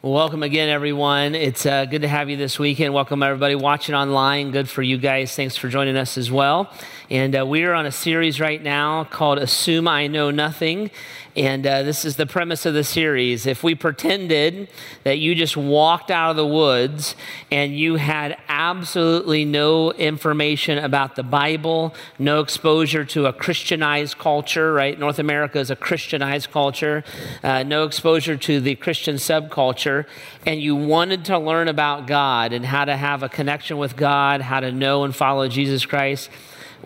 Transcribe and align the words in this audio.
Welcome 0.00 0.44
again, 0.44 0.68
everyone. 0.68 1.34
It's 1.34 1.66
uh, 1.66 1.84
good 1.84 2.02
to 2.02 2.08
have 2.08 2.30
you 2.30 2.36
this 2.36 2.56
weekend. 2.56 2.94
Welcome, 2.94 3.20
everybody 3.20 3.56
watching 3.56 3.96
online. 3.96 4.52
Good 4.52 4.68
for 4.68 4.80
you 4.80 4.96
guys. 4.96 5.34
Thanks 5.34 5.56
for 5.56 5.68
joining 5.68 5.96
us 5.96 6.16
as 6.16 6.30
well. 6.30 6.72
And 7.10 7.36
uh, 7.36 7.44
we 7.44 7.64
are 7.64 7.74
on 7.74 7.84
a 7.84 7.90
series 7.90 8.38
right 8.38 8.62
now 8.62 9.02
called 9.02 9.38
Assume 9.38 9.88
I 9.88 10.06
Know 10.06 10.30
Nothing. 10.30 10.92
And 11.38 11.64
uh, 11.64 11.84
this 11.84 12.04
is 12.04 12.16
the 12.16 12.26
premise 12.26 12.66
of 12.66 12.74
the 12.74 12.82
series. 12.82 13.46
If 13.46 13.62
we 13.62 13.76
pretended 13.76 14.68
that 15.04 15.18
you 15.18 15.36
just 15.36 15.56
walked 15.56 16.10
out 16.10 16.30
of 16.30 16.36
the 16.36 16.44
woods 16.44 17.14
and 17.52 17.78
you 17.78 17.94
had 17.94 18.36
absolutely 18.48 19.44
no 19.44 19.92
information 19.92 20.78
about 20.78 21.14
the 21.14 21.22
Bible, 21.22 21.94
no 22.18 22.40
exposure 22.40 23.04
to 23.04 23.26
a 23.26 23.32
Christianized 23.32 24.18
culture, 24.18 24.72
right? 24.72 24.98
North 24.98 25.20
America 25.20 25.60
is 25.60 25.70
a 25.70 25.76
Christianized 25.76 26.50
culture, 26.50 27.04
uh, 27.44 27.62
no 27.62 27.84
exposure 27.84 28.36
to 28.36 28.60
the 28.60 28.74
Christian 28.74 29.14
subculture, 29.14 30.06
and 30.44 30.60
you 30.60 30.74
wanted 30.74 31.24
to 31.26 31.38
learn 31.38 31.68
about 31.68 32.08
God 32.08 32.52
and 32.52 32.66
how 32.66 32.84
to 32.84 32.96
have 32.96 33.22
a 33.22 33.28
connection 33.28 33.78
with 33.78 33.94
God, 33.94 34.40
how 34.40 34.58
to 34.58 34.72
know 34.72 35.04
and 35.04 35.14
follow 35.14 35.46
Jesus 35.46 35.86
Christ 35.86 36.30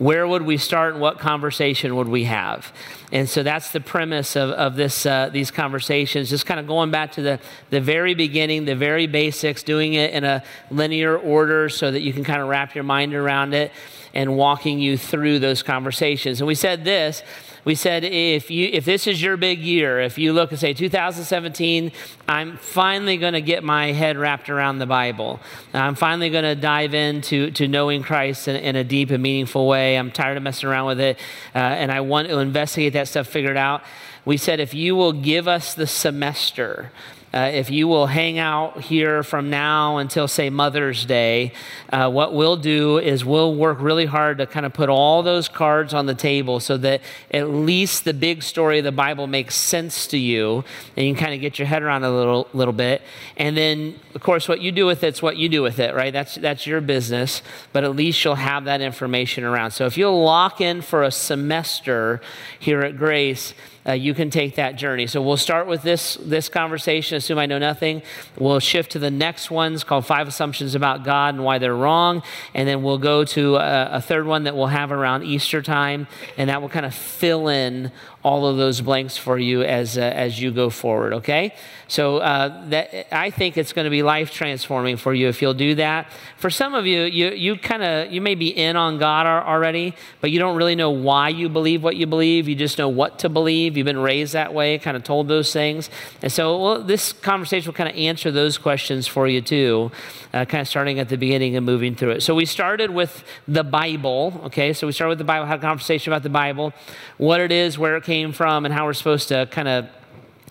where 0.03 0.27
would 0.27 0.43
we 0.43 0.57
start 0.57 0.95
and 0.95 1.01
what 1.01 1.21
conversation 1.21 1.95
would 1.95 2.09
we 2.09 2.25
have? 2.25 2.73
And 3.13 3.29
so 3.29 3.45
that's 3.45 3.71
the 3.71 3.79
premise 3.79 4.35
of, 4.35 4.51
of 4.51 4.75
this, 4.75 5.07
uh, 5.07 5.31
these 5.33 5.53
conversations, 5.53 6.29
just 6.29 6.45
kind 6.45 6.59
of 6.59 6.67
going 6.67 6.91
back 6.91 7.13
to 7.13 7.23
the, 7.23 7.39
the 7.71 7.81
very 7.81 8.15
beginning, 8.15 8.65
the 8.65 8.75
very 8.75 9.07
basics, 9.07 9.63
doing 9.63 9.95
it 9.95 10.13
in 10.13 10.25
a 10.25 10.43
linear 10.73 11.17
order 11.17 11.69
so 11.69 11.93
that 11.93 12.01
you 12.01 12.13
can 12.13 12.25
kind 12.25 12.43
of 12.43 12.49
wrap 12.49 12.75
your 12.75 12.83
mind 12.83 13.15
around 13.15 13.55
it 13.55 13.71
and 14.13 14.37
walking 14.37 14.81
you 14.81 14.99
through 14.99 15.39
those 15.39 15.63
conversations. 15.63 16.41
And 16.41 16.49
we 16.49 16.57
said 16.57 16.85
this 16.85 17.23
we 17.65 17.75
said 17.77 18.03
if 18.05 18.51
you 18.51 18.69
if 18.73 18.85
this 18.85 19.07
is 19.07 19.23
your 19.23 19.37
big 19.37 19.61
year, 19.61 20.01
if 20.01 20.19
you 20.19 20.33
look 20.33 20.51
and 20.51 20.59
say 20.59 20.75
2017, 20.75 21.93
I'm 22.27 22.57
finally 22.57 23.17
going 23.17 23.35
to 23.35 23.41
get 23.41 23.63
my 23.63 23.93
head 23.93 24.17
wrapped 24.17 24.51
around 24.51 24.79
the 24.79 24.87
Bible. 24.87 25.39
I'm 25.73 25.95
finally 25.95 26.31
going 26.31 26.45
to 26.45 26.57
dive 26.57 26.93
into 26.95 27.51
to 27.53 27.69
knowing 27.69 28.03
Christ 28.03 28.49
in, 28.49 28.57
in, 28.57 28.77
a 28.77 28.85
deep 28.85 29.11
and 29.11 29.23
meaningful 29.23 29.69
way. 29.69 29.97
I'm 29.97 30.11
tired 30.11 30.37
of 30.37 30.43
messing 30.43 30.69
around 30.69 30.87
with 30.87 31.01
it, 31.01 31.19
uh, 31.55 31.59
and 31.59 31.93
I 31.93 32.01
want 32.01 32.29
to 32.29 32.39
investigate 32.39 32.95
that 32.95 33.07
stuff, 33.07 33.29
figure 33.29 33.53
it 33.53 33.57
out. 33.57 33.83
We 34.25 34.37
said 34.37 34.59
if 34.59 34.75
you 34.75 34.97
will 34.97 35.13
give 35.13 35.47
us 35.47 35.75
the 35.75 35.87
semester 35.87 36.91
uh, 37.35 37.51
if 37.53 37.71
you 37.71 37.89
will 37.89 38.07
hang 38.07 38.39
out 38.39 38.83
here 38.83 39.23
from 39.23 39.49
now 39.49 39.97
until, 39.97 40.29
say, 40.29 40.51
Mother's 40.51 41.07
Day, 41.07 41.53
uh, 41.91 42.11
what 42.11 42.35
we'll 42.35 42.59
do 42.59 42.99
is 42.99 43.25
we'll 43.25 43.55
work 43.55 43.81
really 43.81 44.05
hard 44.05 44.37
to 44.39 44.47
kind 44.47 44.67
of 44.67 44.75
put 44.75 44.91
all 44.91 45.23
those 45.23 45.49
cards 45.49 45.95
on 45.95 46.05
the 46.05 46.15
table 46.15 46.61
so 46.61 46.77
that 46.77 47.01
at 47.31 47.49
least 47.49 48.05
the 48.05 48.13
big 48.13 48.43
story 48.43 48.79
of 48.79 48.85
the 48.85 48.93
Bible 48.93 49.27
makes 49.27 49.55
sense 49.55 50.07
to 50.09 50.19
you 50.19 50.63
and 50.97 51.07
you 51.07 51.15
can 51.15 51.25
kind 51.25 51.35
of 51.35 51.41
get 51.41 51.59
your 51.59 51.67
head 51.67 51.83
around 51.83 52.05
a 52.05 52.15
little, 52.15 52.49
little 52.53 52.75
bit. 52.75 53.01
And 53.39 53.57
then, 53.57 53.99
of 54.15 54.23
course, 54.23 54.47
what 54.47 54.61
you 54.61 54.71
do 54.71 54.85
with 54.85 55.03
it's 55.03 55.23
what 55.23 55.39
you 55.39 55.49
do 55.49 55.63
with 55.63 55.79
it, 55.79 55.95
right? 55.95 56.13
That's, 56.13 56.35
that's 56.35 56.67
your 56.67 56.83
business, 56.83 57.43
but 57.73 57.83
at 57.83 57.97
least 57.97 58.23
you'll 58.25 58.35
have 58.35 58.65
that 58.65 58.83
information 58.83 59.45
around. 59.45 59.71
So 59.71 59.87
if 59.87 59.97
you'll 59.97 60.23
lock 60.23 60.61
in 60.61 60.83
for 60.83 61.03
a 61.03 61.11
semester 61.11 62.21
here 62.59 62.83
at 62.83 62.99
Grace, 62.99 63.55
uh, 63.87 63.93
you 63.93 64.15
can 64.15 64.31
take 64.31 64.55
that 64.57 64.77
journey. 64.77 65.07
So 65.07 65.21
we'll 65.21 65.37
start 65.37 65.67
with 65.67 65.83
this, 65.83 66.17
this 66.23 66.49
conversation, 66.49 67.17
assume 67.17 67.39
I 67.39 67.47
know 67.47 67.59
nothing. 67.59 68.03
We'll 68.39 68.61
shift 68.61 68.93
to 68.93 68.99
the 68.99 69.11
next 69.11 69.51
ones 69.51 69.85
called 69.85 70.07
Five 70.07 70.29
Assumptions 70.29 70.75
About 70.75 71.05
God 71.05 71.35
and 71.35 71.45
Why 71.45 71.59
They're 71.59 71.75
Wrong. 71.75 72.23
And 72.55 72.69
then 72.69 72.83
we'll 72.83 72.99
go 72.99 73.25
to 73.25 73.57
a, 73.57 73.89
a 73.95 74.01
third 74.01 74.27
one 74.27 74.45
that 74.45 74.57
we'll 74.57 74.69
have 74.69 74.93
around 74.93 75.25
Easter 75.25 75.63
time, 75.63 76.07
and 76.37 76.49
that 76.49 76.63
will 76.63 76.69
kind 76.69 76.87
of 76.87 76.95
fill 76.95 77.49
in 77.49 77.91
all 78.23 78.47
of 78.47 78.57
those 78.57 78.81
blanks 78.81 79.17
for 79.17 79.39
you 79.39 79.63
as, 79.63 79.99
uh, 79.99 80.01
as 80.01 80.41
you 80.41 80.53
go 80.53 80.71
forward, 80.71 81.13
okay? 81.13 81.53
So 81.89 82.19
uh, 82.19 82.69
that, 82.69 83.15
I 83.15 83.31
think 83.31 83.59
it's 83.59 83.73
going 83.73 83.85
to 83.85 83.91
be 83.91 84.03
life 84.03 84.31
transforming 84.31 84.97
for 84.97 85.13
you 85.13 85.29
if 85.29 85.43
you'll 85.43 85.55
do 85.55 85.75
that. 85.75 86.11
For 86.37 86.49
some 86.49 86.75
of 86.75 86.87
you, 86.87 87.03
you, 87.03 87.31
you 87.31 87.57
kind 87.57 87.83
of, 87.83 88.13
you 88.13 88.21
may 88.21 88.35
be 88.35 88.49
in 88.49 88.77
on 88.77 88.99
God 88.99 89.27
already, 89.27 89.95
but 90.21 90.31
you 90.31 90.39
don't 90.39 90.57
really 90.57 90.77
know 90.77 90.91
why 90.91 91.31
you 91.31 91.49
believe 91.49 91.83
what 91.83 91.97
you 91.97 92.07
believe. 92.07 92.49
You 92.49 92.55
just 92.55 92.79
know 92.79 92.89
what 92.89 93.19
to 93.21 93.29
believe. 93.29 93.77
You've 93.77 93.85
been 93.85 93.99
raised 93.99 94.33
that 94.35 94.55
way, 94.55 94.79
kind 94.79 94.97
of 94.97 95.03
told 95.03 95.27
those 95.29 95.53
things. 95.53 95.91
And 96.23 96.31
so 96.31 96.63
well, 96.63 96.83
this 96.83 97.13
conversation 97.13 97.69
will 97.69 97.75
kind 97.75 97.91
of 97.91 97.97
answer 97.97 98.31
those 98.31 98.57
questions 98.57 99.07
for 99.07 99.27
you 99.27 99.41
too, 99.41 99.91
uh, 100.33 100.45
kind 100.45 100.63
of 100.63 100.69
starting 100.69 100.99
at 100.99 101.09
the 101.09 101.19
beginning 101.19 101.57
and 101.57 101.67
moving 101.67 101.95
through 101.95 102.13
it. 102.13 102.23
So 102.23 102.35
we 102.35 102.47
started 102.47 102.91
with 102.91 103.25
the 103.49 103.65
Bible, 103.65 104.41
okay? 104.45 104.73
So 104.73 104.87
we 104.87 104.93
started 104.93 105.11
with 105.11 105.19
the 105.19 105.25
Bible, 105.25 105.47
had 105.47 105.59
a 105.59 105.63
conversation 105.63 106.13
about 106.13 106.23
the 106.23 106.31
Bible, 106.31 106.73
what 107.19 107.41
it 107.41 107.51
is, 107.51 107.79
where 107.79 107.97
it 107.97 108.05
came 108.05 108.12
came 108.13 108.33
from 108.35 108.67
and 108.67 108.75
how 108.75 108.85
we're 108.85 108.93
supposed 108.93 109.29
to 109.29 109.49
kind 109.51 109.67
of 109.67 109.89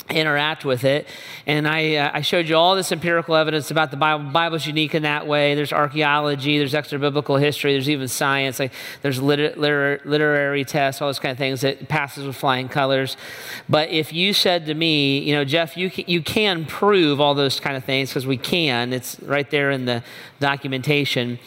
interact 0.09 0.65
with 0.65 0.83
it. 0.83 1.07
And 1.45 1.67
I, 1.67 1.95
uh, 1.95 2.11
I 2.15 2.21
showed 2.21 2.49
you 2.49 2.55
all 2.55 2.75
this 2.75 2.91
empirical 2.91 3.35
evidence 3.35 3.69
about 3.69 3.91
the 3.91 3.97
Bible. 3.97 4.25
The 4.25 4.31
Bible's 4.31 4.65
unique 4.65 4.95
in 4.95 5.03
that 5.03 5.27
way. 5.27 5.53
There's 5.53 5.71
archaeology, 5.71 6.57
there's 6.57 6.73
extra 6.73 6.97
biblical 6.97 7.37
history, 7.37 7.73
there's 7.73 7.87
even 7.87 8.07
science. 8.07 8.57
Like 8.57 8.73
there's 9.03 9.21
liter- 9.21 9.53
liter- 9.55 10.01
literary 10.05 10.65
tests, 10.65 11.03
all 11.03 11.07
those 11.07 11.19
kind 11.19 11.31
of 11.31 11.37
things 11.37 11.61
that 11.61 11.87
passes 11.87 12.25
with 12.25 12.35
flying 12.35 12.67
colors. 12.67 13.15
But 13.69 13.89
if 13.89 14.11
you 14.11 14.33
said 14.33 14.65
to 14.65 14.73
me, 14.73 15.19
you 15.19 15.35
know, 15.35 15.45
Jeff, 15.45 15.77
you 15.77 15.91
you 16.07 16.23
can 16.23 16.65
prove 16.65 17.21
all 17.21 17.35
those 17.35 17.59
kind 17.59 17.77
of 17.77 17.85
things 17.85 18.09
because 18.09 18.25
we 18.25 18.37
can. 18.37 18.91
It's 18.91 19.19
right 19.19 19.49
there 19.51 19.69
in 19.69 19.85
the 19.85 20.03
documentation. 20.39 21.37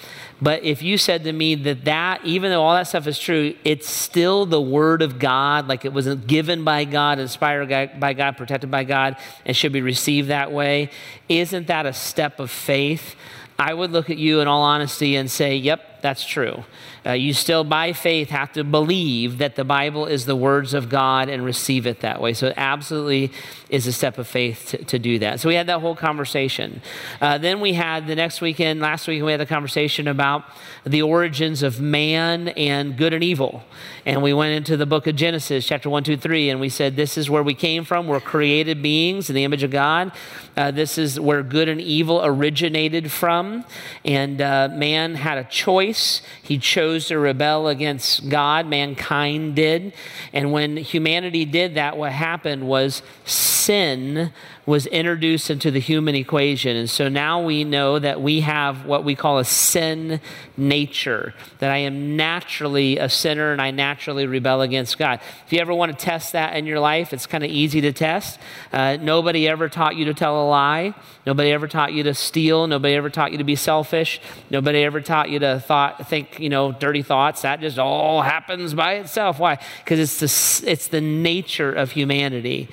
But 0.42 0.64
if 0.64 0.82
you 0.82 0.98
said 0.98 1.24
to 1.24 1.32
me 1.32 1.54
that 1.54 1.84
that, 1.84 2.24
even 2.24 2.50
though 2.50 2.62
all 2.62 2.74
that 2.74 2.88
stuff 2.88 3.06
is 3.06 3.18
true, 3.18 3.54
it's 3.64 3.88
still 3.88 4.46
the 4.46 4.60
word 4.60 5.00
of 5.00 5.18
God, 5.18 5.68
like 5.68 5.84
it 5.84 5.92
was 5.92 6.12
given 6.14 6.64
by 6.64 6.84
God, 6.84 7.18
inspired 7.18 7.98
by 8.00 8.12
God, 8.12 8.36
protected 8.36 8.70
by 8.70 8.84
God, 8.84 9.16
and 9.46 9.56
should 9.56 9.72
be 9.72 9.80
received 9.80 10.28
that 10.28 10.52
way, 10.52 10.90
isn't 11.28 11.68
that 11.68 11.86
a 11.86 11.92
step 11.92 12.40
of 12.40 12.50
faith? 12.50 13.14
I 13.58 13.72
would 13.72 13.92
look 13.92 14.10
at 14.10 14.18
you 14.18 14.40
in 14.40 14.48
all 14.48 14.62
honesty 14.62 15.14
and 15.16 15.30
say, 15.30 15.56
yep, 15.56 15.93
that's 16.04 16.26
true. 16.26 16.64
Uh, 17.06 17.12
you 17.12 17.32
still, 17.32 17.64
by 17.64 17.94
faith, 17.94 18.28
have 18.28 18.52
to 18.52 18.62
believe 18.62 19.38
that 19.38 19.56
the 19.56 19.64
Bible 19.64 20.04
is 20.04 20.26
the 20.26 20.36
words 20.36 20.74
of 20.74 20.90
God 20.90 21.30
and 21.30 21.42
receive 21.42 21.86
it 21.86 22.00
that 22.00 22.20
way. 22.20 22.34
So, 22.34 22.48
it 22.48 22.54
absolutely 22.58 23.32
is 23.70 23.86
a 23.86 23.92
step 23.92 24.18
of 24.18 24.26
faith 24.26 24.66
to, 24.68 24.84
to 24.84 24.98
do 24.98 25.18
that. 25.20 25.40
So, 25.40 25.48
we 25.48 25.54
had 25.54 25.66
that 25.68 25.80
whole 25.80 25.96
conversation. 25.96 26.82
Uh, 27.22 27.38
then 27.38 27.58
we 27.58 27.72
had 27.72 28.06
the 28.06 28.14
next 28.14 28.42
weekend, 28.42 28.80
last 28.80 29.08
week, 29.08 29.22
we 29.22 29.32
had 29.32 29.40
a 29.40 29.46
conversation 29.46 30.06
about 30.06 30.44
the 30.84 31.00
origins 31.00 31.62
of 31.62 31.80
man 31.80 32.48
and 32.48 32.98
good 32.98 33.14
and 33.14 33.24
evil. 33.24 33.64
And 34.04 34.22
we 34.22 34.34
went 34.34 34.52
into 34.52 34.76
the 34.76 34.84
book 34.84 35.06
of 35.06 35.16
Genesis, 35.16 35.66
chapter 35.66 35.88
1, 35.88 36.04
2, 36.04 36.18
3, 36.18 36.50
and 36.50 36.60
we 36.60 36.68
said, 36.68 36.96
This 36.96 37.16
is 37.16 37.30
where 37.30 37.42
we 37.42 37.54
came 37.54 37.82
from. 37.84 38.08
We're 38.08 38.20
created 38.20 38.82
beings 38.82 39.30
in 39.30 39.34
the 39.34 39.44
image 39.44 39.62
of 39.62 39.70
God. 39.70 40.12
Uh, 40.54 40.70
this 40.70 40.98
is 40.98 41.18
where 41.18 41.42
good 41.42 41.70
and 41.70 41.80
evil 41.80 42.20
originated 42.22 43.10
from. 43.10 43.64
And 44.04 44.42
uh, 44.42 44.68
man 44.70 45.14
had 45.14 45.38
a 45.38 45.44
choice. 45.44 45.93
He 46.42 46.58
chose 46.58 47.08
to 47.08 47.18
rebel 47.18 47.68
against 47.68 48.28
God, 48.28 48.66
mankind 48.66 49.54
did. 49.54 49.92
And 50.32 50.52
when 50.52 50.76
humanity 50.76 51.44
did 51.44 51.74
that, 51.74 51.96
what 51.96 52.12
happened 52.12 52.66
was 52.66 53.02
sin 53.24 54.32
was 54.66 54.86
introduced 54.86 55.50
into 55.50 55.70
the 55.70 55.78
human 55.78 56.14
equation. 56.14 56.76
And 56.76 56.88
so 56.88 57.08
now 57.08 57.42
we 57.42 57.64
know 57.64 57.98
that 57.98 58.22
we 58.22 58.40
have 58.40 58.86
what 58.86 59.04
we 59.04 59.14
call 59.14 59.38
a 59.38 59.44
sin 59.44 60.20
nature, 60.56 61.34
that 61.58 61.70
I 61.70 61.78
am 61.78 62.16
naturally 62.16 62.96
a 62.98 63.08
sinner 63.08 63.52
and 63.52 63.60
I 63.60 63.70
naturally 63.70 64.26
rebel 64.26 64.62
against 64.62 64.96
God. 64.96 65.20
If 65.46 65.52
you 65.52 65.58
ever 65.60 65.74
want 65.74 65.96
to 65.96 66.04
test 66.04 66.32
that 66.32 66.56
in 66.56 66.64
your 66.64 66.80
life, 66.80 67.12
it's 67.12 67.26
kind 67.26 67.44
of 67.44 67.50
easy 67.50 67.82
to 67.82 67.92
test. 67.92 68.38
Uh, 68.72 68.96
nobody 68.96 69.46
ever 69.48 69.68
taught 69.68 69.96
you 69.96 70.06
to 70.06 70.14
tell 70.14 70.42
a 70.42 70.46
lie. 70.48 70.94
Nobody 71.26 71.50
ever 71.50 71.68
taught 71.68 71.92
you 71.92 72.02
to 72.04 72.14
steal. 72.14 72.66
Nobody 72.66 72.94
ever 72.94 73.10
taught 73.10 73.32
you 73.32 73.38
to 73.38 73.44
be 73.44 73.56
selfish. 73.56 74.20
Nobody 74.50 74.82
ever 74.82 75.00
taught 75.00 75.28
you 75.28 75.38
to 75.40 75.60
thought, 75.60 76.08
think, 76.08 76.40
you 76.40 76.48
know, 76.48 76.72
dirty 76.72 77.02
thoughts. 77.02 77.42
That 77.42 77.60
just 77.60 77.78
all 77.78 78.22
happens 78.22 78.72
by 78.72 78.94
itself. 78.94 79.38
Why? 79.38 79.58
Because 79.84 80.00
it's 80.00 80.20
the, 80.20 80.70
it's 80.70 80.88
the 80.88 81.00
nature 81.00 81.72
of 81.72 81.92
humanity. 81.92 82.68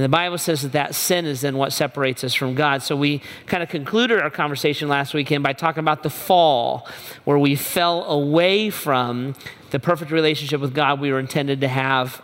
And 0.00 0.04
the 0.06 0.08
Bible 0.08 0.38
says 0.38 0.62
that 0.62 0.72
that 0.72 0.94
sin 0.94 1.26
is 1.26 1.42
then 1.42 1.58
what 1.58 1.74
separates 1.74 2.24
us 2.24 2.32
from 2.32 2.54
God. 2.54 2.82
So 2.82 2.96
we 2.96 3.20
kind 3.44 3.62
of 3.62 3.68
concluded 3.68 4.18
our 4.18 4.30
conversation 4.30 4.88
last 4.88 5.12
weekend 5.12 5.44
by 5.44 5.52
talking 5.52 5.80
about 5.80 6.02
the 6.02 6.08
fall, 6.08 6.88
where 7.24 7.38
we 7.38 7.54
fell 7.54 8.04
away 8.04 8.70
from 8.70 9.34
the 9.72 9.78
perfect 9.78 10.10
relationship 10.10 10.58
with 10.58 10.72
God 10.74 11.02
we 11.02 11.12
were 11.12 11.18
intended 11.18 11.60
to 11.60 11.68
have 11.68 12.22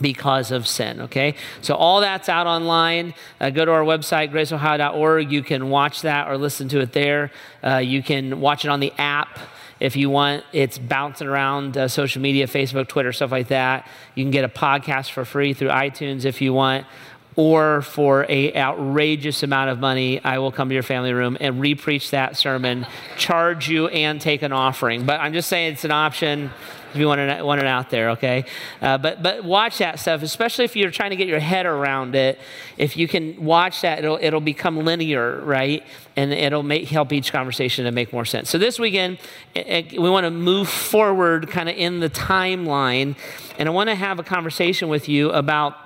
because 0.00 0.50
of 0.50 0.66
sin. 0.66 1.02
Okay, 1.02 1.36
so 1.60 1.76
all 1.76 2.00
that's 2.00 2.28
out 2.28 2.48
online. 2.48 3.14
Uh, 3.40 3.50
go 3.50 3.64
to 3.64 3.70
our 3.70 3.84
website, 3.84 4.32
graceohio.org. 4.32 5.30
You 5.30 5.44
can 5.44 5.70
watch 5.70 6.02
that 6.02 6.26
or 6.26 6.36
listen 6.36 6.66
to 6.70 6.80
it 6.80 6.92
there. 6.92 7.30
Uh, 7.62 7.76
you 7.76 8.02
can 8.02 8.40
watch 8.40 8.64
it 8.64 8.68
on 8.68 8.80
the 8.80 8.92
app 8.98 9.38
if 9.80 9.96
you 9.96 10.10
want. 10.10 10.44
It's 10.52 10.78
bouncing 10.78 11.26
around 11.26 11.76
uh, 11.76 11.88
social 11.88 12.22
media, 12.22 12.46
Facebook, 12.46 12.88
Twitter, 12.88 13.12
stuff 13.12 13.30
like 13.30 13.48
that. 13.48 13.88
You 14.14 14.24
can 14.24 14.30
get 14.30 14.44
a 14.44 14.48
podcast 14.48 15.10
for 15.10 15.24
free 15.24 15.52
through 15.52 15.68
iTunes 15.68 16.24
if 16.24 16.40
you 16.40 16.52
want. 16.52 16.86
Or 17.38 17.82
for 17.82 18.24
a 18.30 18.54
outrageous 18.56 19.42
amount 19.42 19.68
of 19.68 19.78
money, 19.78 20.24
I 20.24 20.38
will 20.38 20.50
come 20.50 20.70
to 20.70 20.74
your 20.74 20.82
family 20.82 21.12
room 21.12 21.36
and 21.38 21.56
repreach 21.60 22.08
that 22.10 22.34
sermon, 22.38 22.86
charge 23.18 23.68
you, 23.68 23.88
and 23.88 24.18
take 24.18 24.40
an 24.40 24.52
offering. 24.52 25.04
But 25.04 25.20
I'm 25.20 25.34
just 25.34 25.48
saying 25.48 25.74
it's 25.74 25.84
an 25.84 25.90
option. 25.90 26.50
If 26.96 27.00
you 27.00 27.06
want 27.06 27.20
it, 27.20 27.44
want 27.44 27.60
it 27.60 27.66
out 27.66 27.90
there, 27.90 28.10
okay? 28.10 28.44
Uh, 28.80 28.98
but, 28.98 29.22
but 29.22 29.44
watch 29.44 29.78
that 29.78 30.00
stuff, 30.00 30.22
especially 30.22 30.64
if 30.64 30.74
you're 30.74 30.90
trying 30.90 31.10
to 31.10 31.16
get 31.16 31.28
your 31.28 31.40
head 31.40 31.66
around 31.66 32.14
it. 32.14 32.38
If 32.78 32.96
you 32.96 33.06
can 33.06 33.44
watch 33.44 33.82
that, 33.82 33.98
it'll, 33.98 34.18
it'll 34.20 34.40
become 34.40 34.78
linear, 34.78 35.40
right? 35.42 35.84
And 36.16 36.32
it'll 36.32 36.62
make, 36.62 36.88
help 36.88 37.12
each 37.12 37.30
conversation 37.30 37.84
to 37.84 37.92
make 37.92 38.12
more 38.12 38.24
sense. 38.24 38.50
So 38.50 38.58
this 38.58 38.78
weekend, 38.78 39.18
it, 39.54 39.92
it, 39.92 40.00
we 40.00 40.10
want 40.10 40.24
to 40.24 40.30
move 40.30 40.68
forward 40.68 41.50
kind 41.50 41.68
of 41.68 41.76
in 41.76 42.00
the 42.00 42.10
timeline. 42.10 43.16
And 43.58 43.68
I 43.68 43.72
want 43.72 43.90
to 43.90 43.94
have 43.94 44.18
a 44.18 44.24
conversation 44.24 44.88
with 44.88 45.08
you 45.08 45.30
about 45.30 45.76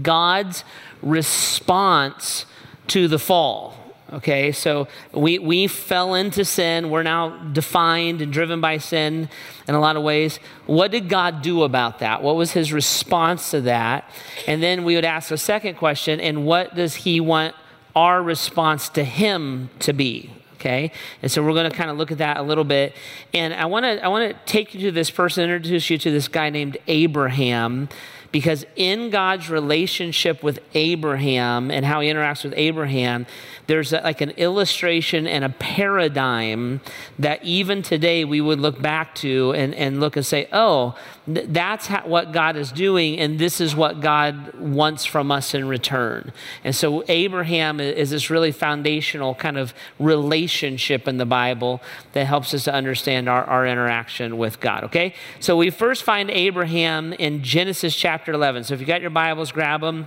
God's 0.00 0.64
response 1.02 2.46
to 2.88 3.08
the 3.08 3.18
fall. 3.18 3.81
Okay, 4.12 4.52
so 4.52 4.88
we, 5.12 5.38
we 5.38 5.66
fell 5.66 6.14
into 6.14 6.44
sin. 6.44 6.90
We're 6.90 7.02
now 7.02 7.30
defined 7.30 8.20
and 8.20 8.30
driven 8.30 8.60
by 8.60 8.76
sin 8.76 9.30
in 9.66 9.74
a 9.74 9.80
lot 9.80 9.96
of 9.96 10.02
ways. 10.02 10.38
What 10.66 10.90
did 10.90 11.08
God 11.08 11.40
do 11.40 11.62
about 11.62 12.00
that? 12.00 12.22
What 12.22 12.36
was 12.36 12.52
his 12.52 12.74
response 12.74 13.52
to 13.52 13.62
that? 13.62 14.04
And 14.46 14.62
then 14.62 14.84
we 14.84 14.96
would 14.96 15.06
ask 15.06 15.30
a 15.30 15.38
second 15.38 15.76
question 15.76 16.20
and 16.20 16.44
what 16.44 16.74
does 16.74 16.94
he 16.94 17.20
want 17.20 17.54
our 17.96 18.22
response 18.22 18.90
to 18.90 19.04
him 19.04 19.70
to 19.78 19.94
be? 19.94 20.30
Okay, 20.56 20.92
and 21.22 21.32
so 21.32 21.42
we're 21.42 21.54
going 21.54 21.68
to 21.68 21.76
kind 21.76 21.90
of 21.90 21.96
look 21.96 22.12
at 22.12 22.18
that 22.18 22.36
a 22.36 22.42
little 22.42 22.62
bit. 22.62 22.94
And 23.34 23.52
I 23.52 23.64
want 23.64 23.84
to 23.84 24.04
I 24.04 24.06
want 24.08 24.30
to 24.30 24.38
take 24.46 24.74
you 24.74 24.80
to 24.82 24.92
this 24.92 25.10
person, 25.10 25.42
introduce 25.42 25.90
you 25.90 25.98
to 25.98 26.10
this 26.12 26.28
guy 26.28 26.50
named 26.50 26.76
Abraham 26.86 27.88
because 28.32 28.64
in 28.76 29.10
God's 29.10 29.50
relationship 29.50 30.42
with 30.42 30.58
Abraham 30.72 31.70
and 31.70 31.84
how 31.84 32.00
he 32.00 32.08
interacts 32.08 32.44
with 32.44 32.54
Abraham, 32.56 33.26
there's 33.66 33.92
a, 33.92 34.00
like 34.00 34.20
an 34.22 34.30
illustration 34.30 35.26
and 35.26 35.44
a 35.44 35.50
paradigm 35.50 36.80
that 37.18 37.44
even 37.44 37.82
today 37.82 38.24
we 38.24 38.40
would 38.40 38.58
look 38.58 38.80
back 38.80 39.14
to 39.16 39.52
and, 39.52 39.74
and 39.74 40.00
look 40.00 40.16
and 40.16 40.24
say, 40.24 40.48
oh, 40.52 40.96
th- 41.26 41.46
that's 41.50 41.86
how, 41.86 42.06
what 42.06 42.32
God 42.32 42.56
is 42.56 42.72
doing, 42.72 43.18
and 43.18 43.38
this 43.38 43.60
is 43.60 43.76
what 43.76 44.00
God 44.00 44.54
wants 44.58 45.04
from 45.04 45.30
us 45.30 45.54
in 45.54 45.68
return. 45.68 46.32
And 46.64 46.74
so 46.74 47.04
Abraham 47.08 47.80
is 47.80 48.10
this 48.10 48.30
really 48.30 48.50
foundational 48.50 49.34
kind 49.34 49.58
of 49.58 49.74
relationship 49.98 51.06
in 51.06 51.18
the 51.18 51.26
Bible 51.26 51.82
that 52.14 52.24
helps 52.24 52.54
us 52.54 52.64
to 52.64 52.72
understand 52.72 53.28
our, 53.28 53.44
our 53.44 53.66
interaction 53.66 54.38
with 54.38 54.58
God, 54.58 54.84
okay? 54.84 55.14
So 55.38 55.56
we 55.56 55.68
first 55.68 56.02
find 56.02 56.30
Abraham 56.30 57.12
in 57.12 57.42
Genesis 57.42 57.94
chapter 57.94 58.21
11. 58.30 58.62
So 58.62 58.74
if 58.74 58.80
you 58.80 58.86
got 58.86 59.00
your 59.00 59.10
Bibles, 59.10 59.50
grab 59.50 59.80
them 59.80 60.06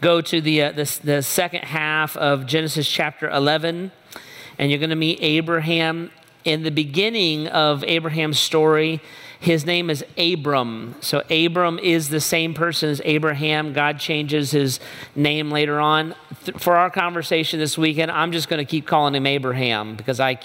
go 0.00 0.20
to 0.20 0.40
the, 0.40 0.62
uh, 0.62 0.72
the, 0.72 1.00
the 1.02 1.22
second 1.22 1.64
half 1.64 2.16
of 2.16 2.46
Genesis 2.46 2.88
chapter 2.88 3.28
11, 3.30 3.90
and 4.58 4.70
you're 4.70 4.78
going 4.78 4.90
to 4.90 4.96
meet 4.96 5.18
Abraham. 5.22 6.10
In 6.44 6.62
the 6.62 6.70
beginning 6.70 7.48
of 7.48 7.82
Abraham's 7.84 8.38
story, 8.38 9.00
his 9.40 9.66
name 9.66 9.90
is 9.90 10.04
Abram. 10.16 10.94
So 11.00 11.22
Abram 11.30 11.78
is 11.78 12.08
the 12.08 12.20
same 12.20 12.54
person 12.54 12.90
as 12.90 13.00
Abraham. 13.04 13.72
God 13.72 13.98
changes 13.98 14.50
his 14.50 14.80
name 15.14 15.50
later 15.50 15.78
on. 15.80 16.14
For 16.58 16.76
our 16.76 16.90
conversation 16.90 17.58
this 17.58 17.76
weekend, 17.76 18.10
I'm 18.10 18.32
just 18.32 18.48
going 18.48 18.64
to 18.64 18.70
keep 18.70 18.86
calling 18.86 19.14
him 19.14 19.26
Abraham 19.26 19.96
because 19.96 20.20
I 20.20 20.38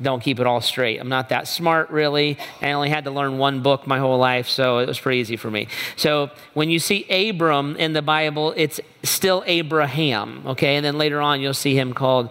don't 0.00 0.22
keep 0.22 0.40
it 0.40 0.46
all 0.46 0.60
straight. 0.60 0.98
I'm 0.98 1.08
not 1.08 1.28
that 1.28 1.48
smart, 1.48 1.90
really. 1.90 2.38
I 2.62 2.72
only 2.72 2.88
had 2.88 3.04
to 3.04 3.10
learn 3.10 3.38
one 3.38 3.62
book 3.62 3.86
my 3.86 3.98
whole 3.98 4.18
life, 4.18 4.48
so 4.48 4.78
it 4.78 4.88
was 4.88 4.98
pretty 4.98 5.18
easy 5.18 5.36
for 5.36 5.50
me. 5.50 5.68
So 5.96 6.30
when 6.54 6.70
you 6.70 6.78
see 6.78 7.06
Abram 7.30 7.76
in 7.76 7.92
the 7.92 8.02
Bible, 8.02 8.54
it's 8.56 8.80
still 9.02 9.42
Abraham, 9.46 10.42
okay? 10.46 10.76
And 10.76 10.84
then 10.84 10.98
later 10.98 11.20
on, 11.20 11.40
you'll 11.40 11.54
see 11.54 11.78
him 11.78 11.92
called 11.92 12.30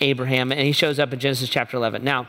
Abraham, 0.00 0.52
and 0.52 0.60
he 0.60 0.72
shows 0.72 0.98
up 0.98 1.12
in 1.12 1.18
Genesis 1.18 1.48
chapter 1.48 1.76
11. 1.76 2.04
Now, 2.04 2.28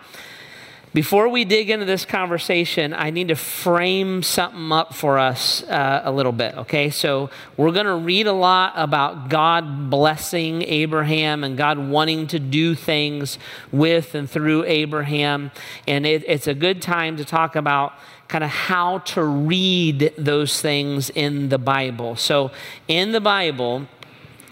before 0.91 1.29
we 1.29 1.45
dig 1.45 1.69
into 1.69 1.85
this 1.85 2.03
conversation, 2.03 2.95
I 2.95 3.11
need 3.11 3.27
to 3.27 3.35
frame 3.35 4.23
something 4.23 4.71
up 4.71 4.95
for 4.95 5.19
us 5.19 5.61
uh, 5.63 6.01
a 6.03 6.11
little 6.11 6.31
bit, 6.31 6.57
okay? 6.57 6.89
So, 6.89 7.29
we're 7.57 7.71
going 7.71 7.85
to 7.85 7.95
read 7.95 8.25
a 8.25 8.33
lot 8.33 8.73
about 8.75 9.29
God 9.29 9.91
blessing 9.91 10.63
Abraham 10.63 11.43
and 11.43 11.55
God 11.55 11.77
wanting 11.77 12.25
to 12.27 12.39
do 12.39 12.73
things 12.73 13.37
with 13.71 14.15
and 14.15 14.27
through 14.27 14.63
Abraham. 14.65 15.51
And 15.87 16.07
it, 16.07 16.23
it's 16.27 16.47
a 16.47 16.55
good 16.55 16.81
time 16.81 17.17
to 17.17 17.25
talk 17.25 17.55
about 17.55 17.93
kind 18.27 18.43
of 18.43 18.49
how 18.49 18.99
to 18.99 19.23
read 19.23 20.13
those 20.17 20.59
things 20.59 21.11
in 21.11 21.49
the 21.49 21.59
Bible. 21.59 22.15
So, 22.15 22.49
in 22.87 23.11
the 23.11 23.21
Bible, 23.21 23.87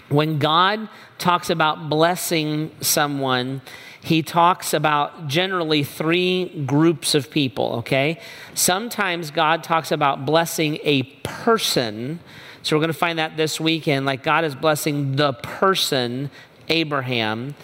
when 0.09 0.37
God 0.37 0.87
talks 1.17 1.49
about 1.49 1.89
blessing 1.89 2.71
someone, 2.79 3.61
he 4.07 4.23
talks 4.23 4.73
about 4.73 5.27
generally 5.27 5.83
three 5.83 6.63
groups 6.65 7.13
of 7.13 7.29
people, 7.29 7.73
okay? 7.79 8.21
Sometimes 8.53 9.31
God 9.31 9.65
talks 9.65 9.91
about 9.91 10.25
blessing 10.25 10.79
a 10.83 11.03
person. 11.23 12.21
So 12.63 12.77
we're 12.77 12.79
going 12.79 12.93
to 12.93 12.97
find 12.97 13.19
that 13.19 13.35
this 13.35 13.59
weekend. 13.59 14.05
Like 14.05 14.23
God 14.23 14.45
is 14.45 14.55
blessing 14.55 15.17
the 15.17 15.33
person, 15.33 16.31
Abraham. 16.69 17.55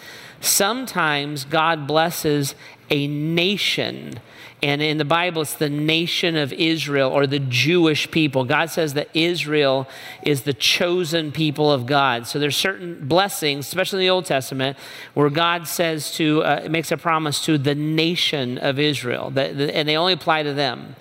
Sometimes 0.42 1.46
God 1.46 1.86
blesses 1.86 2.54
a 2.90 3.06
nation. 3.06 4.20
And 4.62 4.80
in 4.80 4.96
the 4.96 5.04
Bible, 5.04 5.42
it's 5.42 5.54
the 5.54 5.68
nation 5.68 6.36
of 6.36 6.52
Israel 6.52 7.10
or 7.10 7.26
the 7.26 7.38
Jewish 7.38 8.10
people. 8.10 8.44
God 8.44 8.70
says 8.70 8.94
that 8.94 9.08
Israel 9.12 9.86
is 10.22 10.42
the 10.42 10.54
chosen 10.54 11.32
people 11.32 11.70
of 11.70 11.84
God. 11.86 12.26
So 12.26 12.38
there's 12.38 12.56
certain 12.56 13.06
blessings, 13.06 13.66
especially 13.66 13.98
in 13.98 14.08
the 14.08 14.10
Old 14.10 14.24
Testament, 14.24 14.78
where 15.12 15.28
God 15.28 15.68
says 15.68 16.12
to, 16.14 16.42
uh, 16.42 16.66
makes 16.70 16.90
a 16.90 16.96
promise 16.96 17.44
to 17.44 17.58
the 17.58 17.74
nation 17.74 18.56
of 18.58 18.78
Israel, 18.78 19.30
that, 19.32 19.50
and 19.50 19.88
they 19.88 19.96
only 19.96 20.14
apply 20.14 20.44
to 20.44 20.54
them. 20.54 20.96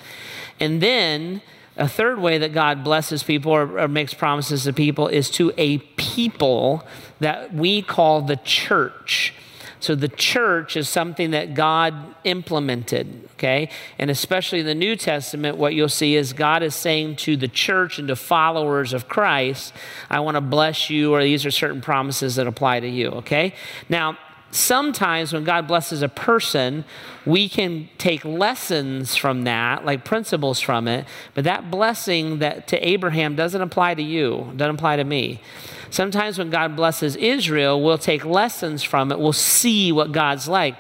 And 0.59 0.81
then 0.81 1.41
a 1.75 1.87
third 1.87 2.19
way 2.19 2.37
that 2.37 2.53
God 2.53 2.83
blesses 2.83 3.23
people 3.23 3.51
or, 3.51 3.79
or 3.79 3.87
makes 3.87 4.13
promises 4.13 4.65
to 4.65 4.73
people 4.73 5.07
is 5.07 5.29
to 5.31 5.51
a 5.57 5.79
people 5.79 6.85
that 7.19 7.53
we 7.53 7.81
call 7.81 8.21
the 8.21 8.35
church. 8.35 9.33
So 9.83 9.95
the 9.95 10.07
church 10.07 10.77
is 10.77 10.87
something 10.87 11.31
that 11.31 11.55
God 11.55 11.93
implemented, 12.23 13.27
okay? 13.33 13.69
And 13.99 14.09
especially 14.09 14.61
in 14.61 14.65
the 14.65 14.73
New 14.73 14.95
Testament, 14.95 15.57
what 15.57 15.73
you'll 15.73 15.89
see 15.89 16.15
is 16.15 16.31
God 16.31 16.63
is 16.63 16.73
saying 16.73 17.17
to 17.17 17.35
the 17.35 17.49
church 17.49 17.99
and 17.99 18.07
to 18.07 18.15
followers 18.15 18.93
of 18.93 19.09
Christ, 19.09 19.73
I 20.09 20.21
want 20.21 20.35
to 20.35 20.41
bless 20.41 20.89
you, 20.89 21.13
or 21.13 21.21
these 21.21 21.45
are 21.45 21.51
certain 21.51 21.81
promises 21.81 22.37
that 22.37 22.47
apply 22.47 22.79
to 22.79 22.87
you, 22.87 23.09
okay? 23.09 23.55
Now, 23.89 24.17
sometimes 24.53 25.33
when 25.33 25.43
God 25.43 25.67
blesses 25.67 26.01
a 26.01 26.09
person, 26.09 26.85
we 27.25 27.49
can 27.49 27.89
take 27.97 28.23
lessons 28.23 29.15
from 29.15 29.43
that, 29.43 29.85
like 29.85 30.05
principles 30.05 30.59
from 30.59 30.87
it, 30.87 31.05
but 31.33 31.43
that 31.43 31.71
blessing 31.71 32.39
that 32.39 32.67
to 32.67 32.87
Abraham 32.87 33.35
doesn't 33.35 33.61
apply 33.61 33.95
to 33.95 34.03
you, 34.03 34.51
doesn't 34.55 34.75
apply 34.75 34.97
to 34.97 35.03
me. 35.03 35.41
Sometimes 35.89 36.37
when 36.37 36.49
God 36.49 36.75
blesses 36.75 37.15
Israel, 37.15 37.81
we'll 37.81 37.97
take 37.97 38.25
lessons 38.25 38.83
from 38.83 39.11
it, 39.11 39.19
we'll 39.19 39.33
see 39.33 39.91
what 39.91 40.11
God's 40.11 40.47
like. 40.47 40.75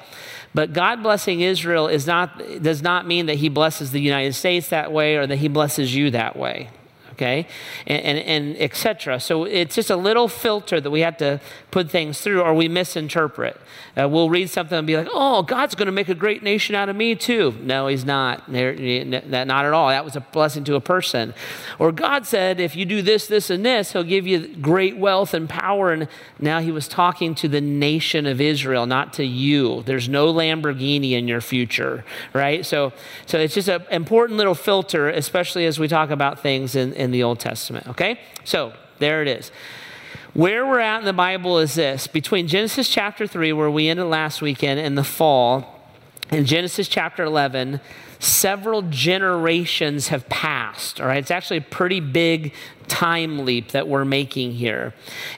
But 0.55 0.73
God 0.73 1.01
blessing 1.01 1.41
Israel 1.41 1.87
is 1.87 2.05
not, 2.05 2.37
does 2.61 2.83
not 2.83 3.07
mean 3.07 3.25
that 3.25 3.35
He 3.35 3.49
blesses 3.49 3.91
the 3.91 4.01
United 4.01 4.33
States 4.33 4.69
that 4.69 4.91
way 4.91 5.15
or 5.15 5.25
that 5.25 5.37
He 5.37 5.47
blesses 5.47 5.95
you 5.95 6.11
that 6.11 6.35
way 6.35 6.69
okay, 7.13 7.47
and, 7.87 8.01
and, 8.03 8.19
and 8.19 8.61
etc. 8.61 9.19
So 9.19 9.45
it's 9.45 9.75
just 9.75 9.89
a 9.89 9.95
little 9.95 10.27
filter 10.27 10.81
that 10.81 10.91
we 10.91 11.01
have 11.01 11.17
to 11.17 11.39
put 11.71 11.89
things 11.89 12.21
through 12.21 12.41
or 12.41 12.53
we 12.53 12.67
misinterpret. 12.67 13.59
Uh, 13.99 14.09
we'll 14.09 14.29
read 14.29 14.49
something 14.49 14.77
and 14.77 14.87
be 14.87 14.97
like, 14.97 15.07
oh, 15.11 15.43
God's 15.43 15.75
going 15.75 15.85
to 15.85 15.91
make 15.91 16.09
a 16.09 16.15
great 16.15 16.41
nation 16.41 16.75
out 16.75 16.89
of 16.89 16.95
me 16.95 17.15
too. 17.15 17.55
No, 17.61 17.87
he's 17.87 18.05
not. 18.05 18.51
Not 18.51 19.65
at 19.65 19.73
all. 19.73 19.89
That 19.89 20.03
was 20.03 20.15
a 20.15 20.21
blessing 20.21 20.63
to 20.65 20.75
a 20.75 20.81
person. 20.81 21.33
Or 21.77 21.91
God 21.91 22.25
said, 22.25 22.59
if 22.59 22.75
you 22.75 22.85
do 22.85 23.01
this, 23.01 23.27
this, 23.27 23.49
and 23.49 23.65
this, 23.65 23.93
he'll 23.93 24.03
give 24.03 24.25
you 24.25 24.47
great 24.55 24.97
wealth 24.97 25.33
and 25.33 25.47
power. 25.47 25.91
And 25.91 26.07
now 26.39 26.59
he 26.59 26.71
was 26.71 26.87
talking 26.87 27.35
to 27.35 27.47
the 27.47 27.61
nation 27.61 28.25
of 28.25 28.41
Israel, 28.41 28.85
not 28.85 29.13
to 29.13 29.23
you. 29.23 29.83
There's 29.83 30.09
no 30.09 30.33
Lamborghini 30.33 31.11
in 31.11 31.27
your 31.27 31.41
future, 31.41 32.03
right? 32.33 32.65
So, 32.65 32.93
so 33.25 33.37
it's 33.37 33.53
just 33.53 33.67
an 33.67 33.83
important 33.91 34.37
little 34.37 34.55
filter, 34.55 35.09
especially 35.09 35.65
as 35.65 35.79
we 35.79 35.87
talk 35.87 36.09
about 36.09 36.39
things 36.39 36.75
in, 36.75 36.93
in 36.93 37.02
the 37.11 37.23
Old 37.23 37.39
Testament, 37.39 37.87
okay? 37.87 38.19
So 38.43 38.73
there 38.99 39.21
it 39.21 39.27
is. 39.27 39.51
Where 40.33 40.65
we're 40.65 40.79
at 40.79 40.99
in 40.99 41.05
the 41.05 41.13
Bible 41.13 41.59
is 41.59 41.75
this 41.75 42.07
between 42.07 42.47
Genesis 42.47 42.89
chapter 42.89 43.27
3, 43.27 43.53
where 43.53 43.69
we 43.69 43.87
ended 43.87 44.07
last 44.07 44.41
weekend, 44.41 44.79
in 44.79 44.95
the 44.95 45.03
fall, 45.03 45.79
and 46.31 46.47
Genesis 46.47 46.87
chapter 46.87 47.23
11, 47.23 47.79
several 48.17 48.81
generations 48.83 50.07
have 50.07 50.27
passed. 50.29 50.99
All 50.99 51.07
right, 51.07 51.17
it's 51.17 51.29
actually 51.29 51.57
a 51.57 51.61
pretty 51.61 51.99
big 51.99 52.53
time 52.87 53.45
leap 53.45 53.71
that 53.71 53.87
we're 53.87 54.05
making 54.05 54.53
here. 54.53 54.93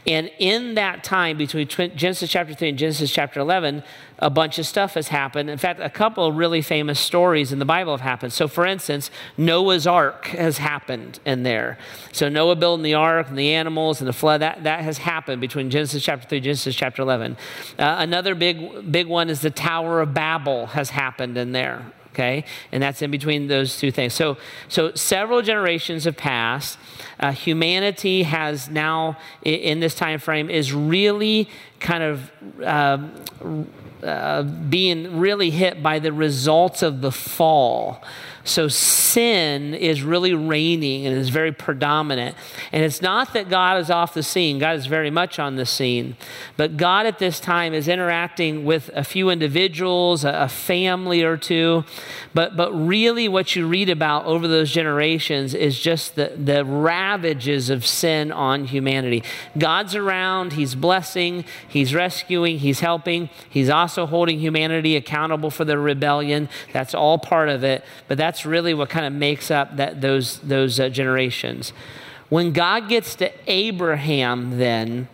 And 0.07 0.31
in 0.39 0.75
that 0.75 1.03
time 1.03 1.38
between 1.38 1.67
Genesis 1.67 2.29
chapter 2.29 2.53
3 2.53 2.69
and 2.69 2.77
Genesis 2.77 3.12
chapter 3.12 3.39
11, 3.39 3.84
a 4.19 4.29
bunch 4.29 4.57
of 4.57 4.65
stuff 4.65 4.93
has 4.93 5.10
happened. 5.10 5.50
In 5.50 5.57
fact, 5.57 5.79
a 5.79 5.89
couple 5.89 6.25
of 6.25 6.36
really 6.36 6.62
famous 6.62 7.00
stories 7.00 7.51
in 7.51 7.60
the 7.60 7.65
Bible 7.65 7.93
have 7.93 8.01
happened. 8.01 8.34
So, 8.34 8.48
for 8.48 8.65
instance, 8.65 9.12
Noah's 9.38 9.86
Ark 9.86 10.27
has 10.27 10.57
happened 10.57 11.19
in 11.25 11.43
there. 11.43 11.77
So, 12.12 12.29
Noah 12.29 12.55
building 12.55 12.84
the 12.84 12.93
ark 12.93 13.29
and 13.29 13.38
the 13.38 13.53
animals 13.53 14.00
and 14.00 14.07
the 14.07 14.13
flood, 14.13 14.41
that, 14.41 14.63
that 14.63 14.81
has 14.81 15.00
happened 15.00 15.41
between 15.41 15.69
Genesis 15.69 16.03
chapter 16.03 16.27
3 16.27 16.39
Genesis 16.39 16.75
chapter 16.75 17.01
11. 17.01 17.38
Uh, 17.77 17.95
another 18.00 18.36
big, 18.36 18.91
big 18.91 19.07
one 19.07 19.29
is 19.29 19.41
the 19.41 19.50
Tower 19.50 20.01
of 20.01 20.13
Babel 20.13 20.67
has 20.67 20.91
happened 20.91 21.38
in 21.38 21.51
there 21.51 21.91
okay? 22.15 22.45
And 22.72 22.81
that's 22.81 23.01
in 23.01 23.12
between 23.12 23.48
those 23.48 23.77
two 23.77 23.91
things. 23.91 24.13
So, 24.13 24.38
so 24.69 24.93
several 24.95 25.41
generations 25.41 26.05
have 26.05 26.15
passed. 26.15 26.77
Uh, 27.19 27.34
humanity 27.34 28.24
has 28.24 28.69
now, 28.69 29.17
in 29.43 29.81
this 29.81 29.95
time 29.95 30.19
frame, 30.19 30.50
is 30.50 30.72
really 30.72 31.50
kind 31.81 32.03
of 32.03 32.31
uh, 32.63 33.00
uh, 34.05 34.43
being 34.43 35.19
really 35.19 35.50
hit 35.50 35.81
by 35.81 36.00
the 36.00 36.13
results 36.13 36.81
of 36.81 37.01
the 37.01 37.12
fall. 37.12 38.03
So 38.45 38.67
sin 38.67 39.73
is 39.73 40.03
really 40.03 40.33
reigning 40.33 41.05
and 41.07 41.17
is 41.17 41.29
very 41.29 41.51
predominant. 41.51 42.35
And 42.71 42.85
it's 42.85 43.01
not 43.01 43.33
that 43.33 43.49
God 43.49 43.81
is 43.81 43.89
off 43.89 44.13
the 44.13 44.21
scene, 44.21 44.59
God 44.59 44.77
is 44.77 44.85
very 44.85 45.09
much 45.09 45.39
on 45.39 45.55
the 45.55 45.65
scene. 45.65 46.15
But 46.55 46.77
God 46.77 47.07
at 47.07 47.17
this 47.17 47.39
time 47.39 47.73
is 47.73 47.87
interacting 47.87 48.63
with 48.63 48.91
a 48.93 49.03
few 49.03 49.29
individuals, 49.29 50.23
a, 50.23 50.47
family 50.47 51.23
or 51.23 51.37
two. 51.37 51.83
But, 52.35 52.55
but 52.55 52.71
really, 52.71 53.27
what 53.27 53.55
you 53.55 53.67
read 53.67 53.89
about 53.89 54.25
over 54.25 54.47
those 54.47 54.71
generations 54.71 55.53
is 55.53 55.79
just 55.79 56.15
the, 56.15 56.33
the 56.37 56.63
ravages 56.63 57.69
of 57.71 57.85
sin 57.85 58.31
on 58.31 58.65
humanity. 58.65 59.23
God's 59.57 59.95
around, 59.95 60.53
He's 60.53 60.75
blessing, 60.75 61.45
He's 61.67 61.95
rescuing, 61.95 62.59
He's 62.59 62.81
helping, 62.81 63.29
He's 63.49 63.69
also 63.69 64.05
holding 64.05 64.39
humanity 64.39 64.95
accountable 64.95 65.49
for 65.49 65.65
their 65.65 65.79
rebellion. 65.79 66.47
That's 66.73 66.93
all 66.93 67.17
part 67.17 67.49
of 67.49 67.63
it. 67.63 67.83
But 68.07 68.17
that's 68.17 68.35
that's 68.36 68.46
really 68.46 68.74
what 68.74 68.89
kind 68.89 69.06
of 69.06 69.13
makes 69.13 69.50
up 69.50 69.77
that, 69.77 70.01
those, 70.01 70.39
those 70.39 70.77
uh, 70.77 70.89
generations. 70.89 71.72
When 72.27 72.51
God 72.51 72.89
gets 72.89 73.15
to 73.15 73.32
Abraham, 73.48 74.58
then, 74.58 75.08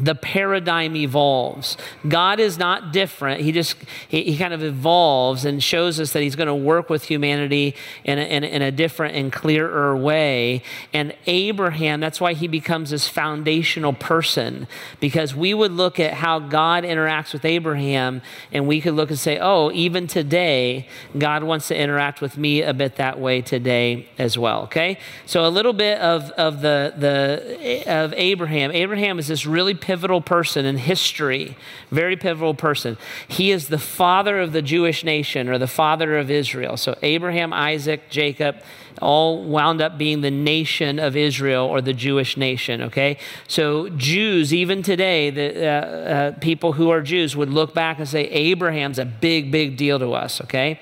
the 0.00 0.14
paradigm 0.14 0.96
evolves. 0.96 1.76
God 2.08 2.40
is 2.40 2.58
not 2.58 2.92
different. 2.92 3.42
He 3.42 3.52
just, 3.52 3.76
he, 4.08 4.22
he 4.24 4.36
kind 4.36 4.54
of 4.54 4.62
evolves 4.62 5.44
and 5.44 5.62
shows 5.62 6.00
us 6.00 6.12
that 6.12 6.22
he's 6.22 6.36
going 6.36 6.46
to 6.46 6.54
work 6.54 6.88
with 6.88 7.04
humanity 7.04 7.74
in 8.04 8.18
a, 8.18 8.22
in, 8.22 8.44
in 8.44 8.62
a 8.62 8.70
different 8.70 9.14
and 9.14 9.32
clearer 9.32 9.96
way. 9.96 10.62
And 10.92 11.14
Abraham, 11.26 12.00
that's 12.00 12.20
why 12.20 12.32
he 12.32 12.48
becomes 12.48 12.90
this 12.90 13.08
foundational 13.08 13.92
person, 13.92 14.66
because 15.00 15.34
we 15.34 15.52
would 15.52 15.72
look 15.72 16.00
at 16.00 16.14
how 16.14 16.38
God 16.38 16.84
interacts 16.84 17.32
with 17.32 17.44
Abraham 17.44 18.22
and 18.52 18.66
we 18.66 18.80
could 18.80 18.94
look 18.94 19.10
and 19.10 19.18
say, 19.18 19.38
oh, 19.38 19.70
even 19.72 20.06
today, 20.06 20.88
God 21.16 21.42
wants 21.44 21.68
to 21.68 21.76
interact 21.76 22.20
with 22.20 22.38
me 22.38 22.62
a 22.62 22.72
bit 22.72 22.96
that 22.96 23.20
way 23.20 23.42
today 23.42 24.08
as 24.18 24.38
well. 24.38 24.62
Okay? 24.62 24.98
So 25.26 25.46
a 25.46 25.50
little 25.50 25.72
bit 25.72 25.98
of, 26.00 26.30
of 26.32 26.62
the, 26.62 26.94
the, 26.96 27.84
of 27.86 28.14
Abraham. 28.16 28.70
Abraham 28.72 29.18
is 29.18 29.28
this 29.28 29.44
really 29.44 29.74
pivotal 29.90 30.20
person 30.20 30.64
in 30.66 30.76
history, 30.76 31.56
very 31.90 32.16
pivotal 32.16 32.54
person. 32.54 32.96
He 33.26 33.50
is 33.50 33.66
the 33.66 33.78
father 33.78 34.38
of 34.38 34.52
the 34.52 34.62
Jewish 34.62 35.02
nation 35.02 35.48
or 35.48 35.58
the 35.58 35.66
father 35.66 36.16
of 36.16 36.30
Israel. 36.30 36.76
So 36.76 36.96
Abraham, 37.02 37.52
Isaac, 37.52 38.08
Jacob, 38.08 38.62
all 39.02 39.42
wound 39.42 39.82
up 39.82 39.98
being 39.98 40.20
the 40.20 40.30
nation 40.30 41.00
of 41.00 41.16
Israel 41.16 41.66
or 41.66 41.80
the 41.80 41.92
Jewish 41.92 42.36
nation, 42.36 42.82
okay? 42.82 43.18
So, 43.48 43.88
Jews, 43.88 44.54
even 44.54 44.84
today, 44.84 45.30
the 45.30 45.48
uh, 45.58 45.70
uh, 45.70 46.30
people 46.38 46.74
who 46.74 46.90
are 46.90 47.02
Jews 47.02 47.34
would 47.34 47.50
look 47.50 47.74
back 47.74 47.98
and 47.98 48.06
say, 48.06 48.28
Abraham's 48.28 49.00
a 49.00 49.04
big, 49.04 49.50
big 49.50 49.76
deal 49.76 49.98
to 49.98 50.12
us, 50.12 50.40
okay? 50.42 50.78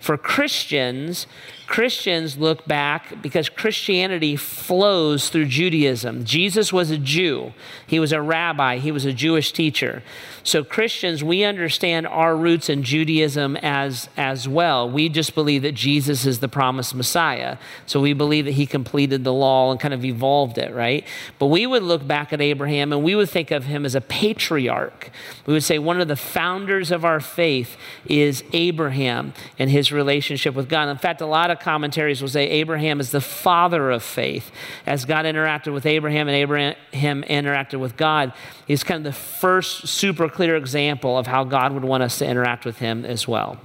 For 0.00 0.16
Christians, 0.16 1.26
Christians 1.66 2.38
look 2.38 2.66
back 2.66 3.20
because 3.20 3.48
Christianity 3.48 4.36
flows 4.36 5.28
through 5.28 5.46
Judaism. 5.46 6.24
Jesus 6.24 6.72
was 6.72 6.90
a 6.90 6.98
Jew, 6.98 7.52
he 7.86 7.98
was 7.98 8.12
a 8.12 8.22
rabbi, 8.22 8.78
he 8.78 8.92
was 8.92 9.04
a 9.04 9.12
Jewish 9.12 9.52
teacher. 9.52 10.02
So, 10.44 10.62
Christians, 10.62 11.24
we 11.24 11.42
understand 11.42 12.06
our 12.06 12.36
roots 12.36 12.68
in 12.68 12.84
Judaism 12.84 13.56
as, 13.56 14.08
as 14.16 14.48
well. 14.48 14.88
We 14.88 15.08
just 15.08 15.34
believe 15.34 15.62
that 15.62 15.74
Jesus 15.74 16.24
is 16.24 16.38
the 16.38 16.46
promised 16.46 16.94
Messiah. 16.94 17.56
So, 17.84 18.00
we 18.00 18.12
believe 18.12 18.44
that 18.44 18.52
he 18.52 18.64
completed 18.64 19.24
the 19.24 19.32
law 19.32 19.72
and 19.72 19.80
kind 19.80 19.92
of 19.92 20.04
evolved 20.04 20.56
it, 20.58 20.72
right? 20.72 21.04
But 21.40 21.46
we 21.46 21.66
would 21.66 21.82
look 21.82 22.06
back 22.06 22.32
at 22.32 22.40
Abraham 22.40 22.92
and 22.92 23.02
we 23.02 23.16
would 23.16 23.28
think 23.28 23.50
of 23.50 23.64
him 23.64 23.84
as 23.84 23.96
a 23.96 24.00
patriarch. 24.00 25.10
We 25.46 25.52
would 25.52 25.64
say 25.64 25.80
one 25.80 26.00
of 26.00 26.06
the 26.06 26.14
founders 26.14 26.92
of 26.92 27.04
our 27.04 27.18
faith 27.18 27.76
is 28.06 28.44
Abraham 28.52 29.34
and 29.58 29.68
his 29.68 29.90
relationship 29.90 30.54
with 30.54 30.68
God. 30.68 30.88
In 30.88 30.96
fact, 30.96 31.20
a 31.20 31.26
lot 31.26 31.50
of 31.50 31.55
commentaries 31.60 32.22
will 32.22 32.28
say 32.28 32.48
Abraham 32.48 33.00
is 33.00 33.10
the 33.10 33.20
father 33.20 33.90
of 33.90 34.02
faith. 34.02 34.50
As 34.86 35.04
God 35.04 35.24
interacted 35.24 35.72
with 35.72 35.86
Abraham 35.86 36.28
and 36.28 36.36
Abraham 36.36 37.22
interacted 37.24 37.80
with 37.80 37.96
God, 37.96 38.32
he's 38.66 38.84
kind 38.84 38.98
of 38.98 39.12
the 39.12 39.18
first 39.18 39.88
super 39.88 40.28
clear 40.28 40.56
example 40.56 41.18
of 41.18 41.26
how 41.26 41.44
God 41.44 41.72
would 41.72 41.84
want 41.84 42.02
us 42.02 42.18
to 42.18 42.26
interact 42.26 42.64
with 42.64 42.78
him 42.78 43.04
as 43.04 43.26
well. 43.26 43.58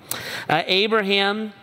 Uh, 0.50 0.64
Abraham 0.66 1.54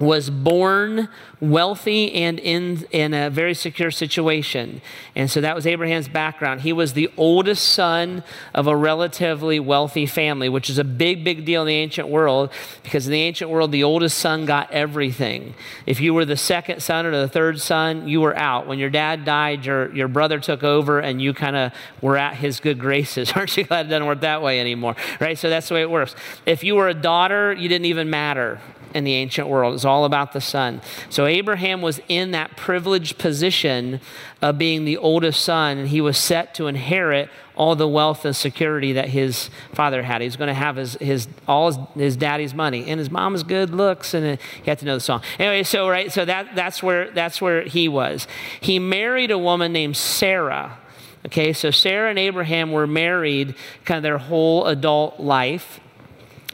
was 0.00 0.30
born 0.30 1.10
wealthy 1.40 2.12
and 2.14 2.38
in, 2.40 2.86
in 2.90 3.12
a 3.12 3.28
very 3.28 3.54
secure 3.54 3.90
situation. 3.90 4.80
And 5.14 5.30
so 5.30 5.42
that 5.42 5.54
was 5.54 5.66
Abraham's 5.66 6.08
background. 6.08 6.62
He 6.62 6.72
was 6.72 6.94
the 6.94 7.10
oldest 7.18 7.68
son 7.68 8.24
of 8.54 8.66
a 8.66 8.74
relatively 8.74 9.60
wealthy 9.60 10.06
family, 10.06 10.48
which 10.48 10.70
is 10.70 10.78
a 10.78 10.84
big, 10.84 11.22
big 11.22 11.44
deal 11.44 11.62
in 11.62 11.68
the 11.68 11.74
ancient 11.74 12.08
world 12.08 12.50
because 12.82 13.06
in 13.06 13.12
the 13.12 13.20
ancient 13.20 13.50
world, 13.50 13.72
the 13.72 13.84
oldest 13.84 14.18
son 14.18 14.46
got 14.46 14.70
everything. 14.72 15.54
If 15.84 16.00
you 16.00 16.14
were 16.14 16.24
the 16.24 16.36
second 16.36 16.82
son 16.82 17.04
or 17.04 17.10
the 17.10 17.28
third 17.28 17.60
son, 17.60 18.08
you 18.08 18.22
were 18.22 18.36
out. 18.36 18.66
When 18.66 18.78
your 18.78 18.90
dad 18.90 19.26
died, 19.26 19.66
your, 19.66 19.94
your 19.94 20.08
brother 20.08 20.40
took 20.40 20.62
over 20.64 20.98
and 20.98 21.20
you 21.20 21.34
kind 21.34 21.56
of 21.56 21.72
were 22.00 22.16
at 22.16 22.36
his 22.36 22.58
good 22.58 22.78
graces. 22.78 23.32
Aren't 23.36 23.54
you 23.54 23.64
glad 23.64 23.86
it 23.86 23.88
doesn't 23.90 24.06
work 24.06 24.22
that 24.22 24.40
way 24.40 24.60
anymore? 24.60 24.96
Right? 25.20 25.38
So 25.38 25.50
that's 25.50 25.68
the 25.68 25.74
way 25.74 25.82
it 25.82 25.90
works. 25.90 26.16
If 26.46 26.64
you 26.64 26.74
were 26.76 26.88
a 26.88 26.94
daughter, 26.94 27.52
you 27.52 27.68
didn't 27.68 27.84
even 27.84 28.08
matter 28.08 28.60
in 28.94 29.04
the 29.04 29.14
ancient 29.14 29.48
world. 29.48 29.74
It's 29.74 29.84
all 29.84 30.04
about 30.04 30.32
the 30.32 30.40
son. 30.40 30.80
So 31.08 31.26
Abraham 31.26 31.82
was 31.82 32.00
in 32.08 32.32
that 32.32 32.56
privileged 32.56 33.18
position 33.18 34.00
of 34.42 34.58
being 34.58 34.84
the 34.84 34.96
oldest 34.96 35.42
son, 35.42 35.78
and 35.78 35.88
he 35.88 36.00
was 36.00 36.18
set 36.18 36.54
to 36.54 36.66
inherit 36.66 37.28
all 37.56 37.76
the 37.76 37.88
wealth 37.88 38.24
and 38.24 38.34
security 38.34 38.94
that 38.94 39.10
his 39.10 39.50
father 39.74 40.02
had. 40.02 40.22
He 40.22 40.26
was 40.26 40.36
going 40.36 40.48
to 40.48 40.54
have 40.54 40.76
his, 40.76 40.94
his 40.94 41.28
all 41.46 41.66
his, 41.66 41.78
his 41.94 42.16
daddy's 42.16 42.54
money 42.54 42.88
and 42.88 42.98
his 42.98 43.10
mom's 43.10 43.42
good 43.42 43.70
looks, 43.70 44.14
and 44.14 44.38
he 44.62 44.70
had 44.70 44.78
to 44.78 44.86
know 44.86 44.94
the 44.94 45.00
song. 45.00 45.22
Anyway, 45.38 45.62
so 45.62 45.88
right, 45.88 46.10
so 46.10 46.24
that 46.24 46.54
that's 46.54 46.82
where 46.82 47.10
that's 47.10 47.42
where 47.42 47.62
he 47.62 47.86
was. 47.86 48.26
He 48.60 48.78
married 48.78 49.30
a 49.30 49.38
woman 49.38 49.72
named 49.72 49.96
Sarah. 49.96 50.78
Okay, 51.26 51.52
so 51.52 51.70
Sarah 51.70 52.08
and 52.08 52.18
Abraham 52.18 52.72
were 52.72 52.86
married 52.86 53.54
kind 53.84 53.98
of 53.98 54.02
their 54.02 54.18
whole 54.18 54.66
adult 54.66 55.20
life. 55.20 55.80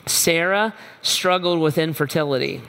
Sarah 0.07 0.75
struggled 1.03 1.61
with 1.61 1.79
infertility 1.79 2.63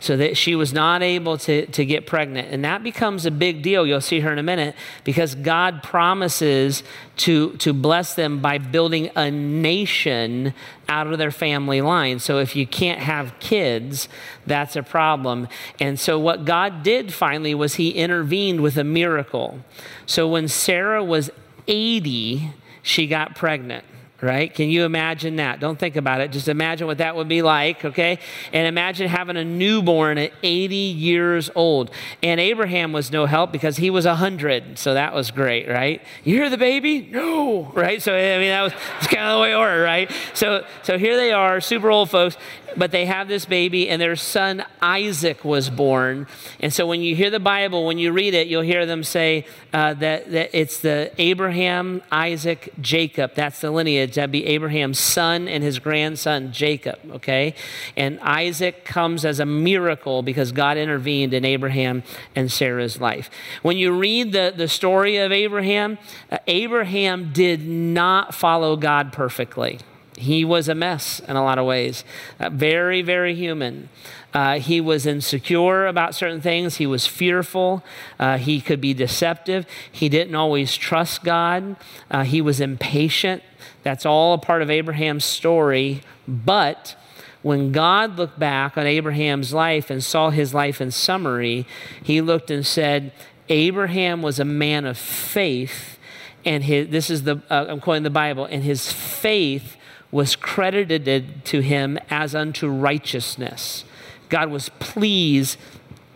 so 0.00 0.16
that 0.16 0.36
she 0.36 0.54
was 0.54 0.72
not 0.72 1.02
able 1.02 1.36
to, 1.36 1.66
to 1.66 1.84
get 1.84 2.06
pregnant. 2.06 2.48
And 2.50 2.64
that 2.64 2.82
becomes 2.82 3.26
a 3.26 3.30
big 3.30 3.62
deal. 3.62 3.86
You'll 3.86 4.00
see 4.00 4.20
her 4.20 4.32
in 4.32 4.38
a 4.38 4.42
minute 4.42 4.74
because 5.04 5.34
God 5.34 5.82
promises 5.82 6.82
to, 7.18 7.52
to 7.58 7.74
bless 7.74 8.14
them 8.14 8.40
by 8.40 8.56
building 8.56 9.10
a 9.14 9.30
nation 9.30 10.54
out 10.88 11.06
of 11.06 11.18
their 11.18 11.30
family 11.30 11.82
line. 11.82 12.18
So 12.18 12.38
if 12.38 12.56
you 12.56 12.66
can't 12.66 13.00
have 13.00 13.38
kids, 13.40 14.08
that's 14.46 14.74
a 14.74 14.82
problem. 14.82 15.48
And 15.78 16.00
so 16.00 16.18
what 16.18 16.46
God 16.46 16.82
did 16.82 17.12
finally 17.12 17.54
was 17.54 17.74
He 17.74 17.90
intervened 17.90 18.62
with 18.62 18.78
a 18.78 18.84
miracle. 18.84 19.60
So 20.06 20.26
when 20.26 20.48
Sarah 20.48 21.04
was 21.04 21.30
80, 21.68 22.52
she 22.82 23.06
got 23.06 23.36
pregnant 23.36 23.84
right? 24.22 24.52
Can 24.52 24.68
you 24.68 24.84
imagine 24.84 25.36
that? 25.36 25.60
Don't 25.60 25.78
think 25.78 25.96
about 25.96 26.20
it. 26.20 26.32
Just 26.32 26.48
imagine 26.48 26.86
what 26.86 26.98
that 26.98 27.16
would 27.16 27.28
be 27.28 27.42
like, 27.42 27.84
okay? 27.84 28.18
And 28.52 28.66
imagine 28.66 29.08
having 29.08 29.36
a 29.36 29.44
newborn 29.44 30.18
at 30.18 30.32
80 30.42 30.74
years 30.74 31.50
old. 31.54 31.90
And 32.22 32.40
Abraham 32.40 32.92
was 32.92 33.10
no 33.10 33.26
help 33.26 33.52
because 33.52 33.76
he 33.76 33.90
was 33.90 34.06
100. 34.06 34.78
So 34.78 34.94
that 34.94 35.14
was 35.14 35.30
great, 35.30 35.68
right? 35.68 36.02
You 36.24 36.34
hear 36.34 36.50
the 36.50 36.58
baby? 36.58 37.08
No, 37.10 37.72
right? 37.74 38.02
So, 38.02 38.14
I 38.14 38.38
mean, 38.38 38.48
that 38.48 38.62
was 38.62 38.72
kind 39.06 39.24
of 39.24 39.36
the 39.36 39.40
way 39.40 39.52
it 39.52 39.56
worked, 39.56 39.84
right? 39.84 40.10
So, 40.34 40.64
so 40.82 40.98
here 40.98 41.16
they 41.16 41.32
are, 41.32 41.60
super 41.60 41.90
old 41.90 42.10
folks 42.10 42.36
but 42.76 42.90
they 42.90 43.06
have 43.06 43.28
this 43.28 43.44
baby, 43.44 43.88
and 43.88 44.00
their 44.00 44.16
son 44.16 44.64
Isaac 44.80 45.44
was 45.44 45.70
born. 45.70 46.26
And 46.60 46.72
so 46.72 46.86
when 46.86 47.00
you 47.00 47.14
hear 47.14 47.30
the 47.30 47.40
Bible, 47.40 47.86
when 47.86 47.98
you 47.98 48.12
read 48.12 48.34
it, 48.34 48.46
you'll 48.46 48.62
hear 48.62 48.86
them 48.86 49.02
say 49.02 49.46
uh, 49.72 49.94
that, 49.94 50.30
that 50.30 50.50
it's 50.58 50.80
the 50.80 51.12
Abraham, 51.18 52.02
Isaac, 52.10 52.72
Jacob. 52.80 53.34
That's 53.34 53.60
the 53.60 53.70
lineage. 53.70 54.09
That'd 54.14 54.32
be 54.32 54.46
Abraham's 54.46 54.98
son 54.98 55.48
and 55.48 55.62
his 55.62 55.78
grandson 55.78 56.52
Jacob, 56.52 56.98
okay? 57.12 57.54
And 57.96 58.20
Isaac 58.20 58.84
comes 58.84 59.24
as 59.24 59.40
a 59.40 59.46
miracle 59.46 60.22
because 60.22 60.52
God 60.52 60.76
intervened 60.76 61.34
in 61.34 61.44
Abraham 61.44 62.02
and 62.34 62.50
Sarah's 62.50 63.00
life. 63.00 63.30
When 63.62 63.76
you 63.76 63.92
read 63.92 64.32
the, 64.32 64.52
the 64.56 64.68
story 64.68 65.16
of 65.18 65.32
Abraham, 65.32 65.98
uh, 66.30 66.38
Abraham 66.46 67.32
did 67.32 67.66
not 67.66 68.34
follow 68.34 68.76
God 68.76 69.12
perfectly. 69.12 69.78
He 70.16 70.44
was 70.44 70.68
a 70.68 70.74
mess 70.74 71.20
in 71.20 71.36
a 71.36 71.42
lot 71.42 71.58
of 71.58 71.64
ways, 71.64 72.04
uh, 72.38 72.50
very, 72.50 73.00
very 73.00 73.34
human. 73.34 73.88
Uh, 74.32 74.58
he 74.58 74.80
was 74.80 75.06
insecure 75.06 75.86
about 75.86 76.14
certain 76.14 76.40
things. 76.40 76.76
He 76.76 76.86
was 76.86 77.06
fearful. 77.06 77.82
Uh, 78.18 78.38
he 78.38 78.60
could 78.60 78.80
be 78.80 78.94
deceptive. 78.94 79.66
He 79.90 80.08
didn't 80.08 80.34
always 80.34 80.76
trust 80.76 81.24
God. 81.24 81.76
Uh, 82.10 82.24
he 82.24 82.40
was 82.40 82.60
impatient. 82.60 83.42
That's 83.82 84.06
all 84.06 84.34
a 84.34 84.38
part 84.38 84.62
of 84.62 84.70
Abraham's 84.70 85.24
story. 85.24 86.02
But 86.28 86.96
when 87.42 87.72
God 87.72 88.16
looked 88.16 88.38
back 88.38 88.76
on 88.76 88.86
Abraham's 88.86 89.52
life 89.52 89.90
and 89.90 90.04
saw 90.04 90.30
his 90.30 90.54
life 90.54 90.80
in 90.80 90.90
summary, 90.90 91.66
he 92.02 92.20
looked 92.20 92.50
and 92.50 92.66
said, 92.66 93.12
Abraham 93.48 94.22
was 94.22 94.38
a 94.38 94.44
man 94.44 94.84
of 94.84 94.96
faith, 94.96 95.98
and 96.44 96.62
his, 96.62 96.88
this 96.88 97.10
is 97.10 97.24
the, 97.24 97.42
uh, 97.50 97.66
I'm 97.68 97.80
quoting 97.80 98.04
the 98.04 98.10
Bible, 98.10 98.44
and 98.44 98.62
his 98.62 98.92
faith 98.92 99.76
was 100.12 100.36
credited 100.36 101.44
to 101.46 101.60
him 101.60 101.98
as 102.10 102.34
unto 102.34 102.68
righteousness. 102.68 103.84
God 104.30 104.50
was 104.50 104.70
pleased 104.78 105.58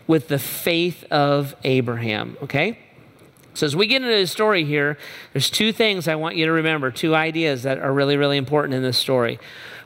with 0.06 0.28
the 0.28 0.38
faith 0.38 1.04
of 1.10 1.54
Abraham, 1.64 2.36
okay? 2.42 2.78
So, 3.54 3.66
as 3.66 3.76
we 3.76 3.86
get 3.86 4.02
into 4.02 4.14
the 4.14 4.26
story 4.26 4.64
here, 4.64 4.98
there's 5.32 5.48
two 5.48 5.72
things 5.72 6.08
I 6.08 6.16
want 6.16 6.36
you 6.36 6.46
to 6.46 6.52
remember, 6.52 6.90
two 6.90 7.14
ideas 7.14 7.62
that 7.62 7.78
are 7.78 7.92
really, 7.92 8.16
really 8.16 8.36
important 8.36 8.74
in 8.74 8.82
this 8.82 8.98
story. 8.98 9.38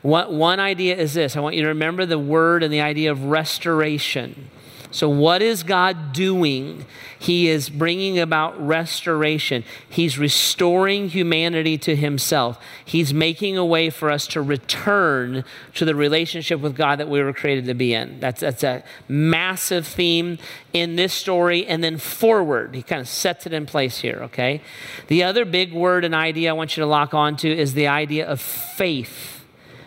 One, 0.03 0.39
one 0.39 0.61
idea 0.61 0.97
is 0.97 1.15
this 1.15 1.37
I 1.37 1.41
want 1.41 1.57
you 1.57 1.63
to 1.63 1.69
remember 1.69 2.07
the 2.07 2.19
word 2.19 2.63
and 2.63 2.73
the 2.73 2.81
idea 2.81 3.11
of 3.11 3.25
restoration. 3.25 4.51
So, 4.91 5.09
what 5.09 5.43
is 5.43 5.63
God 5.63 6.13
doing? 6.13 6.87
He 7.19 7.49
is 7.49 7.69
bringing 7.69 8.19
about 8.19 8.59
restoration. 8.65 9.65
He's 9.89 10.19
restoring 10.19 11.11
humanity 11.11 11.77
to 11.79 11.95
Himself. 11.95 12.59
He's 12.85 13.13
making 13.13 13.59
a 13.59 13.67
way 13.67 13.91
for 13.91 14.11
us 14.11 14.27
to 14.29 14.41
return 14.41 15.45
to 15.75 15.85
the 15.85 15.95
relationship 15.95 16.61
with 16.61 16.75
God 16.75 17.01
that 17.01 17.09
we 17.09 17.23
were 17.23 17.33
created 17.33 17.67
to 17.67 17.75
be 17.75 17.93
in. 17.93 18.19
That's, 18.21 18.41
that's 18.41 18.63
a 18.63 18.83
massive 19.09 19.87
theme 19.87 20.39
in 20.73 20.97
this 20.97 21.13
story 21.13 21.67
and 21.67 21.85
then 21.85 21.99
forward. 21.99 22.75
He 22.75 22.83
kind 22.83 23.01
of 23.01 23.09
sets 23.09 23.47
it 23.47 23.53
in 23.53 23.67
place 23.67 23.99
here, 23.99 24.21
okay? 24.23 24.63
The 25.09 25.23
other 25.23 25.45
big 25.45 25.73
word 25.73 26.05
and 26.05 26.15
idea 26.15 26.51
I 26.51 26.53
want 26.55 26.77
you 26.77 26.83
to 26.83 26.87
lock 26.87 27.13
onto 27.13 27.49
is 27.49 27.75
the 27.75 27.89
idea 27.89 28.27
of 28.27 28.41
faith. 28.41 29.45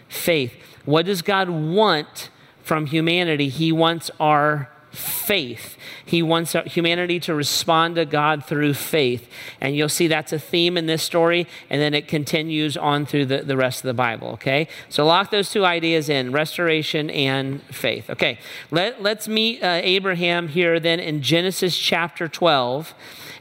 Faith. 0.10 0.53
What 0.86 1.05
does 1.05 1.22
God 1.22 1.50
want 1.50 2.29
from 2.62 2.86
humanity? 2.88 3.50
He 3.50 3.72
wants 3.72 4.12
our 4.20 4.70
faith. 4.91 5.77
He 6.05 6.21
wants 6.21 6.53
humanity 6.65 7.19
to 7.21 7.33
respond 7.33 7.95
to 7.95 8.05
God 8.05 8.45
through 8.45 8.74
faith. 8.74 9.29
And 9.60 9.75
you'll 9.75 9.89
see 9.89 10.07
that's 10.07 10.33
a 10.33 10.39
theme 10.39 10.77
in 10.77 10.86
this 10.86 11.03
story, 11.03 11.48
and 11.69 11.81
then 11.81 11.93
it 11.93 12.07
continues 12.07 12.75
on 12.75 13.05
through 13.05 13.27
the, 13.27 13.43
the 13.43 13.57
rest 13.57 13.79
of 13.79 13.88
the 13.88 13.93
Bible, 13.93 14.29
okay? 14.29 14.67
So 14.89 15.05
lock 15.05 15.31
those 15.31 15.50
two 15.50 15.65
ideas 15.65 16.10
in 16.10 16.31
restoration 16.31 17.10
and 17.10 17.62
faith. 17.63 18.10
Okay, 18.10 18.39
Let, 18.71 19.01
let's 19.01 19.27
meet 19.27 19.63
uh, 19.63 19.79
Abraham 19.81 20.50
here 20.50 20.79
then 20.79 21.00
in 21.00 21.21
Genesis 21.21 21.77
chapter 21.77 22.27
12. 22.27 22.93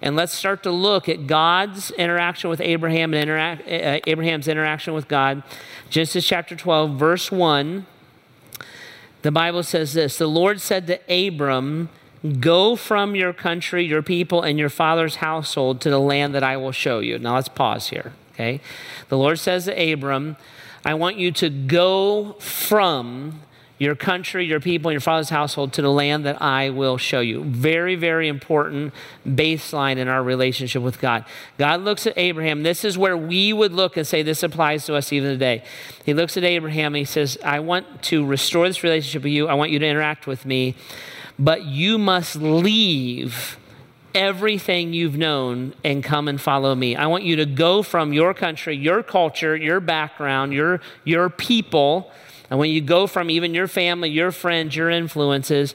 And 0.02 0.16
let's 0.16 0.32
start 0.32 0.62
to 0.62 0.70
look 0.70 1.08
at 1.08 1.26
God's 1.26 1.90
interaction 1.92 2.48
with 2.48 2.60
Abraham 2.60 3.12
and 3.12 3.28
interac- 3.28 3.60
uh, 3.60 4.00
Abraham's 4.06 4.48
interaction 4.48 4.94
with 4.94 5.08
God. 5.08 5.42
Genesis 5.90 6.26
chapter 6.26 6.56
12, 6.56 6.98
verse 6.98 7.30
1 7.30 7.86
the 9.22 9.30
Bible 9.30 9.62
says 9.62 9.92
this 9.92 10.18
The 10.18 10.26
Lord 10.26 10.60
said 10.60 10.86
to 10.86 11.26
Abram, 11.28 11.88
Go 12.38 12.76
from 12.76 13.14
your 13.14 13.32
country, 13.32 13.84
your 13.84 14.02
people, 14.02 14.42
and 14.42 14.58
your 14.58 14.68
father's 14.68 15.16
household 15.16 15.80
to 15.80 15.90
the 15.90 15.98
land 15.98 16.34
that 16.34 16.42
I 16.42 16.56
will 16.56 16.72
show 16.72 16.98
you. 16.98 17.18
Now 17.18 17.36
let's 17.36 17.48
pause 17.48 17.88
here, 17.88 18.12
okay? 18.34 18.60
The 19.08 19.16
Lord 19.16 19.38
says 19.38 19.64
to 19.64 19.92
Abram, 19.92 20.36
I 20.84 20.94
want 20.94 21.16
you 21.16 21.32
to 21.32 21.48
go 21.48 22.34
from 22.34 23.40
your 23.80 23.96
country, 23.96 24.44
your 24.44 24.60
people, 24.60 24.92
your 24.92 25.00
father's 25.00 25.30
household 25.30 25.72
to 25.72 25.80
the 25.80 25.90
land 25.90 26.26
that 26.26 26.40
I 26.42 26.68
will 26.68 26.98
show 26.98 27.20
you. 27.20 27.42
Very, 27.44 27.96
very 27.96 28.28
important 28.28 28.92
baseline 29.26 29.96
in 29.96 30.06
our 30.06 30.22
relationship 30.22 30.82
with 30.82 31.00
God. 31.00 31.24
God 31.56 31.80
looks 31.80 32.06
at 32.06 32.12
Abraham. 32.18 32.62
This 32.62 32.84
is 32.84 32.98
where 32.98 33.16
we 33.16 33.54
would 33.54 33.72
look 33.72 33.96
and 33.96 34.06
say, 34.06 34.22
This 34.22 34.42
applies 34.42 34.84
to 34.84 34.94
us 34.94 35.14
even 35.14 35.30
today. 35.30 35.64
He 36.04 36.12
looks 36.12 36.36
at 36.36 36.44
Abraham 36.44 36.94
and 36.94 36.98
he 36.98 37.06
says, 37.06 37.38
I 37.42 37.60
want 37.60 38.02
to 38.04 38.24
restore 38.24 38.68
this 38.68 38.84
relationship 38.84 39.22
with 39.22 39.32
you. 39.32 39.48
I 39.48 39.54
want 39.54 39.70
you 39.70 39.78
to 39.78 39.86
interact 39.86 40.26
with 40.26 40.44
me, 40.44 40.74
but 41.38 41.64
you 41.64 41.96
must 41.96 42.36
leave 42.36 43.56
everything 44.14 44.92
you've 44.92 45.16
known 45.16 45.72
and 45.82 46.04
come 46.04 46.28
and 46.28 46.38
follow 46.38 46.74
me. 46.74 46.96
I 46.96 47.06
want 47.06 47.24
you 47.24 47.36
to 47.36 47.46
go 47.46 47.82
from 47.82 48.12
your 48.12 48.34
country, 48.34 48.76
your 48.76 49.02
culture, 49.02 49.56
your 49.56 49.80
background, 49.80 50.52
your, 50.52 50.82
your 51.04 51.30
people 51.30 52.12
and 52.50 52.58
when 52.58 52.70
you 52.70 52.80
go 52.80 53.06
from 53.06 53.30
even 53.30 53.54
your 53.54 53.68
family, 53.68 54.10
your 54.10 54.32
friends, 54.32 54.74
your 54.74 54.90
influences, 54.90 55.74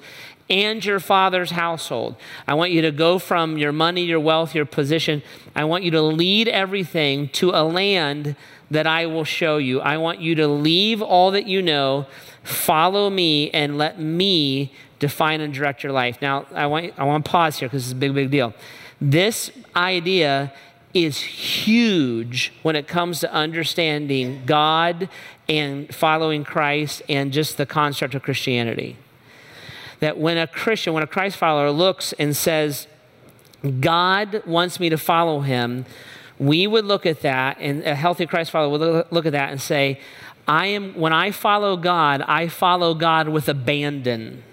and 0.49 0.83
your 0.85 0.99
father's 0.99 1.51
household, 1.51 2.15
I 2.47 2.53
want 2.53 2.71
you 2.71 2.81
to 2.83 2.91
go 2.91 3.17
from 3.17 3.57
your 3.57 3.71
money, 3.71 4.03
your 4.03 4.19
wealth, 4.19 4.53
your 4.53 4.65
position. 4.65 5.23
I 5.55 5.63
want 5.63 5.83
you 5.83 5.91
to 5.91 6.01
lead 6.01 6.47
everything 6.47 7.29
to 7.29 7.49
a 7.51 7.63
land 7.63 8.35
that 8.69 8.85
I 8.85 9.05
will 9.05 9.23
show 9.23 9.57
you. 9.57 9.79
I 9.79 9.97
want 9.97 10.19
you 10.19 10.35
to 10.35 10.47
leave 10.47 11.01
all 11.01 11.31
that 11.31 11.47
you 11.47 11.61
know, 11.61 12.05
follow 12.43 13.09
me, 13.09 13.49
and 13.51 13.77
let 13.77 13.99
me 13.99 14.73
define 14.99 15.41
and 15.41 15.53
direct 15.53 15.81
your 15.81 15.93
life. 15.93 16.21
Now, 16.21 16.45
I 16.53 16.67
want, 16.67 16.93
I 16.97 17.05
want 17.05 17.25
to 17.25 17.31
pause 17.31 17.57
here 17.57 17.69
because 17.69 17.85
it's 17.85 17.93
a 17.93 17.95
big, 17.95 18.13
big 18.13 18.31
deal. 18.31 18.53
This 18.99 19.51
idea 19.75 20.53
is 20.95 21.19
huge 21.19 22.53
when 22.63 22.75
it 22.75 22.87
comes 22.87 23.19
to 23.19 23.31
understanding 23.31 24.41
God 24.45 25.09
and 25.47 25.93
following 25.93 26.45
Christ 26.45 27.03
and 27.09 27.33
just 27.33 27.57
the 27.57 27.65
construct 27.65 28.15
of 28.15 28.23
Christianity. 28.23 28.95
That 29.99 30.17
when 30.17 30.37
a 30.37 30.47
Christian, 30.47 30.93
when 30.93 31.03
a 31.03 31.07
Christ 31.07 31.35
follower 31.35 31.69
looks 31.69 32.13
and 32.13 32.35
says, 32.35 32.87
God 33.81 34.41
wants 34.45 34.79
me 34.79 34.89
to 34.89 34.97
follow 34.97 35.41
him, 35.41 35.85
we 36.39 36.65
would 36.65 36.85
look 36.85 37.05
at 37.05 37.21
that, 37.21 37.57
and 37.59 37.83
a 37.83 37.95
healthy 37.95 38.25
Christ 38.25 38.51
follower 38.51 38.69
would 38.69 39.11
look 39.11 39.25
at 39.25 39.33
that 39.33 39.51
and 39.51 39.61
say, 39.61 39.99
I 40.47 40.67
am, 40.67 40.93
when 40.93 41.11
I 41.11 41.31
follow 41.31 41.75
God, 41.75 42.21
I 42.21 42.47
follow 42.47 42.93
God 42.93 43.29
with 43.29 43.49
abandon. 43.49 44.43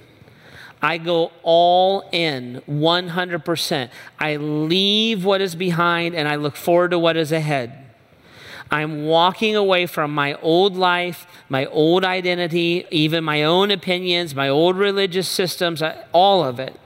I 0.83 0.99
go 0.99 1.31
all 1.45 2.09
in 2.11 2.61
100%. 2.68 3.88
I 4.18 4.37
leave 4.37 5.25
what 5.25 5.40
is 5.40 5.55
behind 5.55 6.16
and 6.16 6.27
I 6.27 6.35
look 6.35 6.57
forward 6.57 6.90
to 6.90 6.99
what 6.99 7.16
is 7.16 7.31
ahead. 7.31 7.79
I'm 8.68 9.05
walking 9.05 9.55
away 9.55 9.87
from 9.87 10.12
my 10.12 10.35
old 10.40 10.77
life, 10.77 11.27
my 11.49 11.66
old 11.66 12.05
identity, 12.05 12.87
even 12.90 13.23
my 13.23 13.45
own 13.45 13.71
opinions, 13.71 14.35
my 14.35 14.49
old 14.49 14.77
religious 14.77 15.29
systems, 15.29 15.83
all 16.12 16.42
of 16.42 16.59
it. 16.59 16.79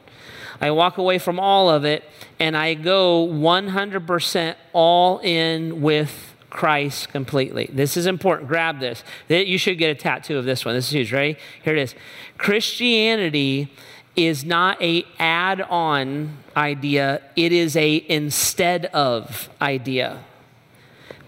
I 0.61 0.71
walk 0.73 0.99
away 0.99 1.19
from 1.19 1.41
all 1.41 1.71
of 1.71 1.85
it 1.85 2.05
and 2.39 2.57
I 2.57 2.75
go 2.75 3.27
100% 3.27 4.57
all 4.73 5.19
in 5.21 5.81
with 5.81 6.36
Christ 6.51 7.11
completely. 7.11 7.69
This 7.73 7.97
is 7.97 8.07
important. 8.07 8.49
Grab 8.49 8.81
this. 8.81 9.03
You 9.29 9.59
should 9.59 9.79
get 9.79 9.91
a 9.91 9.95
tattoo 9.95 10.39
of 10.39 10.45
this 10.45 10.65
one. 10.65 10.75
This 10.75 10.87
is 10.87 10.93
huge. 10.93 11.13
Ready? 11.13 11.37
Here 11.63 11.75
it 11.75 11.81
is. 11.81 11.95
Christianity 12.39 13.73
is 14.15 14.45
not 14.45 14.81
a 14.81 15.05
add-on 15.19 16.39
idea. 16.57 17.21
It 17.37 17.53
is 17.53 17.77
a 17.77 18.05
instead 18.09 18.87
of 18.87 19.51
idea. 19.61 20.25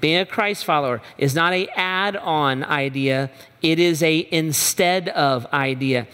Being 0.00 0.18
a 0.18 0.26
Christ 0.26 0.64
follower 0.64 1.02
is 1.18 1.34
not 1.34 1.52
a 1.52 1.68
add-on 1.76 2.64
idea. 2.64 3.30
It 3.60 3.78
is 3.78 4.02
a 4.02 4.28
instead 4.30 5.08
of 5.08 5.44
idea. 5.52 6.06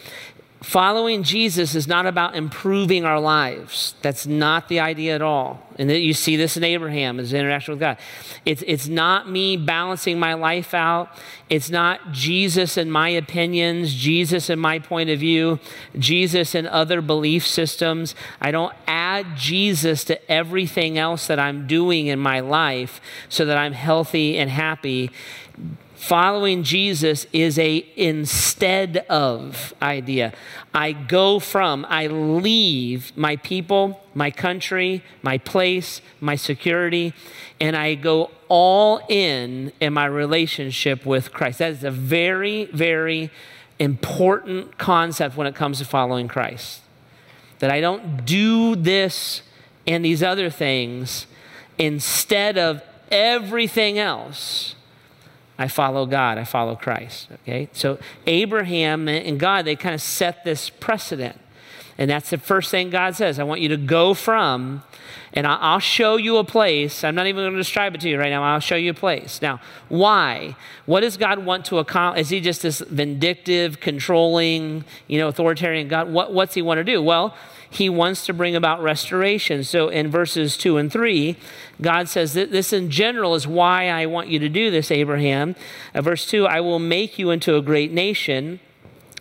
Following 0.61 1.21
Jesus 1.21 1.75
is 1.75 1.87
not 1.87 2.07
about 2.07 2.35
improving 2.35 3.05
our 3.05 3.19
lives. 3.19 3.93
That's 4.01 4.25
not 4.25 4.67
the 4.67 4.79
idea 4.79 5.13
at 5.13 5.21
all. 5.21 5.64
And 5.77 5.89
that 5.89 5.99
you 5.99 6.13
see 6.13 6.37
this 6.37 6.55
in 6.55 6.63
Abraham, 6.63 7.17
his 7.17 7.33
interaction 7.33 7.73
with 7.73 7.81
God. 7.81 7.97
It's, 8.45 8.63
it's 8.65 8.87
not 8.87 9.29
me 9.29 9.57
balancing 9.57 10.17
my 10.17 10.33
life 10.33 10.73
out. 10.73 11.09
It's 11.49 11.69
not 11.69 12.11
Jesus 12.11 12.77
and 12.77 12.91
my 12.91 13.09
opinions, 13.09 13.93
Jesus 13.93 14.49
and 14.49 14.61
my 14.61 14.79
point 14.79 15.09
of 15.09 15.19
view, 15.19 15.59
Jesus 15.99 16.55
and 16.55 16.65
other 16.67 17.01
belief 17.01 17.45
systems. 17.45 18.15
I 18.39 18.51
don't 18.51 18.73
add 18.87 19.35
Jesus 19.35 20.05
to 20.05 20.31
everything 20.31 20.97
else 20.97 21.27
that 21.27 21.39
I'm 21.39 21.67
doing 21.67 22.07
in 22.07 22.19
my 22.19 22.39
life 22.39 23.01
so 23.27 23.43
that 23.45 23.57
I'm 23.57 23.73
healthy 23.73 24.37
and 24.37 24.49
happy 24.49 25.11
Following 26.05 26.61
Jesus 26.61 27.25
is 27.33 27.57
a 27.57 27.83
instead 27.95 28.97
of 29.09 29.73
idea. 29.81 30.33
I 30.71 30.91
go 30.91 31.39
from, 31.39 31.83
I 31.89 32.05
leave 32.05 33.15
my 33.17 33.37
people, 33.37 33.99
my 34.15 34.31
country, 34.31 35.03
my 35.21 35.37
place, 35.37 36.01
my 36.19 36.35
security, 36.35 37.13
and 37.61 37.75
I 37.75 37.93
go 37.93 38.31
all 38.47 39.01
in 39.07 39.71
in 39.79 39.93
my 39.93 40.05
relationship 40.05 41.05
with 41.05 41.31
Christ. 41.31 41.59
That 41.59 41.71
is 41.71 41.83
a 41.83 41.91
very, 41.91 42.65
very 42.65 43.29
important 43.77 44.77
concept 44.79 45.37
when 45.37 45.45
it 45.45 45.53
comes 45.53 45.77
to 45.79 45.85
following 45.85 46.27
Christ. 46.27 46.81
That 47.59 47.69
I 47.69 47.81
don't 47.81 48.25
do 48.25 48.75
this 48.75 49.43
and 49.85 50.03
these 50.03 50.23
other 50.23 50.49
things 50.49 51.27
instead 51.77 52.57
of 52.57 52.81
everything 53.11 53.99
else 53.99 54.75
I 55.57 55.67
follow 55.67 56.05
God, 56.05 56.37
I 56.37 56.43
follow 56.43 56.75
Christ. 56.75 57.29
Okay? 57.43 57.69
So 57.71 57.97
Abraham 58.27 59.07
and 59.07 59.39
God, 59.39 59.65
they 59.65 59.75
kind 59.75 59.95
of 59.95 60.01
set 60.01 60.43
this 60.43 60.69
precedent. 60.69 61.39
And 61.97 62.09
that's 62.09 62.29
the 62.29 62.37
first 62.37 62.71
thing 62.71 62.89
God 62.89 63.15
says. 63.15 63.39
I 63.39 63.43
want 63.43 63.61
you 63.61 63.69
to 63.69 63.77
go 63.77 64.13
from, 64.13 64.83
and 65.33 65.47
I'll 65.47 65.79
show 65.79 66.17
you 66.17 66.37
a 66.37 66.43
place. 66.43 67.03
I'm 67.05 67.15
not 67.15 67.27
even 67.27 67.43
going 67.43 67.53
to 67.53 67.57
describe 67.57 67.95
it 67.95 68.01
to 68.01 68.09
you 68.09 68.19
right 68.19 68.29
now. 68.29 68.43
I'll 68.43 68.59
show 68.59 68.75
you 68.75 68.91
a 68.91 68.95
place. 68.95 69.41
Now, 69.41 69.61
why? 69.87 70.57
What 70.85 71.01
does 71.01 71.15
God 71.15 71.45
want 71.45 71.65
to 71.65 71.77
accomplish? 71.77 72.23
Is 72.23 72.29
he 72.29 72.41
just 72.41 72.63
this 72.63 72.79
vindictive, 72.81 73.79
controlling, 73.79 74.83
you 75.07 75.19
know, 75.19 75.29
authoritarian 75.29 75.87
God? 75.87 76.09
What, 76.09 76.33
what's 76.33 76.53
he 76.53 76.61
want 76.61 76.79
to 76.79 76.83
do? 76.83 77.01
Well, 77.01 77.33
he 77.69 77.89
wants 77.89 78.25
to 78.25 78.33
bring 78.33 78.55
about 78.55 78.81
restoration. 78.81 79.63
So 79.63 79.89
in 79.89 80.09
verses 80.09 80.57
2 80.57 80.77
and 80.77 80.91
3, 80.91 81.37
God 81.81 82.09
says 82.09 82.33
that 82.33 82.51
this 82.51 82.73
in 82.73 82.89
general 82.89 83.35
is 83.35 83.47
why 83.47 83.89
I 83.89 84.05
want 84.05 84.29
you 84.29 84.39
to 84.39 84.49
do 84.49 84.69
this, 84.69 84.91
Abraham. 84.91 85.55
Uh, 85.93 86.01
verse 86.01 86.25
2 86.25 86.45
I 86.45 86.59
will 86.59 86.79
make 86.79 87.17
you 87.17 87.31
into 87.31 87.55
a 87.55 87.61
great 87.61 87.91
nation 87.91 88.59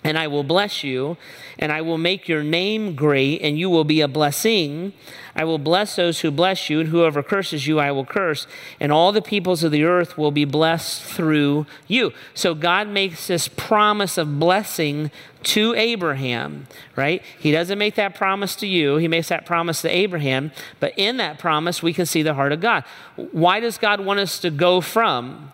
and 0.05 0.19
I 0.19 0.27
will 0.27 0.45
bless 0.45 0.85
you, 0.85 1.17
and 1.59 1.73
I 1.73 1.81
will 1.81 1.97
make 1.97 2.29
your 2.29 2.43
name 2.43 2.95
great, 2.95 3.41
and 3.41 3.59
you 3.59 3.71
will 3.71 3.85
be 3.85 4.03
a 4.03 4.09
blessing. 4.09 4.93
I 5.35 5.45
will 5.45 5.59
bless 5.59 5.97
those 5.97 6.21
who 6.21 6.31
bless 6.31 6.69
you, 6.69 6.81
and 6.81 6.91
whoever 6.91 7.23
curses 7.23 7.67
you, 7.67 7.81
I 7.81 7.91
will 7.91 8.05
curse, 8.05 8.47
and 8.79 8.93
all 8.93 9.13
the 9.13 9.23
peoples 9.23 9.65
of 9.65 9.73
the 9.73 9.85
earth 9.85 10.19
will 10.19 10.31
be 10.31 10.45
blessed 10.45 11.03
through 11.03 11.65
you. 11.89 12.13
So 12.35 12.55
God 12.55 12.89
makes 12.89 13.27
this 13.27 13.49
promise 13.49 14.19
of 14.19 14.39
blessing 14.39 15.11
to 15.45 15.75
Abraham, 15.75 16.67
right? 16.97 17.23
He 17.39 17.51
doesn't 17.51 17.79
make 17.79 17.95
that 17.95 18.15
promise 18.15 18.55
to 18.57 18.67
you, 18.67 18.97
he 18.97 19.09
makes 19.09 19.29
that 19.29 19.47
promise 19.47 19.81
to 19.83 19.89
Abraham, 19.89 20.53
but 20.81 20.93
in 20.99 21.17
that 21.17 21.39
promise, 21.39 21.83
we 21.83 21.95
can 21.95 22.05
see 22.05 22.23
the 22.23 22.35
heart 22.35 22.53
of 22.53 22.61
God. 22.61 22.85
Why 23.17 23.59
does 23.59 23.79
God 23.79 24.01
want 24.01 24.21
us 24.21 24.39
to 24.41 24.51
go 24.51 24.83
from? 24.83 25.53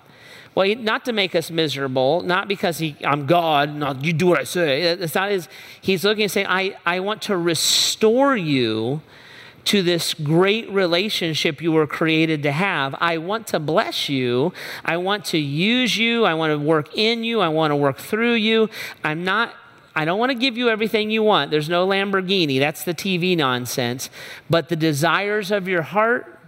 Well, 0.55 0.75
not 0.77 1.05
to 1.05 1.13
make 1.13 1.35
us 1.35 1.51
miserable, 1.51 2.23
not 2.23 2.49
because 2.49 2.79
he, 2.79 2.97
I'm 3.05 3.27
God, 3.27 3.75
not 3.75 4.05
you 4.05 4.13
do 4.13 4.27
what 4.27 4.39
I 4.41 4.45
say. 4.45 4.83
It's 4.83 5.15
not 5.15 5.31
his, 5.31 5.49
he's 5.81 6.05
looking 6.05 6.25
and 6.25 6.33
saying, 6.33 6.49
I, 6.49 6.77
I 6.85 7.01
want 7.01 7.23
to 7.23 7.37
restore 7.37 8.37
you 8.37 9.01
to 9.67 9.83
this 9.83 10.15
great 10.15 10.69
relationship 10.71 11.61
you 11.63 11.71
were 11.71 11.87
created 11.87 12.43
to 12.43 12.53
have. 12.53 12.95
I 12.99 13.19
want 13.19 13.47
to 13.49 13.61
bless 13.61 14.09
you. 14.09 14.53
I 14.85 14.97
want 14.97 15.25
to 15.27 15.39
use 15.39 15.97
you. 15.97 16.25
I 16.25 16.35
want 16.35 16.51
to 16.51 16.59
work 16.59 16.97
in 16.97 17.23
you. 17.23 17.41
I 17.41 17.49
want 17.49 17.71
to 17.71 17.77
work 17.77 17.99
through 17.99 18.35
you. 18.35 18.69
I'm 19.05 19.23
not 19.23 19.55
I 19.95 20.05
don't 20.05 20.19
want 20.19 20.31
to 20.31 20.39
give 20.39 20.57
you 20.57 20.69
everything 20.69 21.11
you 21.11 21.23
want. 21.23 21.51
There's 21.51 21.69
no 21.69 21.87
Lamborghini. 21.87 22.59
That's 22.59 22.85
the 22.85 22.95
TV 22.95 23.37
nonsense. 23.37 24.09
But 24.49 24.69
the 24.69 24.77
desires 24.77 25.51
of 25.51 25.67
your 25.67 25.83
heart, 25.83 26.40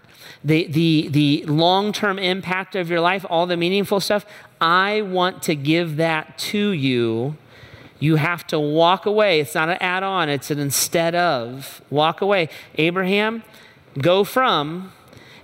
the, 0.44 0.66
the, 0.66 1.08
the 1.08 1.44
long 1.46 1.92
term 1.92 2.18
impact 2.18 2.74
of 2.74 2.90
your 2.90 3.00
life, 3.00 3.24
all 3.28 3.46
the 3.46 3.56
meaningful 3.56 4.00
stuff, 4.00 4.26
I 4.60 5.02
want 5.02 5.42
to 5.44 5.54
give 5.54 5.96
that 5.96 6.38
to 6.38 6.70
you. 6.70 7.36
You 7.98 8.16
have 8.16 8.46
to 8.48 8.58
walk 8.58 9.06
away. 9.06 9.40
It's 9.40 9.54
not 9.54 9.68
an 9.68 9.78
add 9.80 10.02
on, 10.02 10.28
it's 10.28 10.50
an 10.50 10.58
instead 10.58 11.14
of. 11.14 11.80
Walk 11.90 12.20
away. 12.20 12.48
Abraham, 12.74 13.44
go 13.98 14.24
from, 14.24 14.92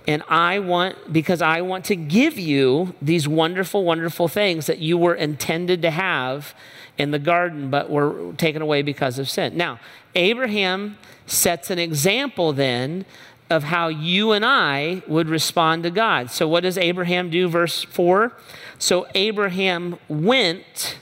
and 0.05 0.23
I 0.27 0.59
want, 0.59 1.13
because 1.13 1.41
I 1.41 1.61
want 1.61 1.85
to 1.85 1.95
give 1.95 2.37
you 2.37 2.95
these 3.01 3.27
wonderful, 3.27 3.85
wonderful 3.85 4.27
things 4.27 4.65
that 4.65 4.79
you 4.79 4.97
were 4.97 5.15
intended 5.15 5.81
to 5.83 5.91
have 5.91 6.53
in 6.97 7.11
the 7.11 7.19
garden, 7.19 7.69
but 7.69 7.89
were 7.89 8.33
taken 8.33 8.61
away 8.61 8.81
because 8.81 9.19
of 9.19 9.29
sin. 9.29 9.55
Now, 9.55 9.79
Abraham 10.15 10.97
sets 11.25 11.69
an 11.69 11.79
example 11.79 12.51
then 12.51 13.05
of 13.49 13.63
how 13.63 13.87
you 13.87 14.31
and 14.31 14.45
I 14.45 15.01
would 15.07 15.27
respond 15.27 15.83
to 15.83 15.89
God. 15.89 16.29
So, 16.29 16.47
what 16.47 16.61
does 16.61 16.77
Abraham 16.77 17.29
do? 17.29 17.47
Verse 17.47 17.83
4 17.83 18.31
So, 18.77 19.07
Abraham 19.15 19.97
went 20.07 20.97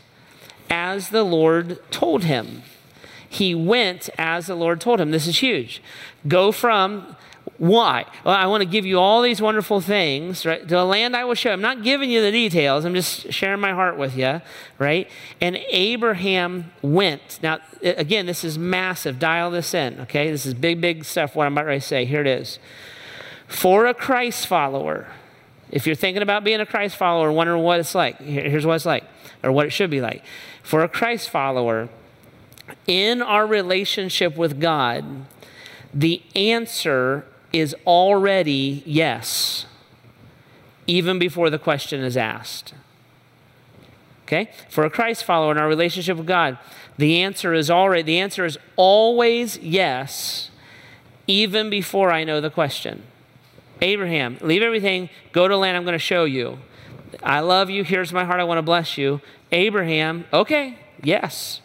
as 0.70 1.10
the 1.10 1.24
Lord 1.24 1.80
told 1.92 2.24
him. 2.24 2.64
He 3.30 3.54
went 3.54 4.10
as 4.18 4.48
the 4.48 4.56
Lord 4.56 4.80
told 4.80 5.02
him. 5.02 5.12
This 5.12 5.28
is 5.28 5.40
huge. 5.40 5.82
Go 6.28 6.52
from 6.52 7.17
why? 7.58 8.06
Well, 8.24 8.36
I 8.36 8.46
want 8.46 8.62
to 8.62 8.70
give 8.70 8.86
you 8.86 9.00
all 9.00 9.22
these 9.22 9.42
wonderful 9.42 9.82
things, 9.82 10.46
right? 10.46 10.62
To 10.62 10.68
the 10.68 10.86
land 10.86 11.16
I 11.16 11.26
will 11.26 11.34
show. 11.34 11.52
I'm 11.52 11.62
not 11.62 11.84
giving 11.84 12.12
you 12.12 12.22
the 12.22 12.32
details. 12.32 12.86
I'm 12.86 12.94
just 12.94 13.34
sharing 13.34 13.60
my 13.60 13.72
heart 13.74 13.98
with 13.98 14.16
you, 14.16 14.42
right? 14.78 15.10
And 15.42 15.58
Abraham 15.70 16.72
went. 16.84 17.40
Now, 17.42 17.60
again, 17.82 18.28
this 18.28 18.44
is 18.44 18.60
massive. 18.60 19.18
Dial 19.18 19.50
this 19.50 19.74
in, 19.74 20.00
okay? 20.02 20.30
This 20.30 20.46
is 20.46 20.54
big, 20.54 20.82
big 20.82 21.04
stuff, 21.04 21.36
what 21.36 21.48
I'm 21.48 21.58
about 21.58 21.72
to 21.72 21.82
say. 21.82 22.06
Here 22.06 22.22
it 22.22 22.28
is. 22.28 22.60
For 23.48 23.88
a 23.88 23.94
Christ 23.94 24.46
follower, 24.46 25.08
if 25.72 25.88
you're 25.88 25.96
thinking 25.96 26.22
about 26.22 26.44
being 26.44 26.62
a 26.62 26.66
Christ 26.66 26.96
follower, 26.96 27.32
wondering 27.32 27.64
what 27.64 27.80
it's 27.80 27.96
like, 27.96 28.20
here's 28.20 28.66
what 28.66 28.76
it's 28.76 28.86
like, 28.86 29.04
or 29.44 29.52
what 29.52 29.66
it 29.66 29.72
should 29.72 29.90
be 29.90 30.02
like. 30.02 30.24
For 30.62 30.84
a 30.84 30.88
Christ 30.88 31.30
follower, 31.30 31.90
in 32.86 33.22
our 33.22 33.48
relationship 33.48 34.38
with 34.38 34.60
God, 34.60 35.26
the 35.94 36.22
answer 36.36 37.26
is 37.54 37.76
already 37.86 38.84
yes, 38.86 39.66
even 40.86 41.20
before 41.20 41.50
the 41.50 41.60
question 41.60 42.02
is 42.02 42.18
asked. 42.18 42.74
Okay? 44.24 44.50
For 44.70 44.84
a 44.84 44.90
Christ 44.90 45.24
follower 45.24 45.52
in 45.52 45.58
our 45.58 45.68
relationship 45.68 46.18
with 46.18 46.28
God, 46.28 46.58
the 46.98 47.22
answer 47.22 47.54
is 47.54 47.72
already 47.72 48.04
the 48.04 48.20
answer 48.20 48.46
is 48.46 48.58
always 48.76 49.58
yes, 49.60 50.52
even 51.28 51.70
before 51.70 52.12
I 52.12 52.24
know 52.24 52.42
the 52.42 52.50
question. 52.50 53.04
Abraham, 53.82 54.38
leave 54.42 54.62
everything, 54.62 55.10
go 55.32 55.48
to 55.48 55.56
land 55.56 55.78
I'm 55.78 55.84
going 55.84 55.94
to 55.94 56.00
show 56.00 56.26
you. 56.26 56.60
I 57.24 57.40
love 57.40 57.70
you, 57.70 57.84
here's 57.84 58.12
my 58.12 58.26
heart, 58.26 58.40
I 58.40 58.44
want 58.44 58.58
to 58.58 58.64
bless 58.64 58.98
you. 58.98 59.22
Abraham, 59.52 60.26
okay, 60.34 60.78
yes. 61.02 61.62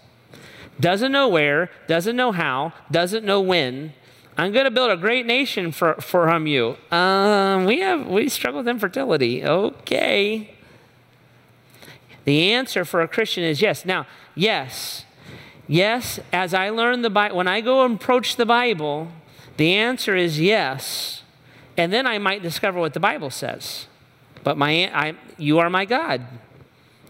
Doesn't 0.79 1.13
know 1.13 1.29
where, 1.29 1.71
doesn't 1.89 2.17
know 2.17 2.33
how, 2.33 2.73
doesn't 2.91 3.25
know 3.25 3.41
when, 3.41 3.93
I'm 4.37 4.53
going 4.53 4.65
to 4.65 4.71
build 4.71 4.91
a 4.91 4.97
great 4.97 5.27
nation 5.27 5.73
for, 5.73 5.95
from 5.95 6.47
you. 6.47 6.77
Um, 6.91 7.67
we 7.67 7.81
have 7.81 8.07
we 8.07 8.29
struggle 8.29 8.61
with 8.61 8.69
infertility. 8.69 9.45
Okay. 9.45 10.55
The 12.25 12.53
answer 12.53 12.85
for 12.85 13.03
a 13.03 13.09
Christian 13.09 13.45
is 13.45 13.61
yes. 13.61 13.85
Now, 13.85 14.07
yes, 14.35 15.05
yes. 15.67 16.21
As 16.33 16.55
I 16.55 16.71
learn 16.71 17.03
the 17.03 17.11
Bible, 17.11 17.37
when 17.37 17.49
I 17.49 17.61
go 17.61 17.85
and 17.85 17.97
approach 17.97 18.37
the 18.37 18.47
Bible, 18.47 19.09
the 19.57 19.75
answer 19.75 20.15
is 20.15 20.41
yes, 20.41 21.23
and 21.77 21.93
then 21.93 22.07
I 22.07 22.19
might 22.19 22.43
discover 22.43 22.79
what 22.79 22.95
the 22.95 23.01
Bible 23.01 23.31
says. 23.31 23.87
But 24.45 24.57
my, 24.57 24.91
I, 24.95 25.15
you 25.37 25.59
are 25.59 25.69
my 25.69 25.85
God. 25.85 26.27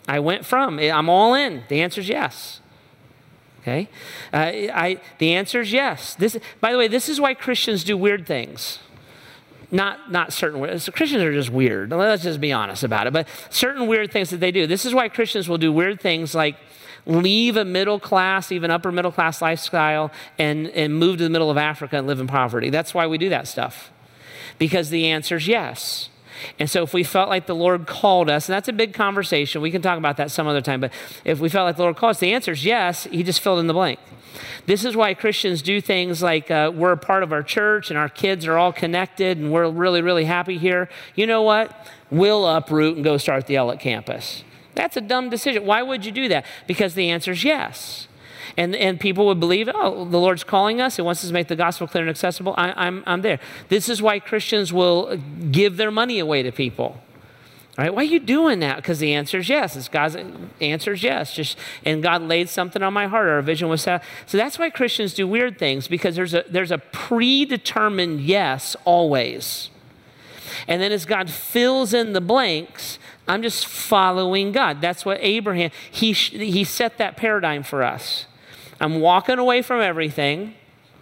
I 0.09 0.19
went 0.19 0.45
from. 0.45 0.79
I'm 0.79 1.09
all 1.09 1.35
in. 1.35 1.63
The 1.69 1.83
answer 1.83 2.01
is 2.01 2.09
yes. 2.09 2.62
Okay? 3.63 3.89
Uh, 4.33 4.37
I, 4.37 5.01
the 5.19 5.35
answer 5.35 5.61
is 5.61 5.73
yes. 5.73 6.15
This, 6.15 6.37
by 6.61 6.73
the 6.73 6.79
way, 6.79 6.89
this 6.89 7.09
is 7.09 7.21
why 7.21 7.35
Christians 7.35 7.85
do 7.85 7.97
weird 7.97 8.27
things. 8.27 8.81
Not, 9.71 10.13
not 10.13 10.35
certain 10.35 10.61
Christians 10.61 11.23
are 11.23 11.33
just 11.33 11.49
weird. 11.49 11.91
Let's 11.91 12.25
just 12.25 12.41
be 12.41 12.53
honest 12.53 12.85
about 12.85 13.07
it. 13.07 13.13
But 13.13 13.27
certain 13.49 13.87
weird 13.87 14.13
things 14.13 14.29
that 14.31 14.39
they 14.39 14.51
do. 14.51 14.67
This 14.67 14.85
is 14.85 14.93
why 14.93 15.09
Christians 15.09 15.49
will 15.49 15.59
do 15.59 15.73
weird 15.73 16.01
things 16.01 16.35
like 16.35 16.57
leave 17.07 17.57
a 17.57 17.65
middle 17.65 17.99
class, 17.99 18.53
even 18.53 18.71
upper 18.71 18.93
middle 18.93 19.13
class 19.13 19.41
lifestyle, 19.41 20.13
and, 20.39 20.69
and 20.69 20.95
move 20.95 21.19
to 21.19 21.25
the 21.25 21.31
middle 21.31 21.51
of 21.51 21.57
Africa 21.57 21.97
and 21.97 22.07
live 22.07 22.21
in 22.21 22.27
poverty. 22.27 22.69
That's 22.69 22.93
why 22.93 23.07
we 23.07 23.17
do 23.17 23.29
that 23.31 23.49
stuff. 23.49 23.91
Because 24.59 24.91
the 24.91 25.07
answer 25.07 25.37
is 25.37 25.49
yes. 25.49 26.11
And 26.59 26.69
so, 26.69 26.83
if 26.83 26.95
we 26.95 27.05
felt 27.05 27.29
like 27.29 27.47
the 27.47 27.55
Lord 27.55 27.87
called 27.87 28.31
us, 28.31 28.49
and 28.49 28.55
that's 28.55 28.69
a 28.69 28.73
big 28.73 28.95
conversation, 28.95 29.61
we 29.63 29.71
can 29.71 29.83
talk 29.83 29.99
about 29.99 30.17
that 30.17 30.31
some 30.31 30.47
other 30.47 30.61
time, 30.61 30.81
but 30.81 30.93
if 31.25 31.41
we 31.41 31.49
felt 31.49 31.67
like 31.67 31.77
the 31.77 31.83
Lord 31.83 31.97
called 31.97 32.11
us, 32.11 32.21
the 32.21 32.33
answer 32.33 32.53
is 32.53 32.65
yes. 32.65 33.05
He 33.05 33.23
just 33.23 33.41
filled 33.41 33.61
in 33.61 33.67
the 33.67 33.75
blank. 33.75 33.99
This 34.67 34.85
is 34.85 34.97
why 34.97 35.15
Christians 35.15 35.63
do 35.63 35.81
things 35.81 36.23
like 36.23 36.51
uh, 36.51 36.73
we're 36.75 36.93
a 36.93 36.97
part 36.97 37.23
of 37.23 37.33
our 37.33 37.43
church 37.43 37.91
and 37.91 37.99
our 37.99 38.09
kids 38.09 38.47
are 38.47 38.57
all 38.57 38.73
connected 38.73 39.39
and 39.39 39.53
we're 39.53 39.69
really, 39.69 40.03
really 40.03 40.25
happy 40.25 40.59
here. 40.59 40.89
You 41.15 41.27
know 41.27 41.43
what? 41.43 41.89
We'll 42.11 42.47
uproot 42.47 42.97
and 42.97 43.05
go 43.05 43.17
start 43.17 43.47
the 43.47 43.57
at 43.57 43.81
campus. 43.81 44.45
That's 44.75 44.97
a 44.97 45.01
dumb 45.01 45.29
decision. 45.29 45.67
Why 45.67 45.83
would 45.83 46.07
you 46.07 46.13
do 46.13 46.29
that? 46.29 46.47
Because 46.67 46.95
the 46.95 47.11
answer 47.11 47.33
is 47.33 47.45
yes 47.45 48.09
and, 48.57 48.75
and 48.77 48.99
people 48.99 49.27
would 49.27 49.41
believe, 49.41 49.69
oh, 49.73 50.05
the 50.05 50.19
Lord's 50.19 50.45
calling 50.45 50.81
us. 50.81 50.97
He 50.97 51.03
wants 51.03 51.23
us 51.23 51.29
to 51.29 51.35
make 51.35 51.49
the 51.49 51.57
gospel 51.57 51.87
clear 51.87 52.03
and 52.03 52.11
accessible. 52.11 52.55
I, 52.57 52.73
I'm, 52.87 53.03
I'm 53.07 53.23
there. 53.23 53.41
This 53.69 53.89
is 53.89 54.01
why 54.03 54.19
Christians 54.21 54.73
will 54.73 55.17
give 55.51 55.77
their 55.77 55.91
money 55.91 56.19
away 56.19 56.43
to 56.43 56.53
people. 56.53 57.01
All 57.79 57.85
right, 57.85 57.95
why 57.95 58.03
are 58.03 58.05
you 58.05 58.21
doing 58.21 58.61
that? 58.61 58.77
Because 58.77 58.99
the 58.99 59.15
answer 59.15 59.39
is 59.39 59.49
yes. 59.49 59.77
It's 59.77 59.89
God's 59.89 60.17
answer 60.61 60.93
is 60.93 61.03
yes. 61.03 61.35
Just 61.35 61.57
and 61.87 62.03
God 62.03 62.21
laid 62.21 62.51
something 62.51 62.83
on 62.83 62.93
my 62.93 63.07
heart, 63.07 63.31
a 63.31 63.41
vision 63.41 63.71
was 63.71 63.81
set. 63.81 64.05
So 64.27 64.37
that's 64.37 64.59
why 64.59 64.69
Christians 64.69 65.15
do 65.15 65.27
weird 65.27 65.59
things 65.59 65.89
because 65.89 66.15
there's 66.15 66.35
a 66.35 66.45
there's 66.51 66.71
a 66.71 66.77
predetermined 66.77 68.21
yes 68.21 68.77
always. 68.85 69.71
And 70.69 70.83
then 70.83 70.93
as 70.93 71.07
God 71.07 71.31
fills 71.31 71.95
in 71.95 72.13
the 72.13 72.21
blanks, 72.21 72.99
I'm 73.27 73.43
just 73.43 73.67
following 73.67 74.53
God. 74.53 74.83
That's 74.83 75.07
what 75.07 75.17
Abraham 75.23 75.71
he 75.91 76.13
he 76.13 76.65
set 76.65 76.99
that 76.99 77.17
paradigm 77.17 77.63
for 77.63 77.83
us. 77.83 78.27
I'm 78.83 79.01
walking 79.01 79.39
away 79.39 79.63
from 79.63 79.81
everything 79.81 80.55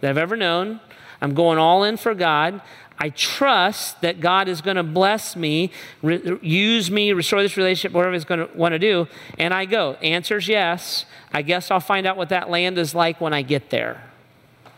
that 0.03 0.11
I've 0.11 0.19
ever 0.19 0.37
known. 0.37 0.81
I'm 1.23 1.33
going 1.33 1.57
all 1.57 1.83
in 1.83 1.97
for 1.97 2.15
God. 2.15 2.61
I 2.99 3.09
trust 3.09 4.03
that 4.03 4.21
God 4.21 4.49
is 4.49 4.61
going 4.61 4.77
to 4.77 4.83
bless 4.83 5.35
me, 5.35 5.73
re- 6.03 6.39
use 6.43 6.91
me, 6.91 7.15
restore 7.15 7.41
this 7.41 7.57
relationship, 7.57 7.95
whatever 7.95 8.13
He's 8.13 8.27
going 8.27 8.47
to 8.47 8.55
want 8.55 8.73
to 8.73 8.79
do. 8.79 9.09
And 9.39 9.55
I 9.55 9.65
go. 9.65 9.95
Answer's 10.03 10.47
yes. 10.47 11.07
I 11.33 11.41
guess 11.41 11.71
I'll 11.71 11.81
find 11.81 12.07
out 12.07 12.19
what 12.19 12.29
that 12.29 12.51
land 12.51 12.77
is 12.77 12.95
like 12.95 13.19
when 13.19 13.33
I 13.33 13.41
get 13.41 13.71
there. 13.71 14.05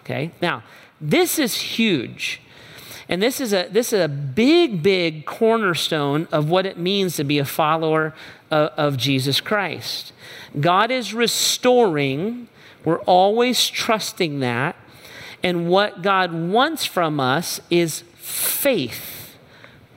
Okay? 0.04 0.30
Now, 0.40 0.62
this 1.00 1.40
is 1.40 1.56
huge. 1.56 2.40
And 3.08 3.20
this 3.20 3.40
is 3.40 3.52
a 3.52 3.66
this 3.68 3.92
is 3.92 4.00
a 4.00 4.08
big, 4.08 4.80
big 4.80 5.26
cornerstone 5.26 6.28
of 6.30 6.48
what 6.48 6.66
it 6.66 6.78
means 6.78 7.16
to 7.16 7.24
be 7.24 7.40
a 7.40 7.44
follower 7.44 8.14
of, 8.52 8.70
of 8.76 8.96
Jesus 8.96 9.40
Christ. 9.40 10.12
God 10.60 10.90
is 10.90 11.14
restoring. 11.14 12.48
We're 12.84 13.00
always 13.00 13.68
trusting 13.68 14.40
that. 14.40 14.76
And 15.42 15.68
what 15.68 16.02
God 16.02 16.32
wants 16.32 16.84
from 16.84 17.18
us 17.18 17.60
is 17.68 18.04
faith, 18.14 19.36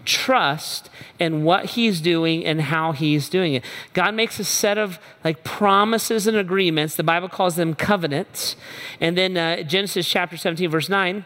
trust 0.03 0.89
in 1.19 1.43
what 1.43 1.65
He's 1.71 2.01
doing 2.01 2.45
and 2.45 2.61
how 2.61 2.91
He's 2.91 3.29
doing 3.29 3.53
it. 3.53 3.63
God 3.93 4.15
makes 4.15 4.39
a 4.39 4.43
set 4.43 4.77
of 4.77 4.99
like 5.23 5.43
promises 5.43 6.25
and 6.25 6.35
agreements. 6.35 6.95
The 6.95 7.03
Bible 7.03 7.29
calls 7.29 7.55
them 7.55 7.75
covenants. 7.75 8.55
And 8.99 9.17
then 9.17 9.37
uh, 9.37 9.63
Genesis 9.63 10.07
chapter 10.07 10.37
17, 10.37 10.69
verse 10.69 10.89
9. 10.89 11.25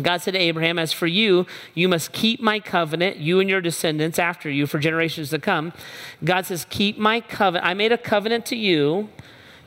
God 0.00 0.22
said 0.22 0.32
to 0.32 0.40
Abraham, 0.40 0.78
As 0.78 0.92
for 0.92 1.06
you, 1.06 1.46
you 1.74 1.88
must 1.88 2.12
keep 2.12 2.40
my 2.40 2.60
covenant, 2.60 3.18
you 3.18 3.40
and 3.40 3.50
your 3.50 3.60
descendants 3.60 4.18
after 4.18 4.48
you 4.48 4.66
for 4.66 4.78
generations 4.78 5.30
to 5.30 5.38
come. 5.38 5.72
God 6.24 6.46
says, 6.46 6.66
Keep 6.70 6.98
my 6.98 7.20
covenant. 7.20 7.66
I 7.66 7.74
made 7.74 7.92
a 7.92 7.98
covenant 7.98 8.46
to 8.46 8.56
you. 8.56 9.10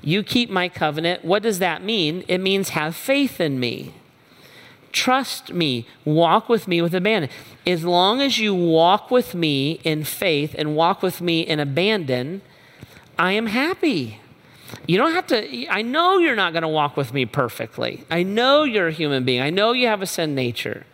You 0.02 0.24
keep 0.24 0.50
my 0.50 0.70
covenant. 0.70 1.24
What 1.24 1.44
does 1.44 1.60
that 1.60 1.84
mean? 1.84 2.24
It 2.28 2.40
means 2.40 2.70
have 2.70 2.96
faith 2.96 3.40
in 3.40 3.60
me. 3.60 3.94
Trust 4.92 5.54
me. 5.54 5.88
Walk 6.06 6.48
with 6.50 6.68
me 6.68 6.82
with 6.82 6.96
abandon. 6.96 7.30
As 7.68 7.84
long 7.84 8.22
as 8.22 8.40
you 8.40 8.56
walk 8.56 9.12
with 9.12 9.36
me 9.36 9.80
in 9.84 10.04
faith 10.04 10.56
and 10.58 10.76
walk 10.76 11.02
with 11.02 11.22
me 11.22 11.42
in 11.42 11.60
abandon, 11.60 12.42
I 13.20 13.34
am 13.34 13.48
happy. 13.48 14.20
You 14.88 14.98
don't 14.98 15.14
have 15.14 15.28
to, 15.28 15.68
I 15.68 15.82
know 15.82 16.18
you're 16.18 16.36
not 16.36 16.54
going 16.54 16.62
to 16.62 16.68
walk 16.68 16.96
with 16.96 17.14
me 17.14 17.26
perfectly. 17.26 18.04
I 18.10 18.24
know 18.24 18.64
you're 18.64 18.88
a 18.88 18.92
human 18.92 19.26
being. 19.26 19.42
I 19.42 19.50
know 19.50 19.72
you 19.72 19.88
have 19.88 20.02
a 20.02 20.06
sin 20.06 20.36
nature. 20.36 20.86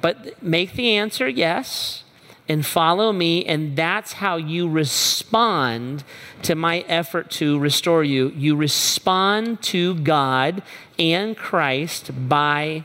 But 0.00 0.42
make 0.42 0.74
the 0.74 0.96
answer 0.96 1.28
yes 1.28 2.04
and 2.48 2.64
follow 2.64 3.12
me, 3.12 3.44
and 3.44 3.76
that's 3.76 4.14
how 4.14 4.36
you 4.36 4.68
respond 4.68 6.02
to 6.42 6.54
my 6.54 6.80
effort 6.88 7.30
to 7.30 7.58
restore 7.58 8.02
you. 8.02 8.30
You 8.30 8.56
respond 8.56 9.62
to 9.64 9.94
God 9.96 10.62
and 10.98 11.36
Christ 11.36 12.10
by 12.28 12.84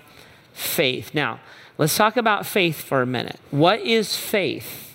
faith. 0.52 1.14
Now, 1.14 1.40
let's 1.78 1.96
talk 1.96 2.18
about 2.18 2.46
faith 2.46 2.82
for 2.82 3.02
a 3.02 3.06
minute. 3.06 3.40
What 3.52 3.80
is 3.80 4.18
faith? 4.18 4.93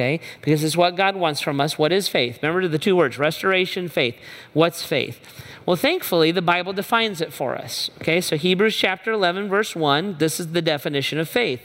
Okay? 0.00 0.20
Because 0.40 0.64
it's 0.64 0.76
what 0.76 0.96
God 0.96 1.16
wants 1.16 1.40
from 1.40 1.60
us. 1.60 1.78
What 1.78 1.92
is 1.92 2.08
faith? 2.08 2.42
Remember 2.42 2.66
the 2.66 2.78
two 2.78 2.96
words 2.96 3.18
restoration, 3.18 3.88
faith. 3.88 4.16
What's 4.54 4.82
faith? 4.82 5.20
Well, 5.66 5.76
thankfully, 5.76 6.30
the 6.30 6.42
Bible 6.42 6.72
defines 6.72 7.20
it 7.20 7.32
for 7.32 7.54
us, 7.54 7.90
okay? 8.00 8.20
So, 8.20 8.36
Hebrews 8.36 8.74
chapter 8.74 9.12
11, 9.12 9.48
verse 9.48 9.76
1, 9.76 10.16
this 10.18 10.40
is 10.40 10.52
the 10.52 10.62
definition 10.62 11.18
of 11.18 11.28
faith. 11.28 11.60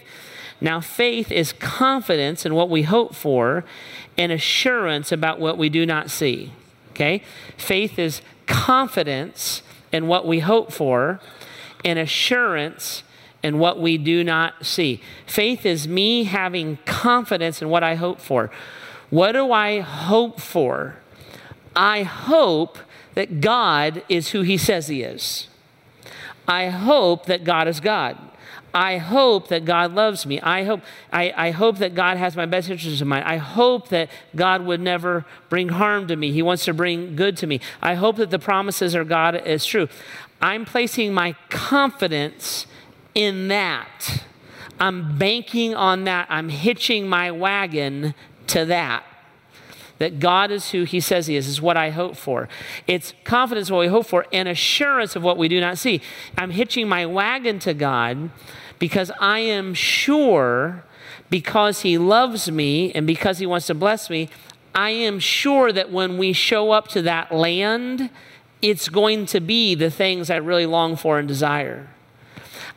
Now, 0.60 0.82
faith 0.82 1.32
is 1.32 1.54
confidence 1.54 2.45
in 2.45 2.56
what 2.56 2.69
we 2.69 2.84
hope 2.84 3.15
for 3.15 3.63
and 4.17 4.32
assurance 4.32 5.12
about 5.12 5.39
what 5.39 5.58
we 5.58 5.69
do 5.69 5.86
not 5.86 6.10
see, 6.10 6.52
okay? 6.91 7.24
Faith 7.58 7.98
is 7.98 8.21
confidence 8.48 9.62
in 9.91 10.08
what 10.08 10.28
we 10.28 10.39
hope 10.39 10.74
for 10.74 11.21
and 11.86 11.98
assurance 11.98 13.04
and 13.45 13.60
what 13.60 13.79
we 13.79 13.95
do 13.99 14.23
not 14.23 14.65
see. 14.65 14.99
Faith 15.27 15.67
is 15.67 15.88
me 15.88 16.23
having 16.23 16.79
confidence 16.86 17.62
in 17.62 17.69
what 17.69 17.84
I 17.84 17.93
hope 17.93 18.19
for. 18.19 18.49
What 19.12 19.34
do 19.34 19.51
I 19.51 19.81
hope 19.81 20.41
for? 20.41 20.95
I 21.75 22.01
hope 22.01 22.79
that 23.13 23.41
God 23.41 24.01
is 24.10 24.29
who 24.29 24.41
He 24.41 24.58
says 24.58 24.88
He 24.88 25.03
is. 25.03 25.47
I 26.47 26.69
hope 26.69 27.27
that 27.27 27.43
God 27.43 27.67
is 27.67 27.79
God. 27.79 28.17
I 28.73 28.97
hope 28.97 29.49
that 29.49 29.63
God 29.63 29.93
loves 29.93 30.25
me. 30.25 30.41
I 30.41 30.63
hope, 30.63 30.81
I, 31.13 31.31
I 31.38 31.51
hope 31.51 31.77
that 31.77 31.93
God 31.93 32.17
has 32.17 32.36
my 32.36 32.47
best 32.47 32.67
interests 32.67 32.99
in 32.99 33.08
mind. 33.08 33.25
I 33.25 33.38
hope 33.38 33.89
that 33.89 34.10
God 34.36 34.63
would 34.65 34.81
never 34.81 35.23
bring 35.49 35.69
harm 35.69 36.08
to 36.08 36.15
me. 36.15 36.31
He 36.31 36.41
wants 36.41 36.65
to 36.65 36.73
bring 36.73 37.15
good 37.15 37.38
to 37.38 37.47
me. 37.47 37.62
I 37.79 37.93
hope 37.93 38.15
that 38.15 38.31
the 38.31 38.39
promises 38.39 38.95
of 38.95 39.08
God 39.08 39.36
is 39.47 39.67
true. 39.67 39.88
I'm 40.41 40.65
placing 40.65 41.13
my 41.13 41.36
confidence 41.49 42.65
in 43.15 43.47
that. 43.47 44.23
I'm 44.80 45.17
banking 45.17 45.73
on 45.73 46.04
that. 46.04 46.28
I'm 46.30 46.49
hitching 46.49 47.08
my 47.08 47.32
wagon 47.32 48.13
to 48.47 48.65
that. 48.65 49.04
That 49.97 50.19
God 50.19 50.51
is 50.51 50.71
who 50.71 50.84
He 50.84 50.99
says 50.99 51.28
He 51.28 51.38
is, 51.38 51.47
is 51.47 51.62
what 51.62 51.78
I 51.78 51.89
hope 51.89 52.17
for. 52.17 52.49
It's 52.86 53.13
confidence 53.23 53.71
what 53.71 53.80
we 53.80 53.88
hope 53.88 54.06
for 54.06 54.25
and 54.34 54.49
assurance 54.49 55.15
of 55.15 55.23
what 55.23 55.38
we 55.38 55.47
do 55.47 55.62
not 55.62 55.78
see. 55.78 56.01
I'm 56.38 56.51
hitching 56.51 56.89
my 56.89 57.06
wagon 57.06 57.60
to 57.60 57.73
God 57.73 58.30
because 58.78 59.10
I 59.21 59.39
am 59.39 59.73
sure, 59.73 60.84
because 61.30 61.82
He 61.82 61.97
loves 61.97 62.51
me 62.51 62.91
and 62.91 63.08
because 63.08 63.39
He 63.39 63.45
wants 63.45 63.67
to 63.67 63.73
bless 63.73 64.10
me, 64.10 64.30
I 64.73 64.89
am 64.89 65.19
sure 65.19 65.71
that 65.71 65.89
when 65.89 66.17
we 66.17 66.34
show 66.34 66.71
up 66.71 66.89
to 66.89 67.01
that 67.04 67.34
land, 67.34 68.10
it's 68.62 68.89
going 68.89 69.25
to 69.28 69.39
be 69.39 69.75
the 69.75 69.89
things 69.89 70.30
I 70.30 70.36
really 70.36 70.65
long 70.65 70.97
for 70.97 71.17
and 71.17 71.25
desire. 71.25 71.88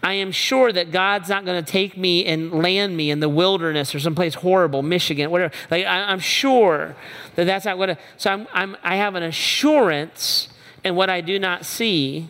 I 0.03 0.15
am 0.15 0.31
sure 0.31 0.73
that 0.73 0.93
God's 0.93 1.29
not 1.29 1.45
going 1.45 1.63
to 1.63 1.73
take 1.73 1.97
me 1.97 2.25
and 2.25 2.53
land 2.53 2.97
me 2.97 3.11
in 3.11 3.21
the 3.21 3.29
wilderness 3.29 3.95
or 3.95 4.01
someplace 4.01 4.35
horrible, 4.35 4.83
Michigan, 4.83 5.31
whatever. 5.31 5.53
Like, 5.71 5.87
I, 5.87 6.13
am 6.13 6.21
sure 6.21 6.95
that 7.35 7.45
that's 7.45 7.65
not 7.65 7.77
going 7.77 7.91
to. 7.91 7.99
So 8.17 8.31
I'm, 8.31 8.47
I'm, 8.53 8.77
I 8.83 8.97
have 8.97 9.17
an 9.17 9.25
assurance 9.25 10.49
in 10.85 10.95
what 10.95 11.11
I 11.11 11.21
do 11.21 11.39
not 11.39 11.65
see. 11.65 12.29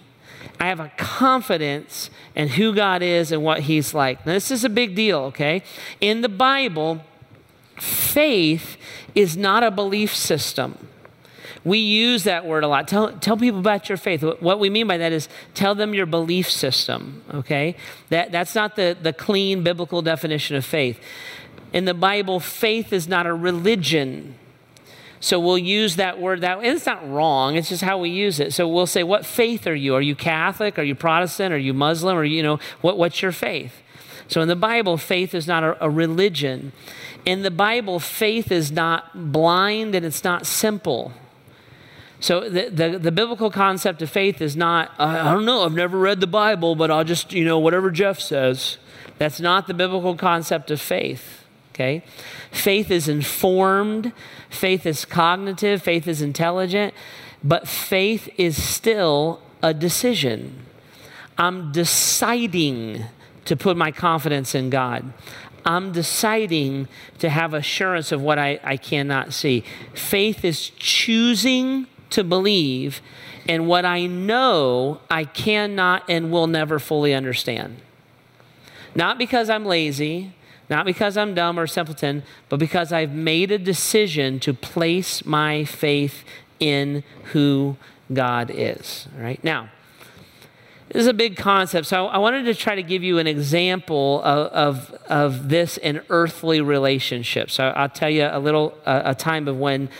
I 0.58 0.66
have 0.66 0.80
a 0.80 0.90
confidence 0.96 2.08
in 2.34 2.48
who 2.48 2.74
God 2.74 3.02
is 3.02 3.32
and 3.32 3.42
what 3.44 3.60
He's 3.60 3.92
like. 3.92 4.24
Now, 4.24 4.32
this 4.32 4.50
is 4.50 4.64
a 4.64 4.70
big 4.70 4.94
deal, 4.94 5.18
okay? 5.24 5.62
In 6.00 6.22
the 6.22 6.28
Bible, 6.28 7.02
faith 7.76 8.78
is 9.14 9.36
not 9.36 9.62
a 9.62 9.70
belief 9.70 10.14
system. 10.14 10.88
We 11.64 11.78
use 11.78 12.24
that 12.24 12.46
word 12.46 12.64
a 12.64 12.68
lot. 12.68 12.88
Tell, 12.88 13.12
tell 13.12 13.36
people 13.36 13.60
about 13.60 13.88
your 13.88 13.98
faith. 13.98 14.22
What 14.22 14.60
we 14.60 14.70
mean 14.70 14.86
by 14.86 14.96
that 14.98 15.12
is 15.12 15.28
tell 15.54 15.74
them 15.74 15.92
your 15.92 16.06
belief 16.06 16.50
system, 16.50 17.22
okay? 17.34 17.76
That, 18.10 18.32
that's 18.32 18.54
not 18.54 18.76
the, 18.76 18.96
the 19.00 19.12
clean 19.12 19.62
biblical 19.62 20.02
definition 20.02 20.56
of 20.56 20.64
faith. 20.64 21.00
In 21.72 21.84
the 21.84 21.94
Bible, 21.94 22.40
faith 22.40 22.92
is 22.92 23.08
not 23.08 23.26
a 23.26 23.34
religion. 23.34 24.36
So 25.20 25.40
we'll 25.40 25.58
use 25.58 25.96
that 25.96 26.20
word 26.20 26.42
that 26.42 26.58
and 26.58 26.66
it's 26.66 26.86
not 26.86 27.08
wrong, 27.10 27.56
it's 27.56 27.68
just 27.68 27.82
how 27.82 27.98
we 27.98 28.10
use 28.10 28.38
it. 28.38 28.52
So 28.52 28.68
we'll 28.68 28.86
say, 28.86 29.02
What 29.02 29.26
faith 29.26 29.66
are 29.66 29.74
you? 29.74 29.94
Are 29.94 30.00
you 30.00 30.14
Catholic? 30.14 30.78
Are 30.78 30.84
you 30.84 30.94
Protestant? 30.94 31.52
Are 31.52 31.58
you 31.58 31.74
Muslim? 31.74 32.16
Or 32.16 32.24
you 32.24 32.42
know, 32.42 32.60
what, 32.80 32.96
what's 32.96 33.20
your 33.20 33.32
faith? 33.32 33.82
So 34.28 34.42
in 34.42 34.48
the 34.48 34.56
Bible, 34.56 34.96
faith 34.96 35.34
is 35.34 35.46
not 35.46 35.64
a, 35.64 35.84
a 35.84 35.90
religion. 35.90 36.72
In 37.24 37.42
the 37.42 37.50
Bible, 37.50 37.98
faith 37.98 38.52
is 38.52 38.70
not 38.70 39.32
blind 39.32 39.94
and 39.94 40.06
it's 40.06 40.22
not 40.22 40.46
simple. 40.46 41.12
So 42.20 42.48
the, 42.48 42.68
the, 42.68 42.98
the, 42.98 43.12
biblical 43.12 43.50
concept 43.50 44.02
of 44.02 44.10
faith 44.10 44.40
is 44.42 44.56
not, 44.56 44.90
I 44.98 45.32
don't 45.32 45.44
know, 45.44 45.62
I've 45.62 45.72
never 45.72 45.98
read 45.98 46.20
the 46.20 46.26
Bible, 46.26 46.74
but 46.74 46.90
I'll 46.90 47.04
just, 47.04 47.32
you 47.32 47.44
know, 47.44 47.60
whatever 47.60 47.90
Jeff 47.90 48.18
says. 48.18 48.78
That's 49.18 49.40
not 49.40 49.68
the 49.68 49.74
biblical 49.74 50.16
concept 50.16 50.70
of 50.72 50.80
faith, 50.80 51.44
okay? 51.72 52.02
Faith 52.50 52.90
is 52.90 53.08
informed, 53.08 54.12
faith 54.50 54.84
is 54.84 55.04
cognitive, 55.04 55.82
faith 55.82 56.08
is 56.08 56.20
intelligent, 56.20 56.92
but 57.44 57.68
faith 57.68 58.28
is 58.36 58.60
still 58.60 59.40
a 59.62 59.72
decision. 59.72 60.66
I'm 61.36 61.70
deciding 61.70 63.04
to 63.44 63.56
put 63.56 63.76
my 63.76 63.92
confidence 63.92 64.56
in 64.56 64.70
God. 64.70 65.12
I'm 65.64 65.92
deciding 65.92 66.88
to 67.18 67.28
have 67.28 67.54
assurance 67.54 68.10
of 68.10 68.22
what 68.22 68.38
I, 68.38 68.58
I 68.64 68.76
cannot 68.76 69.32
see. 69.32 69.62
Faith 69.94 70.44
is 70.44 70.70
choosing 70.70 71.86
to 72.10 72.24
believe 72.24 73.00
in 73.46 73.66
what 73.66 73.84
I 73.84 74.06
know 74.06 75.00
I 75.10 75.24
cannot 75.24 76.04
and 76.08 76.30
will 76.30 76.46
never 76.46 76.78
fully 76.78 77.14
understand. 77.14 77.80
Not 78.94 79.18
because 79.18 79.48
I'm 79.48 79.64
lazy, 79.64 80.34
not 80.70 80.84
because 80.84 81.16
I'm 81.16 81.34
dumb 81.34 81.58
or 81.58 81.66
simpleton, 81.66 82.22
but 82.48 82.58
because 82.58 82.92
I've 82.92 83.12
made 83.12 83.50
a 83.50 83.58
decision 83.58 84.38
to 84.40 84.52
place 84.52 85.24
my 85.24 85.64
faith 85.64 86.24
in 86.60 87.04
who 87.32 87.76
God 88.12 88.50
is. 88.52 89.08
Right? 89.16 89.42
Now, 89.42 89.70
this 90.88 91.02
is 91.02 91.06
a 91.06 91.14
big 91.14 91.36
concept, 91.36 91.86
so 91.86 92.06
I 92.06 92.16
wanted 92.16 92.44
to 92.44 92.54
try 92.54 92.74
to 92.74 92.82
give 92.82 93.02
you 93.02 93.18
an 93.18 93.26
example 93.26 94.22
of, 94.22 94.46
of, 94.48 94.92
of 95.08 95.48
this 95.50 95.76
in 95.76 96.00
earthly 96.08 96.62
relationships. 96.62 97.54
So 97.54 97.68
I'll 97.68 97.90
tell 97.90 98.08
you 98.08 98.24
a 98.30 98.38
little 98.38 98.76
uh, 98.86 99.02
a 99.04 99.14
time 99.14 99.48
of 99.48 99.58
when 99.58 99.90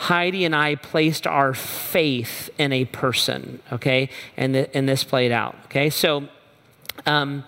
Heidi 0.00 0.46
and 0.46 0.56
I 0.56 0.76
placed 0.76 1.26
our 1.26 1.52
faith 1.52 2.48
in 2.56 2.72
a 2.72 2.86
person, 2.86 3.60
okay? 3.70 4.08
And, 4.34 4.54
the, 4.54 4.74
and 4.74 4.88
this 4.88 5.04
played 5.04 5.30
out, 5.30 5.54
okay? 5.66 5.90
So, 5.90 6.26
um, 7.04 7.44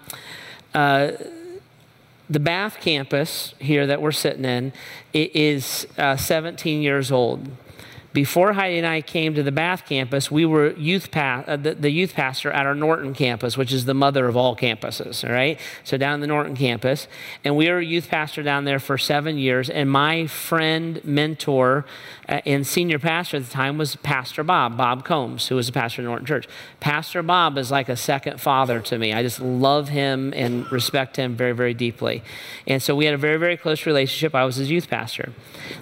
uh, 0.74 1.12
the 2.28 2.40
Bath 2.40 2.76
campus 2.78 3.54
here 3.58 3.86
that 3.86 4.02
we're 4.02 4.12
sitting 4.12 4.44
in 4.44 4.74
is 5.14 5.86
uh, 5.96 6.18
17 6.18 6.82
years 6.82 7.10
old. 7.10 7.48
Before 8.12 8.52
Heidi 8.52 8.76
and 8.76 8.86
I 8.86 9.00
came 9.00 9.34
to 9.34 9.42
the 9.42 9.52
Bath 9.52 9.86
campus, 9.86 10.30
we 10.30 10.44
were 10.44 10.72
youth 10.72 11.10
pa- 11.10 11.44
uh, 11.46 11.56
the, 11.56 11.74
the, 11.74 11.90
youth 11.90 12.12
pastor 12.12 12.50
at 12.50 12.66
our 12.66 12.74
Norton 12.74 13.14
campus, 13.14 13.56
which 13.56 13.72
is 13.72 13.86
the 13.86 13.94
mother 13.94 14.26
of 14.26 14.36
all 14.36 14.54
campuses, 14.54 15.26
all 15.26 15.34
right? 15.34 15.58
So 15.82 15.96
down 15.96 16.14
in 16.14 16.20
the 16.20 16.26
Norton 16.26 16.54
campus. 16.54 17.08
And 17.42 17.56
we 17.56 17.70
were 17.70 17.78
a 17.78 17.84
youth 17.84 18.08
pastor 18.08 18.42
down 18.42 18.64
there 18.64 18.78
for 18.78 18.98
seven 18.98 19.38
years. 19.38 19.70
And 19.70 19.90
my 19.90 20.26
friend, 20.26 21.02
mentor, 21.04 21.86
uh, 22.28 22.40
and 22.44 22.66
senior 22.66 22.98
pastor 22.98 23.38
at 23.38 23.44
the 23.44 23.50
time 23.50 23.78
was 23.78 23.96
Pastor 23.96 24.44
Bob, 24.44 24.76
Bob 24.76 25.04
Combs, 25.04 25.48
who 25.48 25.56
was 25.56 25.68
a 25.70 25.72
pastor 25.72 26.02
in 26.02 26.06
Norton 26.06 26.26
Church. 26.26 26.46
Pastor 26.80 27.22
Bob 27.22 27.56
is 27.56 27.70
like 27.70 27.88
a 27.88 27.96
second 27.96 28.40
father 28.40 28.80
to 28.80 28.98
me. 28.98 29.12
I 29.12 29.22
just 29.22 29.40
love 29.40 29.88
him 29.88 30.32
and 30.36 30.70
respect 30.70 31.16
him 31.16 31.34
very, 31.34 31.52
very 31.52 31.74
deeply. 31.74 32.22
And 32.66 32.82
so 32.82 32.94
we 32.94 33.06
had 33.06 33.14
a 33.14 33.18
very, 33.18 33.38
very 33.38 33.56
close 33.56 33.86
relationship. 33.86 34.34
I 34.34 34.44
was 34.44 34.56
his 34.56 34.70
youth 34.70 34.88
pastor. 34.88 35.32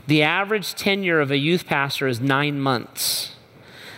The 0.06 0.22
average 0.22 0.74
tenure 0.74 1.20
of 1.20 1.30
a 1.30 1.36
youth 1.36 1.66
pastor 1.66 2.06
is 2.06 2.19
nine 2.22 2.60
months. 2.60 3.34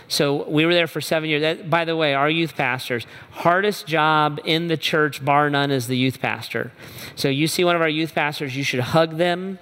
So 0.07 0.47
we 0.47 0.65
were 0.65 0.73
there 0.73 0.87
for 0.87 1.01
seven 1.01 1.29
years. 1.29 1.41
That, 1.41 1.69
by 1.69 1.85
the 1.85 1.95
way, 1.95 2.13
our 2.13 2.29
youth 2.29 2.55
pastors, 2.55 3.07
hardest 3.31 3.87
job 3.87 4.39
in 4.45 4.67
the 4.67 4.77
church, 4.77 5.25
bar 5.25 5.49
none, 5.49 5.71
is 5.71 5.87
the 5.87 5.97
youth 5.97 6.21
pastor. 6.21 6.71
So 7.15 7.29
you 7.29 7.47
see 7.47 7.63
one 7.63 7.75
of 7.75 7.81
our 7.81 7.89
youth 7.89 8.13
pastors, 8.13 8.55
you 8.55 8.63
should 8.63 8.81
hug 8.81 9.17
them 9.17 9.57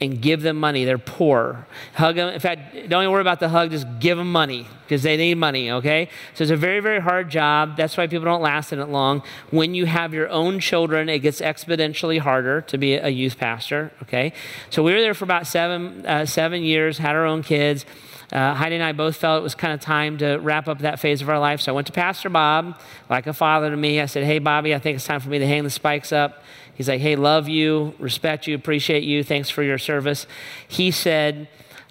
and 0.00 0.20
give 0.20 0.42
them 0.42 0.56
money. 0.56 0.84
They're 0.84 0.98
poor. 0.98 1.66
Hug 1.94 2.16
them. 2.16 2.32
In 2.34 2.40
fact, 2.40 2.74
don't 2.88 3.02
even 3.02 3.12
worry 3.12 3.20
about 3.20 3.40
the 3.40 3.48
hug, 3.48 3.70
just 3.70 3.86
give 4.00 4.18
them 4.18 4.30
money 4.32 4.66
because 4.82 5.04
they 5.04 5.16
need 5.16 5.36
money, 5.36 5.70
okay? 5.70 6.08
So 6.34 6.42
it's 6.42 6.50
a 6.50 6.56
very, 6.56 6.80
very 6.80 7.00
hard 7.00 7.30
job. 7.30 7.76
That's 7.76 7.96
why 7.96 8.06
people 8.08 8.24
don't 8.24 8.42
last 8.42 8.72
in 8.72 8.80
it 8.80 8.88
long. 8.88 9.22
When 9.50 9.74
you 9.74 9.86
have 9.86 10.12
your 10.12 10.28
own 10.28 10.58
children, 10.60 11.08
it 11.08 11.20
gets 11.20 11.40
exponentially 11.40 12.18
harder 12.18 12.62
to 12.62 12.78
be 12.78 12.94
a 12.94 13.08
youth 13.08 13.38
pastor, 13.38 13.92
okay? 14.02 14.32
So 14.70 14.82
we 14.82 14.92
were 14.92 15.00
there 15.00 15.14
for 15.14 15.24
about 15.24 15.46
seven, 15.46 16.04
uh, 16.04 16.26
seven 16.26 16.62
years, 16.62 16.98
had 16.98 17.14
our 17.14 17.24
own 17.24 17.42
kids. 17.42 17.86
Uh, 18.32 18.54
Heidi 18.54 18.76
and 18.76 18.84
I 18.84 18.92
both 18.92 19.16
felt 19.16 19.40
it 19.40 19.42
was 19.42 19.54
kind 19.54 19.74
of 19.74 19.80
time 19.80 20.16
to 20.18 20.38
wrap 20.38 20.66
up 20.66 20.78
that 20.78 20.98
phase 20.98 21.20
of 21.20 21.28
our 21.28 21.38
life. 21.38 21.60
So 21.60 21.72
I 21.72 21.74
went 21.74 21.86
to 21.88 21.92
Pastor 21.92 22.30
Bob, 22.30 22.80
like 23.10 23.26
a 23.26 23.34
father 23.34 23.70
to 23.70 23.76
me. 23.76 24.00
I 24.00 24.06
said, 24.06 24.24
Hey, 24.24 24.38
Bobby, 24.38 24.74
I 24.74 24.78
think 24.78 24.96
it's 24.96 25.04
time 25.04 25.20
for 25.20 25.28
me 25.28 25.38
to 25.38 25.46
hang 25.46 25.64
the 25.64 25.70
spikes 25.70 26.12
up. 26.12 26.42
He's 26.74 26.88
like, 26.88 27.00
hey, 27.00 27.16
love 27.16 27.48
you, 27.48 27.94
respect 27.98 28.46
you, 28.46 28.54
appreciate 28.54 29.02
you, 29.02 29.22
thanks 29.22 29.50
for 29.50 29.62
your 29.62 29.78
service. 29.78 30.26
He 30.66 30.90
said, 30.90 31.48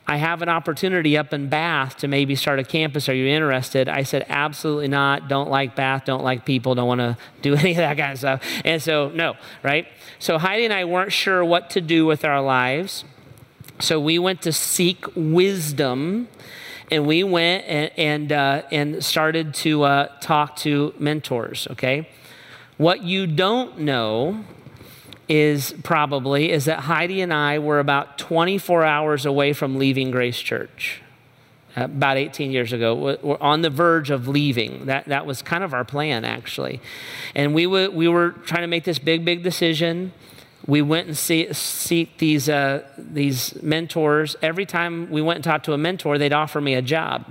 I 0.07 0.17
have 0.17 0.41
an 0.41 0.49
opportunity 0.49 1.17
up 1.17 1.31
in 1.31 1.47
Bath 1.47 1.97
to 1.97 2.07
maybe 2.07 2.35
start 2.35 2.59
a 2.59 2.63
campus. 2.63 3.07
Are 3.07 3.13
you 3.13 3.27
interested? 3.27 3.87
I 3.87 4.03
said, 4.03 4.25
absolutely 4.27 4.87
not. 4.87 5.29
Don't 5.29 5.49
like 5.49 5.75
Bath, 5.75 6.05
don't 6.05 6.23
like 6.23 6.45
people, 6.45 6.75
don't 6.75 6.87
want 6.87 6.99
to 6.99 7.17
do 7.41 7.55
any 7.55 7.71
of 7.71 7.77
that 7.77 7.97
kind 7.97 8.11
of 8.13 8.17
stuff. 8.17 8.43
And 8.65 8.81
so, 8.81 9.09
no, 9.09 9.35
right? 9.63 9.87
So 10.19 10.37
Heidi 10.37 10.65
and 10.65 10.73
I 10.73 10.85
weren't 10.85 11.13
sure 11.13 11.45
what 11.45 11.69
to 11.71 11.81
do 11.81 12.05
with 12.05 12.25
our 12.25 12.41
lives. 12.41 13.05
So 13.79 13.99
we 13.99 14.19
went 14.19 14.41
to 14.43 14.51
seek 14.51 15.05
wisdom 15.15 16.27
and 16.91 17.07
we 17.07 17.23
went 17.23 17.65
and, 17.67 17.91
and, 17.97 18.31
uh, 18.31 18.63
and 18.71 19.03
started 19.03 19.53
to 19.55 19.83
uh, 19.83 20.07
talk 20.19 20.57
to 20.57 20.93
mentors, 20.99 21.67
okay? 21.71 22.09
What 22.77 23.03
you 23.03 23.27
don't 23.27 23.79
know 23.79 24.43
is 25.31 25.73
probably 25.81 26.51
is 26.51 26.65
that 26.65 26.81
Heidi 26.81 27.21
and 27.21 27.33
I 27.33 27.57
were 27.57 27.79
about 27.79 28.17
24 28.17 28.83
hours 28.83 29.25
away 29.25 29.53
from 29.53 29.77
leaving 29.77 30.11
Grace 30.11 30.37
Church. 30.37 31.01
Uh, 31.77 31.85
about 31.85 32.17
18 32.17 32.51
years 32.51 32.73
ago, 32.73 33.17
we're 33.23 33.37
on 33.39 33.61
the 33.61 33.69
verge 33.69 34.09
of 34.09 34.27
leaving. 34.27 34.87
That, 34.87 35.05
that 35.05 35.25
was 35.25 35.41
kind 35.41 35.63
of 35.63 35.73
our 35.73 35.85
plan, 35.85 36.25
actually. 36.25 36.81
And 37.33 37.55
we, 37.55 37.63
w- 37.63 37.89
we 37.89 38.09
were 38.09 38.31
trying 38.31 38.63
to 38.63 38.67
make 38.67 38.83
this 38.83 38.99
big, 38.99 39.23
big 39.23 39.41
decision. 39.41 40.11
We 40.67 40.81
went 40.81 41.07
and 41.07 41.17
see, 41.17 41.47
seek 41.53 42.17
these, 42.17 42.49
uh, 42.49 42.85
these 42.97 43.55
mentors. 43.63 44.35
Every 44.41 44.65
time 44.65 45.09
we 45.09 45.21
went 45.21 45.37
and 45.37 45.43
talked 45.45 45.63
to 45.65 45.73
a 45.73 45.77
mentor, 45.77 46.17
they'd 46.17 46.33
offer 46.33 46.59
me 46.59 46.73
a 46.73 46.81
job. 46.81 47.25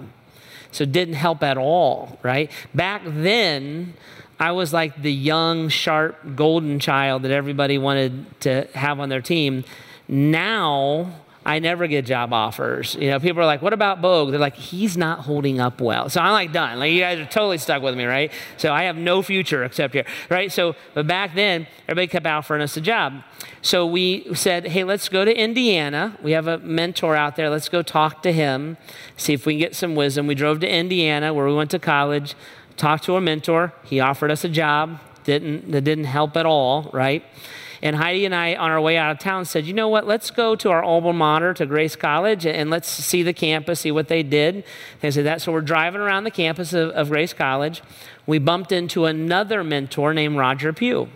So 0.73 0.85
it 0.85 0.93
didn't 0.93 1.15
help 1.15 1.43
at 1.43 1.59
all, 1.59 2.19
right? 2.23 2.51
Back 2.75 3.03
then, 3.05 3.93
I 4.41 4.53
was 4.53 4.73
like 4.73 5.01
the 5.01 5.13
young, 5.13 5.69
sharp, 5.69 6.35
golden 6.35 6.81
child 6.81 7.23
that 7.23 7.31
everybody 7.31 7.77
wanted 7.77 8.41
to 8.41 8.67
have 8.75 8.99
on 8.99 9.11
their 9.11 9.21
team. 9.21 9.65
Now, 10.09 11.13
I 11.45 11.59
never 11.59 11.87
get 11.87 12.05
job 12.05 12.33
offers. 12.33 12.95
You 12.95 13.11
know, 13.11 13.21
people 13.21 13.43
are 13.43 13.47
like, 13.47 13.61
what 13.61 13.73
about 13.73 14.03
Bogue? 14.03 14.31
They're 14.31 14.41
like, 14.41 14.57
he's 14.57 14.97
not 14.97 15.21
holding 15.21 15.61
up 15.61 15.81
well. 15.81 16.09
So 16.09 16.21
I'm 16.21 16.33
like 16.33 16.53
done. 16.53 16.79
Like 16.79 16.93
you 16.93 17.01
guys 17.01 17.19
are 17.19 17.27
totally 17.27 17.59
stuck 17.59 17.83
with 17.83 17.97
me, 17.97 18.05
right? 18.05 18.31
So 18.57 18.73
I 18.73 18.85
have 18.85 18.97
no 18.97 19.23
future 19.23 19.65
except 19.65 19.95
here, 19.95 20.05
right? 20.31 20.53
So, 20.53 20.75
but 20.95 21.07
back 21.07 21.35
then, 21.35 21.67
everybody 21.85 22.09
kept 22.09 22.27
offering 22.27 22.63
us 22.63 22.77
a 22.77 22.81
job. 22.81 23.23
So 23.63 23.87
we 23.87 24.35
said, 24.35 24.69
hey, 24.69 24.85
let's 24.85 25.09
go 25.09 25.25
to 25.25 25.35
Indiana. 25.35 26.17
We 26.23 26.33
have 26.33 26.47
a 26.47 26.59
mentor 26.59 27.17
out 27.17 27.37
there. 27.37 27.51
Let's 27.51 27.69
go 27.69 27.83
talk 27.83 28.23
to 28.23 28.33
him, 28.33 28.77
see 29.17 29.33
if 29.33 29.45
we 29.45 29.55
can 29.55 29.61
get 29.61 29.75
some 29.75 29.95
wisdom. 29.95 30.27
We 30.27 30.35
drove 30.35 30.61
to 30.61 30.69
Indiana 30.69 31.33
where 31.33 31.47
we 31.47 31.55
went 31.55 31.71
to 31.71 31.79
college 31.79 32.35
talked 32.77 33.05
to 33.05 33.17
a 33.17 33.21
mentor. 33.21 33.73
He 33.85 34.01
offered 34.01 34.31
us 34.31 34.45
a 34.45 34.49
job. 34.49 35.01
Didn't, 35.25 35.71
that 35.71 35.83
didn't 35.83 36.05
help 36.05 36.37
at 36.37 36.47
all, 36.47 36.91
right? 36.93 37.23
And 37.83 37.97
Heidi 37.97 38.27
and 38.27 38.35
I, 38.35 38.55
on 38.55 38.71
our 38.71 38.81
way 38.81 38.97
out 38.97 39.11
of 39.11 39.19
town, 39.19 39.45
said, 39.45 39.65
you 39.65 39.73
know 39.73 39.89
what, 39.89 40.07
let's 40.07 40.31
go 40.31 40.55
to 40.57 40.71
our 40.71 40.83
alma 40.83 41.13
mater, 41.13 41.55
to 41.55 41.67
Grace 41.67 41.97
College, 41.97 42.45
and 42.45 42.69
let's 42.69 42.89
see 42.89 43.23
the 43.23 43.33
campus, 43.33 43.81
see 43.81 43.91
what 43.91 44.09
they 44.09 44.23
did. 44.23 44.65
They 45.01 45.11
said 45.11 45.25
that. 45.25 45.41
So 45.41 45.53
we're 45.53 45.63
driving 45.63 46.01
around 46.01 46.25
the 46.25 46.31
campus 46.31 46.73
of, 46.73 46.91
of 46.91 47.09
Grace 47.09 47.33
College. 47.33 47.83
We 48.27 48.39
bumped 48.39 48.73
into 48.73 49.07
another 49.07 49.65
mentor 49.65 50.13
named 50.13 50.37
Roger 50.37 50.73
Pugh. 50.73 51.09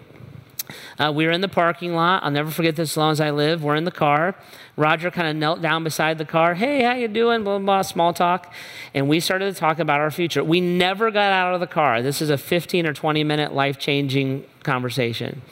Uh, 0.99 1.13
we 1.15 1.27
were 1.27 1.33
in 1.33 1.41
the 1.41 1.49
parking 1.49 1.95
lot. 1.95 2.23
I'll 2.23 2.31
never 2.31 2.51
forget 2.51 2.77
this 2.77 2.93
as 2.93 2.97
long 2.97 3.13
as 3.13 3.21
I 3.21 3.31
live. 3.31 3.63
We're 3.63 3.75
in 3.75 3.85
the 3.85 3.91
car. 3.91 4.35
Roger 4.77 5.11
kind 5.11 5.29
of 5.29 5.37
knelt 5.37 5.63
down 5.63 5.85
beside 5.85 6.19
the 6.19 6.25
car. 6.25 6.55
Hey, 6.55 6.83
how 6.83 6.95
you 6.95 7.09
doing? 7.09 7.45
Blah, 7.45 7.59
blah, 7.59 7.65
blah, 7.65 7.83
small 7.83 8.13
talk. 8.13 8.53
And 8.93 9.09
we 9.09 9.21
started 9.21 9.55
to 9.55 9.61
talk 9.61 9.79
about 9.79 10.01
our 10.01 10.11
future. 10.11 10.43
We 10.43 10.61
never 10.61 11.11
got 11.11 11.33
out 11.33 11.55
of 11.55 11.61
the 11.61 11.67
car. 11.67 12.03
This 12.03 12.21
is 12.21 12.31
a 12.31 12.39
15 12.39 12.87
or 12.87 12.93
20 12.93 13.25
minute 13.25 13.55
life 13.55 13.79
changing 13.79 14.45
conversation. 14.63 15.43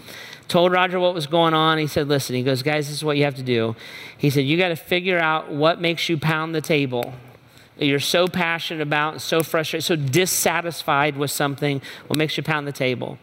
Told 0.48 0.72
Roger 0.72 1.00
what 1.00 1.14
was 1.14 1.26
going 1.26 1.54
on. 1.54 1.78
He 1.78 1.86
said, 1.86 2.08
listen, 2.08 2.36
he 2.36 2.42
goes, 2.42 2.62
guys, 2.62 2.88
this 2.88 2.96
is 2.96 3.04
what 3.04 3.16
you 3.16 3.24
have 3.24 3.36
to 3.36 3.42
do. 3.42 3.76
He 4.18 4.28
said, 4.28 4.44
you 4.44 4.58
got 4.58 4.68
to 4.68 4.76
figure 4.76 5.18
out 5.18 5.50
what 5.50 5.80
makes 5.80 6.08
you 6.08 6.18
pound 6.18 6.54
the 6.54 6.60
table 6.60 7.14
you're 7.78 8.00
so 8.00 8.28
passionate 8.28 8.82
about, 8.82 9.14
and 9.14 9.22
so 9.22 9.42
frustrated, 9.42 9.84
so 9.84 9.96
dissatisfied 9.96 11.16
with 11.16 11.30
something, 11.30 11.80
what 12.06 12.18
makes 12.18 12.36
you 12.36 12.42
pound 12.42 12.66
the 12.66 12.72
table. 12.72 13.18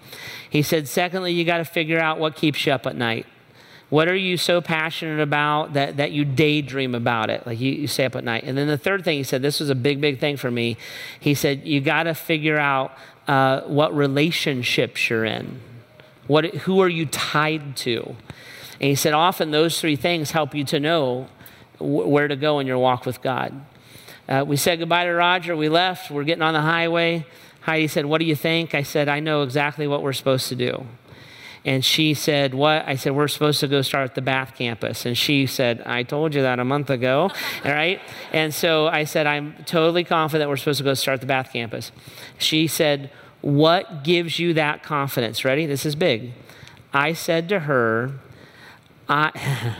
He 0.50 0.62
said, 0.62 0.88
secondly, 0.88 1.32
you 1.34 1.46
got 1.46 1.58
to 1.58 1.66
figure 1.66 2.00
out 2.00 2.20
what 2.20 2.36
keeps 2.36 2.66
you 2.66 2.74
up 2.74 2.86
at 2.86 2.96
night. 2.96 3.26
What 3.90 4.08
are 4.08 4.16
you 4.16 4.38
so 4.38 4.62
passionate 4.62 5.20
about 5.20 5.74
that, 5.74 5.98
that 5.98 6.12
you 6.12 6.24
daydream 6.24 6.94
about 6.94 7.30
it? 7.30 7.46
Like 7.48 7.60
you, 7.60 7.72
you 7.72 7.88
stay 7.88 8.06
up 8.06 8.16
at 8.16 8.24
night. 8.24 8.44
And 8.44 8.58
then 8.58 8.68
the 8.68 8.78
third 8.78 9.04
thing 9.04 9.18
he 9.18 9.24
said, 9.24 9.42
this 9.42 9.60
was 9.60 9.70
a 9.70 9.76
big, 9.76 10.00
big 10.00 10.20
thing 10.20 10.38
for 10.38 10.52
me. 10.52 10.78
He 11.20 11.34
said, 11.34 11.66
you 11.66 11.82
got 11.82 12.04
to 12.04 12.14
figure 12.14 12.60
out 12.60 12.96
uh, 13.28 13.62
what 13.62 13.96
relationships 13.96 15.10
you're 15.10 15.26
in. 15.26 15.60
What, 16.28 16.46
who 16.46 16.80
are 16.82 16.90
you 16.90 17.08
tied 17.08 17.76
to? 17.78 18.16
And 18.82 18.90
he 18.90 18.96
said, 18.96 19.14
often 19.14 19.50
those 19.50 19.82
three 19.82 19.96
things 19.96 20.32
help 20.32 20.54
you 20.54 20.64
to 20.66 20.80
know 20.80 21.28
where 21.80 22.28
to 22.28 22.36
go 22.36 22.60
in 22.60 22.68
your 22.68 22.78
walk 22.78 23.06
with 23.06 23.22
God. 23.22 23.66
Uh, 24.30 24.46
we 24.46 24.56
said 24.56 24.78
goodbye 24.78 25.06
to 25.06 25.12
Roger. 25.12 25.56
We 25.56 25.70
left. 25.70 26.12
We're 26.12 26.24
getting 26.24 26.44
on 26.44 26.54
the 26.54 26.62
highway. 26.62 27.26
Heidi 27.62 27.88
said, 27.88 28.06
What 28.06 28.20
do 28.20 28.26
you 28.26 28.36
think? 28.36 28.76
I 28.76 28.84
said, 28.84 29.10
I 29.10 29.20
know 29.20 29.42
exactly 29.42 29.88
what 29.88 30.04
we're 30.04 30.14
supposed 30.14 30.50
to 30.50 30.56
do. 30.56 30.86
And 31.66 31.84
she 31.84 32.14
said, 32.14 32.54
What? 32.54 32.88
I 32.88 32.96
said, 32.96 33.16
We're 33.16 33.28
supposed 33.28 33.60
to 33.62 33.68
go 33.68 33.82
start 33.82 34.14
the 34.14 34.22
Bath 34.22 34.54
campus. 34.56 35.08
And 35.08 35.18
she 35.18 35.48
said, 35.48 35.82
I 35.82 36.04
told 36.04 36.36
you 36.36 36.44
that 36.44 36.60
a 36.60 36.64
month 36.64 36.92
ago. 36.92 37.32
All 37.32 37.32
right. 37.72 38.00
And 38.32 38.54
so 38.54 38.88
I 38.88 39.06
said, 39.06 39.26
I'm 39.26 39.56
totally 39.66 40.04
confident 40.04 40.48
we're 40.48 40.58
supposed 40.58 40.78
to 40.78 40.84
go 40.84 40.94
start 40.94 41.22
the 41.22 41.28
Bath 41.28 41.52
campus. 41.52 41.92
She 42.38 42.68
said, 42.68 43.10
What 43.42 44.04
gives 44.04 44.38
you 44.38 44.54
that 44.54 44.84
confidence? 44.84 45.44
Ready? 45.44 45.66
This 45.66 45.88
is 45.88 45.96
big. 45.96 46.34
I 46.94 47.14
said 47.14 47.50
to 47.50 47.62
her, 47.62 48.12
I, 49.08 49.76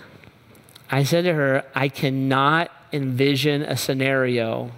I 0.90 1.02
said 1.02 1.24
to 1.24 1.32
her, 1.32 1.64
I 1.74 1.88
cannot 1.88 2.70
envision 2.92 3.62
a 3.62 3.76
scenario 3.76 4.72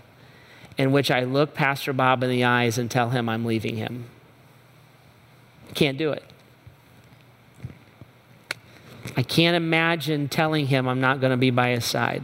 in 0.77 0.93
which 0.93 1.11
I 1.11 1.25
look 1.25 1.55
Pastor 1.55 1.93
Bob 1.93 2.23
in 2.23 2.31
the 2.31 2.45
eyes 2.45 2.79
and 2.79 2.91
tell 2.91 3.11
him 3.11 3.29
I'm 3.29 3.45
leaving 3.45 3.77
him. 3.77 4.07
Can't 5.75 5.99
do 5.99 6.13
it. 6.13 6.23
I 9.17 9.23
can't 9.23 9.57
imagine 9.57 10.29
telling 10.29 10.67
him 10.67 10.87
I'm 10.87 11.01
not 11.01 11.21
going 11.21 11.33
to 11.33 11.37
be 11.37 11.51
by 11.51 11.71
his 11.71 11.85
side. 11.85 12.23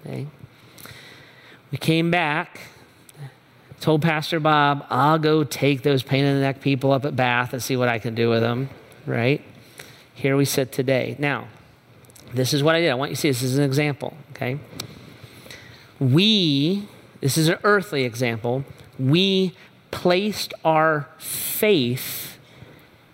Okay? 0.00 0.26
We 1.70 1.78
came 1.78 2.10
back, 2.10 2.60
told 3.80 4.02
Pastor 4.02 4.40
Bob, 4.40 4.84
I'll 4.90 5.18
go 5.18 5.42
take 5.42 5.82
those 5.82 6.02
pain 6.02 6.24
in 6.24 6.34
the 6.36 6.42
neck 6.42 6.60
people 6.60 6.92
up 6.92 7.06
at 7.06 7.16
Bath 7.16 7.54
and 7.54 7.62
see 7.62 7.76
what 7.76 7.88
I 7.88 7.98
can 7.98 8.14
do 8.14 8.28
with 8.28 8.42
them, 8.42 8.68
right? 9.06 9.40
Here 10.14 10.36
we 10.36 10.44
sit 10.44 10.70
today. 10.70 11.16
Now, 11.18 11.48
this 12.34 12.54
is 12.54 12.62
what 12.62 12.74
I 12.74 12.80
did. 12.80 12.90
I 12.90 12.94
want 12.94 13.10
you 13.10 13.16
to 13.16 13.20
see 13.20 13.28
this 13.28 13.42
is 13.42 13.58
an 13.58 13.64
example, 13.64 14.16
okay? 14.30 14.58
We, 16.00 16.88
this 17.20 17.36
is 17.36 17.48
an 17.48 17.58
earthly 17.64 18.04
example, 18.04 18.64
we 18.98 19.54
placed 19.90 20.54
our 20.64 21.08
faith 21.18 22.38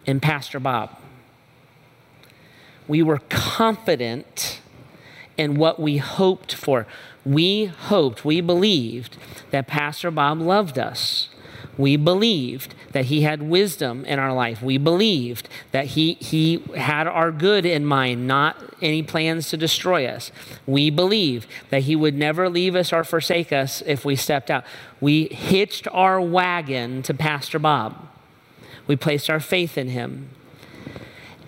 in 0.07 0.21
Pastor 0.21 0.59
Bob. 0.61 0.97
We 2.87 3.03
were 3.03 3.19
confident 3.29 4.61
in 5.37 5.57
what 5.57 5.79
we 5.79 5.99
hoped 5.99 6.55
for. 6.55 6.87
We 7.25 7.67
hoped, 7.67 8.25
we 8.25 8.41
believed 8.41 9.17
that 9.51 9.67
Pastor 9.67 10.11
Bob 10.11 10.41
loved 10.41 10.79
us. 10.79 11.29
We 11.79 11.97
believed 11.97 12.75
that 12.91 13.07
he 13.07 13.23
had 13.23 13.41
wisdom 13.41 14.05
in 14.05 14.19
our 14.19 14.35
life. 14.35 14.61
We 14.61 14.77
believed 14.79 15.49
that 15.71 15.87
he, 15.87 16.15
he 16.15 16.63
had 16.77 17.07
our 17.07 17.31
good 17.31 17.65
in 17.65 17.87
mind, 17.87 18.27
not 18.27 18.75
any 18.83 19.05
plans 19.05 19.49
to 19.51 19.57
destroy 19.57 20.05
us. 20.07 20.33
We 20.67 20.91
believed 20.91 21.49
that 21.71 21.83
he 21.83 21.95
would 21.95 22.15
never 22.15 22.51
leave 22.51 22.75
us 22.75 22.93
or 22.93 23.05
forsake 23.05 23.53
us 23.53 23.81
if 23.87 24.05
we 24.05 24.17
stepped 24.17 24.51
out. 24.51 24.65
We 25.01 25.27
hitched 25.27 25.87
our 25.93 26.21
wagon 26.21 27.03
to 27.05 27.15
Pastor 27.15 27.61
Bob. 27.61 28.09
We 28.89 28.97
placed 28.97 29.31
our 29.31 29.41
faith 29.41 29.79
in 29.79 29.91
him. 29.91 30.31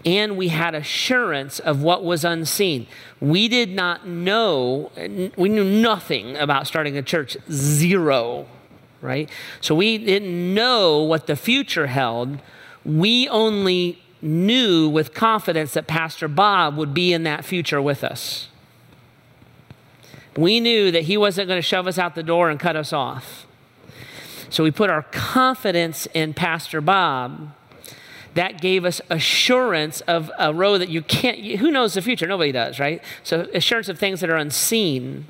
And 0.06 0.38
we 0.38 0.48
had 0.48 0.74
assurance 0.74 1.58
of 1.58 1.82
what 1.82 2.04
was 2.04 2.24
unseen. 2.24 2.86
We 3.20 3.48
did 3.48 3.70
not 3.70 4.06
know, 4.06 4.92
we 5.36 5.48
knew 5.48 5.64
nothing 5.64 6.36
about 6.36 6.66
starting 6.66 6.96
a 6.96 7.02
church, 7.02 7.36
zero 7.50 8.46
right? 9.00 9.30
So 9.60 9.74
we 9.74 9.98
didn't 9.98 10.54
know 10.54 11.02
what 11.02 11.26
the 11.26 11.36
future 11.36 11.86
held. 11.86 12.40
We 12.84 13.28
only 13.28 14.02
knew 14.22 14.88
with 14.88 15.14
confidence 15.14 15.72
that 15.74 15.86
Pastor 15.86 16.28
Bob 16.28 16.76
would 16.76 16.92
be 16.92 17.12
in 17.12 17.22
that 17.24 17.44
future 17.44 17.80
with 17.80 18.04
us. 18.04 18.48
We 20.36 20.60
knew 20.60 20.90
that 20.90 21.02
he 21.02 21.16
wasn't 21.16 21.48
going 21.48 21.58
to 21.58 21.66
shove 21.66 21.86
us 21.86 21.98
out 21.98 22.14
the 22.14 22.22
door 22.22 22.50
and 22.50 22.60
cut 22.60 22.76
us 22.76 22.92
off. 22.92 23.46
So 24.48 24.64
we 24.64 24.70
put 24.70 24.90
our 24.90 25.02
confidence 25.02 26.06
in 26.12 26.34
Pastor 26.34 26.80
Bob. 26.80 27.52
That 28.34 28.60
gave 28.60 28.84
us 28.84 29.00
assurance 29.10 30.02
of 30.02 30.30
a 30.38 30.54
road 30.54 30.78
that 30.78 30.88
you 30.88 31.02
can't, 31.02 31.38
who 31.38 31.70
knows 31.70 31.94
the 31.94 32.02
future? 32.02 32.26
Nobody 32.26 32.52
does, 32.52 32.78
right? 32.78 33.02
So 33.24 33.48
assurance 33.54 33.88
of 33.88 33.98
things 33.98 34.20
that 34.20 34.30
are 34.30 34.36
unseen. 34.36 35.26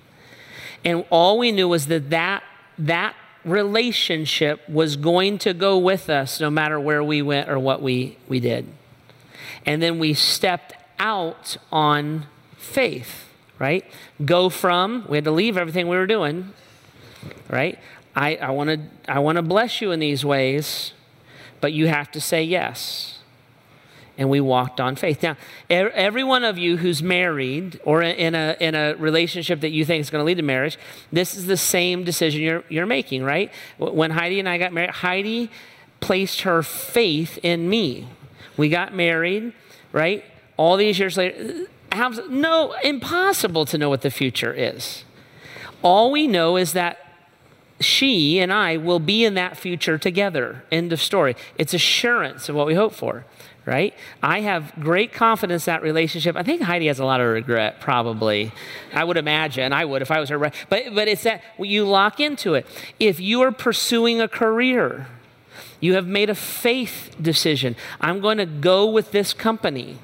And 0.84 1.04
all 1.10 1.38
we 1.38 1.50
knew 1.50 1.68
was 1.68 1.86
that 1.86 2.10
that, 2.10 2.42
that 2.78 3.14
relationship 3.44 4.68
was 4.68 4.96
going 4.96 5.38
to 5.38 5.54
go 5.54 5.78
with 5.78 6.10
us 6.10 6.40
no 6.40 6.50
matter 6.50 6.78
where 6.78 7.02
we 7.02 7.22
went 7.22 7.48
or 7.48 7.58
what 7.58 7.82
we, 7.82 8.16
we 8.28 8.40
did. 8.40 8.66
And 9.66 9.82
then 9.82 9.98
we 9.98 10.14
stepped 10.14 10.74
out 10.98 11.56
on 11.72 12.26
faith, 12.56 13.28
right? 13.58 13.84
Go 14.24 14.48
from, 14.48 15.06
we 15.08 15.16
had 15.16 15.24
to 15.24 15.30
leave 15.30 15.56
everything 15.56 15.88
we 15.88 15.96
were 15.96 16.06
doing, 16.06 16.52
right? 17.48 17.78
I, 18.14 18.36
I 18.36 18.50
want 18.50 18.70
to 18.70 18.80
I 19.10 19.20
wanna 19.20 19.42
bless 19.42 19.80
you 19.80 19.92
in 19.92 20.00
these 20.00 20.24
ways, 20.24 20.92
but 21.60 21.72
you 21.72 21.86
have 21.86 22.10
to 22.12 22.20
say 22.20 22.42
yes 22.42 23.19
and 24.20 24.28
we 24.28 24.38
walked 24.38 24.80
on 24.80 24.96
faith. 24.96 25.22
Now, 25.22 25.38
every 25.70 26.22
one 26.22 26.44
of 26.44 26.58
you 26.58 26.76
who's 26.76 27.02
married 27.02 27.80
or 27.84 28.02
in 28.02 28.34
a, 28.34 28.54
in 28.60 28.74
a 28.74 28.94
relationship 28.96 29.60
that 29.62 29.70
you 29.70 29.86
think 29.86 30.02
is 30.02 30.10
going 30.10 30.20
to 30.20 30.26
lead 30.26 30.36
to 30.36 30.42
marriage, 30.42 30.78
this 31.10 31.34
is 31.34 31.46
the 31.46 31.56
same 31.56 32.04
decision 32.04 32.42
you're, 32.42 32.62
you're 32.68 32.84
making, 32.84 33.24
right? 33.24 33.50
When 33.78 34.10
Heidi 34.10 34.38
and 34.38 34.46
I 34.46 34.58
got 34.58 34.74
married, 34.74 34.90
Heidi 34.90 35.50
placed 36.00 36.42
her 36.42 36.62
faith 36.62 37.38
in 37.42 37.70
me. 37.70 38.08
We 38.58 38.68
got 38.68 38.94
married, 38.94 39.54
right? 39.90 40.22
All 40.58 40.76
these 40.76 40.98
years 40.98 41.16
later, 41.16 41.66
no, 42.28 42.74
impossible 42.84 43.64
to 43.64 43.78
know 43.78 43.88
what 43.88 44.02
the 44.02 44.10
future 44.10 44.52
is. 44.52 45.04
All 45.80 46.10
we 46.10 46.28
know 46.28 46.58
is 46.58 46.74
that 46.74 46.98
she 47.80 48.38
and 48.38 48.52
I 48.52 48.76
will 48.76 49.00
be 49.00 49.24
in 49.24 49.32
that 49.34 49.56
future 49.56 49.96
together. 49.96 50.62
End 50.70 50.92
of 50.92 51.00
story. 51.00 51.36
It's 51.56 51.72
assurance 51.72 52.50
of 52.50 52.54
what 52.54 52.66
we 52.66 52.74
hope 52.74 52.92
for 52.92 53.24
right? 53.66 53.94
I 54.22 54.40
have 54.40 54.72
great 54.80 55.12
confidence 55.12 55.66
that 55.66 55.82
relationship. 55.82 56.36
I 56.36 56.42
think 56.42 56.62
Heidi 56.62 56.86
has 56.86 56.98
a 56.98 57.04
lot 57.04 57.20
of 57.20 57.28
regret, 57.28 57.80
probably. 57.80 58.52
I 58.92 59.04
would 59.04 59.16
imagine 59.16 59.72
I 59.72 59.84
would 59.84 60.02
if 60.02 60.10
I 60.10 60.20
was 60.20 60.28
her. 60.30 60.38
But 60.38 60.54
but 60.68 61.08
it's 61.08 61.22
that 61.24 61.42
you 61.58 61.84
lock 61.86 62.20
into 62.20 62.54
it. 62.54 62.66
If 62.98 63.20
you 63.20 63.42
are 63.42 63.52
pursuing 63.52 64.20
a 64.20 64.28
career, 64.28 65.06
you 65.80 65.94
have 65.94 66.06
made 66.06 66.30
a 66.30 66.34
faith 66.34 67.16
decision. 67.20 67.76
I'm 68.00 68.20
going 68.20 68.38
to 68.38 68.46
go 68.46 68.88
with 68.88 69.12
this 69.12 69.32
company. 69.32 69.98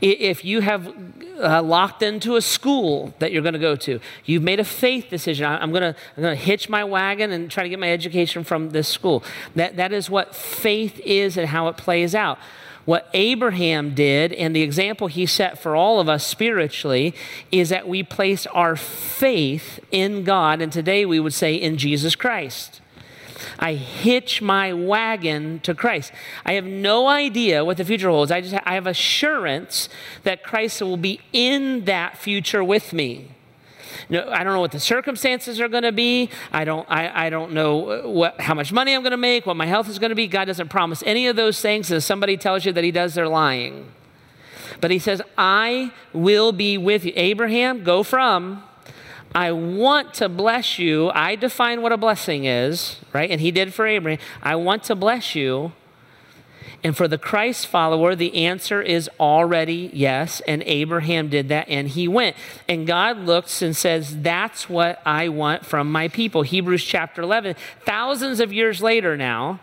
If 0.00 0.44
you 0.44 0.60
have 0.60 0.94
uh, 1.42 1.62
locked 1.62 2.02
into 2.02 2.36
a 2.36 2.40
school 2.40 3.14
that 3.18 3.32
you're 3.32 3.42
going 3.42 3.54
to 3.54 3.58
go 3.58 3.76
to, 3.76 4.00
you've 4.24 4.42
made 4.42 4.60
a 4.60 4.64
faith 4.64 5.10
decision. 5.10 5.46
I'm 5.46 5.70
going 5.72 5.82
to 5.82 5.96
I'm 6.16 6.22
going 6.22 6.36
to 6.36 6.42
hitch 6.42 6.68
my 6.68 6.84
wagon 6.84 7.32
and 7.32 7.50
try 7.50 7.62
to 7.62 7.68
get 7.68 7.78
my 7.78 7.90
education 7.90 8.44
from 8.44 8.70
this 8.70 8.88
school. 8.88 9.22
That 9.54 9.76
that 9.76 9.92
is 9.92 10.08
what 10.08 10.34
faith 10.34 11.00
is 11.00 11.36
and 11.36 11.48
how 11.48 11.68
it 11.68 11.76
plays 11.76 12.14
out. 12.14 12.38
What 12.84 13.08
Abraham 13.14 13.94
did 13.94 14.32
and 14.32 14.54
the 14.54 14.62
example 14.62 15.06
he 15.06 15.26
set 15.26 15.58
for 15.58 15.74
all 15.74 16.00
of 16.00 16.08
us 16.08 16.26
spiritually 16.26 17.14
is 17.50 17.70
that 17.70 17.88
we 17.88 18.02
place 18.02 18.46
our 18.48 18.76
faith 18.76 19.80
in 19.90 20.24
God, 20.24 20.60
and 20.60 20.70
today 20.70 21.06
we 21.06 21.18
would 21.18 21.32
say 21.32 21.54
in 21.54 21.78
Jesus 21.78 22.14
Christ. 22.14 22.80
I 23.58 23.74
hitch 23.74 24.42
my 24.42 24.72
wagon 24.72 25.60
to 25.60 25.74
Christ. 25.74 26.12
I 26.44 26.54
have 26.54 26.64
no 26.64 27.08
idea 27.08 27.64
what 27.64 27.76
the 27.76 27.84
future 27.84 28.08
holds. 28.08 28.30
I 28.30 28.40
just 28.40 28.54
I 28.64 28.74
have 28.74 28.86
assurance 28.86 29.88
that 30.22 30.42
Christ 30.42 30.82
will 30.82 30.96
be 30.96 31.20
in 31.32 31.84
that 31.84 32.16
future 32.16 32.62
with 32.62 32.92
me. 32.92 33.28
I 34.10 34.44
don't 34.44 34.52
know 34.52 34.60
what 34.60 34.72
the 34.72 34.80
circumstances 34.80 35.60
are 35.60 35.68
going 35.68 35.82
to 35.82 35.92
be. 35.92 36.30
I 36.52 36.64
don't, 36.64 36.86
I, 36.90 37.26
I 37.26 37.30
don't 37.30 37.52
know 37.52 38.08
what, 38.08 38.40
how 38.40 38.54
much 38.54 38.72
money 38.72 38.94
I'm 38.94 39.02
going 39.02 39.12
to 39.12 39.16
make, 39.16 39.46
what 39.46 39.56
my 39.56 39.66
health 39.66 39.88
is 39.88 39.98
going 39.98 40.10
to 40.10 40.16
be. 40.16 40.26
God 40.26 40.46
doesn't 40.46 40.68
promise 40.68 41.02
any 41.06 41.26
of 41.26 41.36
those 41.36 41.60
things. 41.60 41.90
If 41.90 42.02
somebody 42.02 42.36
tells 42.36 42.64
you 42.64 42.72
that 42.72 42.84
He 42.84 42.90
does, 42.90 43.14
they're 43.14 43.28
lying. 43.28 43.92
But 44.80 44.90
He 44.90 44.98
says, 44.98 45.22
I 45.38 45.92
will 46.12 46.52
be 46.52 46.78
with 46.78 47.04
you. 47.04 47.12
Abraham, 47.16 47.84
go 47.84 48.02
from. 48.02 48.62
I 49.34 49.50
want 49.50 50.14
to 50.14 50.28
bless 50.28 50.78
you. 50.78 51.10
I 51.10 51.34
define 51.34 51.82
what 51.82 51.90
a 51.90 51.96
blessing 51.96 52.44
is, 52.44 53.00
right? 53.12 53.28
And 53.28 53.40
he 53.40 53.50
did 53.50 53.74
for 53.74 53.84
Abraham. 53.84 54.20
I 54.40 54.54
want 54.54 54.84
to 54.84 54.94
bless 54.94 55.34
you 55.34 55.72
and 56.84 56.94
for 56.94 57.08
the 57.08 57.16
Christ 57.16 57.66
follower, 57.66 58.14
the 58.14 58.44
answer 58.44 58.82
is 58.82 59.08
already 59.18 59.90
yes. 59.94 60.42
And 60.46 60.62
Abraham 60.64 61.30
did 61.30 61.48
that 61.48 61.66
and 61.70 61.88
he 61.88 62.06
went. 62.06 62.36
And 62.68 62.86
God 62.86 63.18
looks 63.18 63.62
and 63.62 63.74
says, 63.74 64.20
That's 64.20 64.68
what 64.68 65.00
I 65.06 65.30
want 65.30 65.64
from 65.64 65.90
my 65.90 66.08
people. 66.08 66.42
Hebrews 66.42 66.84
chapter 66.84 67.22
11, 67.22 67.56
thousands 67.86 68.38
of 68.38 68.52
years 68.52 68.82
later 68.82 69.16
now, 69.16 69.60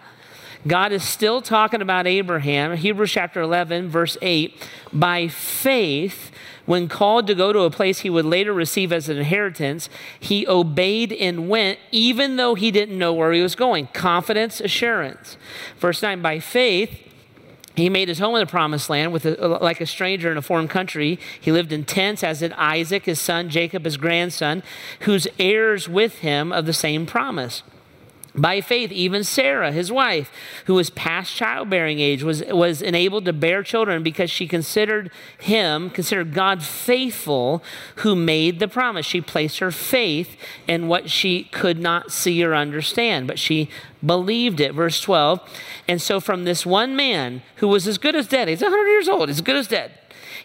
God 0.65 0.91
is 0.91 1.03
still 1.03 1.41
talking 1.41 1.81
about 1.81 2.07
Abraham. 2.07 2.75
Hebrews 2.75 3.11
chapter 3.11 3.41
11, 3.41 3.89
verse 3.89 4.17
8. 4.21 4.67
By 4.91 5.27
faith, 5.27 6.30
when 6.65 6.87
called 6.87 7.27
to 7.27 7.35
go 7.35 7.51
to 7.51 7.59
a 7.59 7.71
place 7.71 7.99
he 7.99 8.09
would 8.09 8.25
later 8.25 8.53
receive 8.53 8.91
as 8.93 9.09
an 9.09 9.17
inheritance, 9.17 9.89
he 10.19 10.47
obeyed 10.47 11.11
and 11.13 11.49
went, 11.49 11.79
even 11.91 12.35
though 12.35 12.55
he 12.55 12.71
didn't 12.71 12.97
know 12.97 13.13
where 13.13 13.31
he 13.33 13.41
was 13.41 13.55
going. 13.55 13.87
Confidence, 13.87 14.61
assurance. 14.61 15.37
Verse 15.77 16.01
9, 16.01 16.21
by 16.21 16.39
faith, 16.39 17.07
he 17.75 17.89
made 17.89 18.09
his 18.09 18.19
home 18.19 18.35
in 18.35 18.41
the 18.41 18.45
promised 18.45 18.89
land 18.89 19.13
with 19.13 19.25
a, 19.25 19.47
like 19.61 19.79
a 19.79 19.85
stranger 19.85 20.31
in 20.31 20.37
a 20.37 20.41
foreign 20.41 20.67
country. 20.67 21.19
He 21.39 21.51
lived 21.51 21.71
in 21.71 21.85
tents, 21.85 22.23
as 22.23 22.39
did 22.39 22.53
Isaac, 22.53 23.05
his 23.05 23.19
son, 23.19 23.49
Jacob, 23.49 23.85
his 23.85 23.97
grandson, 23.97 24.61
whose 25.01 25.27
heirs 25.39 25.87
with 25.87 26.19
him 26.19 26.51
of 26.51 26.65
the 26.65 26.73
same 26.73 27.05
promise. 27.05 27.63
By 28.33 28.61
faith, 28.61 28.93
even 28.93 29.25
Sarah, 29.25 29.73
his 29.73 29.91
wife, 29.91 30.31
who 30.65 30.75
was 30.75 30.89
past 30.89 31.35
childbearing 31.35 31.99
age, 31.99 32.23
was, 32.23 32.41
was 32.45 32.81
enabled 32.81 33.25
to 33.25 33.33
bear 33.33 33.61
children 33.61 34.03
because 34.03 34.31
she 34.31 34.47
considered 34.47 35.11
him, 35.37 35.89
considered 35.89 36.33
God 36.33 36.63
faithful 36.63 37.61
who 37.97 38.15
made 38.15 38.59
the 38.59 38.69
promise. 38.69 39.05
She 39.05 39.19
placed 39.19 39.59
her 39.59 39.71
faith 39.71 40.37
in 40.65 40.87
what 40.87 41.09
she 41.09 41.43
could 41.45 41.77
not 41.77 42.13
see 42.13 42.41
or 42.41 42.55
understand, 42.55 43.27
but 43.27 43.37
she 43.37 43.69
believed 44.05 44.61
it. 44.61 44.73
Verse 44.73 45.01
12. 45.01 45.41
And 45.89 46.01
so, 46.01 46.21
from 46.21 46.45
this 46.45 46.65
one 46.65 46.95
man 46.95 47.41
who 47.55 47.67
was 47.67 47.85
as 47.85 47.97
good 47.97 48.15
as 48.15 48.27
dead, 48.27 48.47
he's 48.47 48.61
100 48.61 48.87
years 48.87 49.09
old, 49.09 49.29
as 49.29 49.41
good 49.41 49.57
as 49.57 49.67
dead 49.67 49.91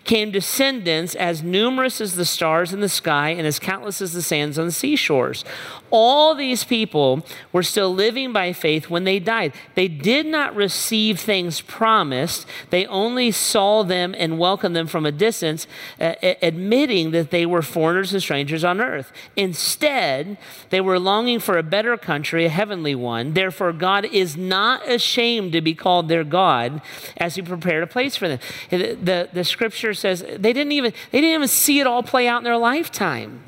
came 0.06 0.30
descendants 0.30 1.14
as 1.16 1.42
numerous 1.42 2.00
as 2.00 2.14
the 2.14 2.24
stars 2.24 2.72
in 2.72 2.80
the 2.80 2.88
sky 2.88 3.30
and 3.30 3.46
as 3.46 3.58
countless 3.58 4.00
as 4.00 4.12
the 4.12 4.22
sands 4.22 4.58
on 4.58 4.66
the 4.66 4.72
seashores. 4.72 5.44
All 5.90 6.34
these 6.34 6.64
people 6.64 7.24
were 7.52 7.62
still 7.62 7.92
living 7.92 8.32
by 8.32 8.52
faith 8.52 8.88
when 8.88 9.04
they 9.04 9.18
died. 9.18 9.52
They 9.74 9.88
did 9.88 10.26
not 10.26 10.54
receive 10.54 11.20
things 11.20 11.60
promised, 11.60 12.46
they 12.70 12.86
only 12.86 13.30
saw 13.30 13.82
them 13.82 14.14
and 14.16 14.38
welcomed 14.38 14.76
them 14.76 14.86
from 14.86 15.06
a 15.06 15.12
distance, 15.12 15.66
uh, 16.00 16.14
admitting 16.40 17.10
that 17.10 17.30
they 17.30 17.44
were 17.44 17.62
foreigners 17.62 18.12
and 18.12 18.22
strangers 18.22 18.64
on 18.64 18.80
earth. 18.80 19.12
Instead, 19.34 20.38
they 20.70 20.80
were 20.80 20.98
longing 20.98 21.40
for 21.40 21.58
a 21.58 21.62
better 21.62 21.96
country, 21.96 22.44
a 22.44 22.48
heavenly 22.48 22.94
one. 22.94 23.34
Therefore, 23.34 23.72
God 23.72 24.04
is 24.04 24.36
not 24.36 24.88
ashamed 24.88 25.52
to 25.52 25.60
be 25.60 25.74
called 25.74 26.08
their 26.08 26.24
God 26.24 26.80
as 27.16 27.34
He 27.34 27.42
prepared 27.42 27.82
a 27.82 27.86
place 27.86 28.16
for 28.16 28.28
them. 28.28 28.38
The, 28.70 28.94
the, 28.94 29.28
the 29.32 29.44
scripture 29.44 29.94
says 29.96 30.20
they 30.22 30.52
didn't 30.52 30.72
even 30.72 30.92
they 31.10 31.20
didn't 31.20 31.34
even 31.34 31.48
see 31.48 31.80
it 31.80 31.86
all 31.86 32.02
play 32.02 32.28
out 32.28 32.38
in 32.38 32.44
their 32.44 32.56
lifetime. 32.56 33.42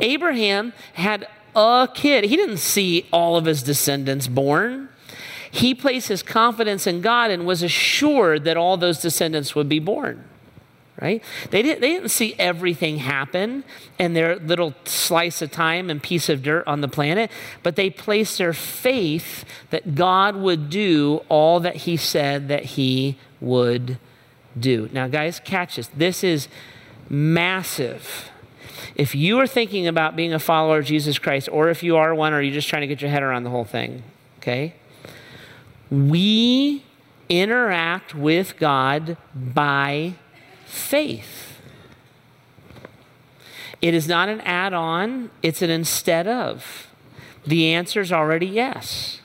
Abraham 0.00 0.72
had 0.94 1.26
a 1.56 1.88
kid. 1.92 2.24
He 2.24 2.36
didn't 2.36 2.58
see 2.58 3.06
all 3.12 3.36
of 3.36 3.44
his 3.44 3.62
descendants 3.62 4.26
born. 4.28 4.88
He 5.50 5.72
placed 5.72 6.08
his 6.08 6.22
confidence 6.22 6.84
in 6.86 7.00
God 7.00 7.30
and 7.30 7.46
was 7.46 7.62
assured 7.62 8.42
that 8.44 8.56
all 8.56 8.76
those 8.76 9.00
descendants 9.00 9.54
would 9.54 9.68
be 9.68 9.78
born. 9.78 10.24
right? 11.00 11.22
They 11.50 11.62
didn't, 11.62 11.80
they 11.80 11.90
didn't 11.90 12.10
see 12.10 12.34
everything 12.38 12.98
happen 12.98 13.64
in 13.98 14.14
their 14.14 14.36
little 14.36 14.74
slice 14.84 15.42
of 15.42 15.50
time 15.50 15.90
and 15.90 16.02
piece 16.02 16.28
of 16.28 16.42
dirt 16.42 16.66
on 16.66 16.80
the 16.80 16.88
planet, 16.88 17.30
but 17.62 17.76
they 17.76 17.90
placed 17.90 18.38
their 18.38 18.52
faith 18.52 19.44
that 19.70 19.94
God 19.94 20.36
would 20.36 20.70
do 20.70 21.22
all 21.28 21.60
that 21.60 21.76
He 21.76 21.96
said 21.96 22.48
that 22.48 22.64
He 22.64 23.16
would 23.40 23.98
do. 24.58 24.88
Now, 24.92 25.08
guys, 25.08 25.40
catch 25.40 25.76
this. 25.76 25.88
This 25.88 26.24
is 26.24 26.48
massive. 27.08 28.30
If 28.94 29.14
you 29.14 29.38
are 29.40 29.46
thinking 29.46 29.86
about 29.86 30.16
being 30.16 30.32
a 30.32 30.38
follower 30.38 30.78
of 30.78 30.84
Jesus 30.84 31.18
Christ, 31.18 31.48
or 31.50 31.68
if 31.68 31.82
you 31.82 31.96
are 31.96 32.14
one, 32.14 32.32
or 32.32 32.40
you're 32.40 32.54
just 32.54 32.68
trying 32.68 32.82
to 32.82 32.86
get 32.86 33.00
your 33.00 33.10
head 33.10 33.22
around 33.22 33.44
the 33.44 33.50
whole 33.50 33.64
thing, 33.64 34.02
okay? 34.38 34.74
We 35.90 36.84
interact 37.28 38.14
with 38.14 38.56
God 38.58 39.16
by 39.34 40.14
faith. 40.66 41.60
It 43.80 43.94
is 43.94 44.08
not 44.08 44.28
an 44.28 44.40
add 44.42 44.72
on, 44.72 45.30
it's 45.42 45.62
an 45.62 45.70
instead 45.70 46.26
of. 46.26 46.88
The 47.46 47.72
answer 47.72 48.00
is 48.00 48.12
already 48.12 48.46
yes. 48.46 49.20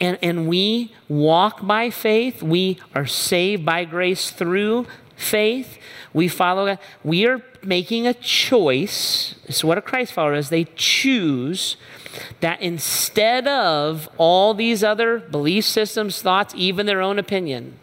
And, 0.00 0.18
and 0.22 0.48
we 0.48 0.92
walk 1.08 1.66
by 1.66 1.90
faith. 1.90 2.42
We 2.42 2.78
are 2.94 3.06
saved 3.06 3.64
by 3.64 3.84
grace 3.84 4.30
through 4.30 4.86
faith. 5.16 5.78
We 6.12 6.28
follow 6.28 6.66
God. 6.66 6.78
We 7.02 7.26
are 7.26 7.42
making 7.62 8.06
a 8.06 8.14
choice. 8.14 9.34
It's 9.44 9.64
what 9.64 9.78
a 9.78 9.82
Christ 9.82 10.12
follower 10.12 10.34
is. 10.34 10.48
They 10.48 10.64
choose 10.76 11.76
that 12.40 12.60
instead 12.60 13.48
of 13.48 14.08
all 14.18 14.54
these 14.54 14.84
other 14.84 15.18
belief 15.18 15.64
systems, 15.64 16.22
thoughts, 16.22 16.54
even 16.56 16.86
their 16.86 17.00
own 17.00 17.18
opinion, 17.18 17.78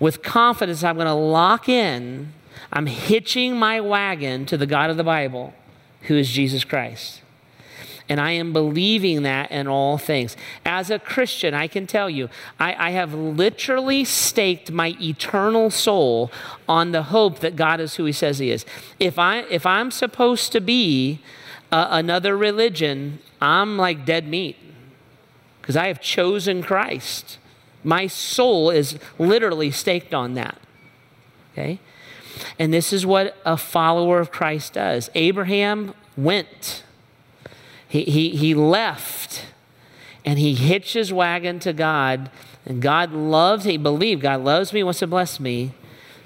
with 0.00 0.22
confidence, 0.22 0.84
I'm 0.84 0.96
going 0.96 1.06
to 1.06 1.14
lock 1.14 1.68
in, 1.68 2.32
I'm 2.72 2.86
hitching 2.86 3.56
my 3.56 3.80
wagon 3.80 4.44
to 4.46 4.56
the 4.56 4.66
God 4.66 4.90
of 4.90 4.96
the 4.96 5.04
Bible, 5.04 5.54
who 6.02 6.16
is 6.16 6.30
Jesus 6.30 6.64
Christ. 6.64 7.22
And 8.08 8.20
I 8.20 8.32
am 8.32 8.52
believing 8.52 9.22
that 9.22 9.50
in 9.50 9.68
all 9.68 9.98
things. 9.98 10.36
As 10.64 10.90
a 10.90 10.98
Christian, 10.98 11.52
I 11.52 11.66
can 11.66 11.86
tell 11.86 12.08
you, 12.08 12.30
I, 12.58 12.88
I, 12.88 12.90
have 12.92 13.12
literally 13.12 14.04
staked 14.04 14.72
my 14.72 14.96
eternal 14.98 15.70
soul 15.70 16.32
on 16.66 16.92
the 16.92 17.04
hope 17.04 17.40
that 17.40 17.54
God 17.54 17.80
is 17.80 17.96
who 17.96 18.06
He 18.06 18.12
says 18.12 18.38
He 18.38 18.50
is. 18.50 18.64
If, 18.98 19.18
I, 19.18 19.40
if 19.50 19.66
I'm 19.66 19.90
supposed 19.90 20.52
to 20.52 20.60
be 20.60 21.20
uh, 21.70 21.88
another 21.90 22.34
religion, 22.36 23.18
I'm 23.42 23.76
like 23.76 24.06
dead 24.06 24.26
meat 24.26 24.56
because 25.60 25.76
I 25.76 25.88
have 25.88 26.00
chosen 26.00 26.62
Christ. 26.62 27.38
My 27.84 28.06
soul 28.06 28.70
is 28.70 28.98
literally 29.18 29.70
staked 29.70 30.14
on 30.14 30.32
that. 30.32 30.58
Okay? 31.52 31.78
And 32.58 32.72
this 32.72 32.92
is 32.92 33.04
what 33.04 33.36
a 33.44 33.56
follower 33.56 34.18
of 34.18 34.30
Christ 34.30 34.72
does. 34.72 35.10
Abraham 35.14 35.94
went, 36.16 36.84
he, 37.88 38.04
he, 38.04 38.30
he 38.30 38.54
left, 38.54 39.46
and 40.24 40.38
he 40.38 40.54
hitched 40.54 40.94
his 40.94 41.12
wagon 41.12 41.58
to 41.60 41.72
God. 41.72 42.30
And 42.66 42.82
God 42.82 43.12
loves, 43.12 43.64
he 43.64 43.78
believed, 43.78 44.22
God 44.22 44.44
loves 44.44 44.72
me, 44.72 44.82
wants 44.82 44.98
to 44.98 45.06
bless 45.06 45.40
me, 45.40 45.72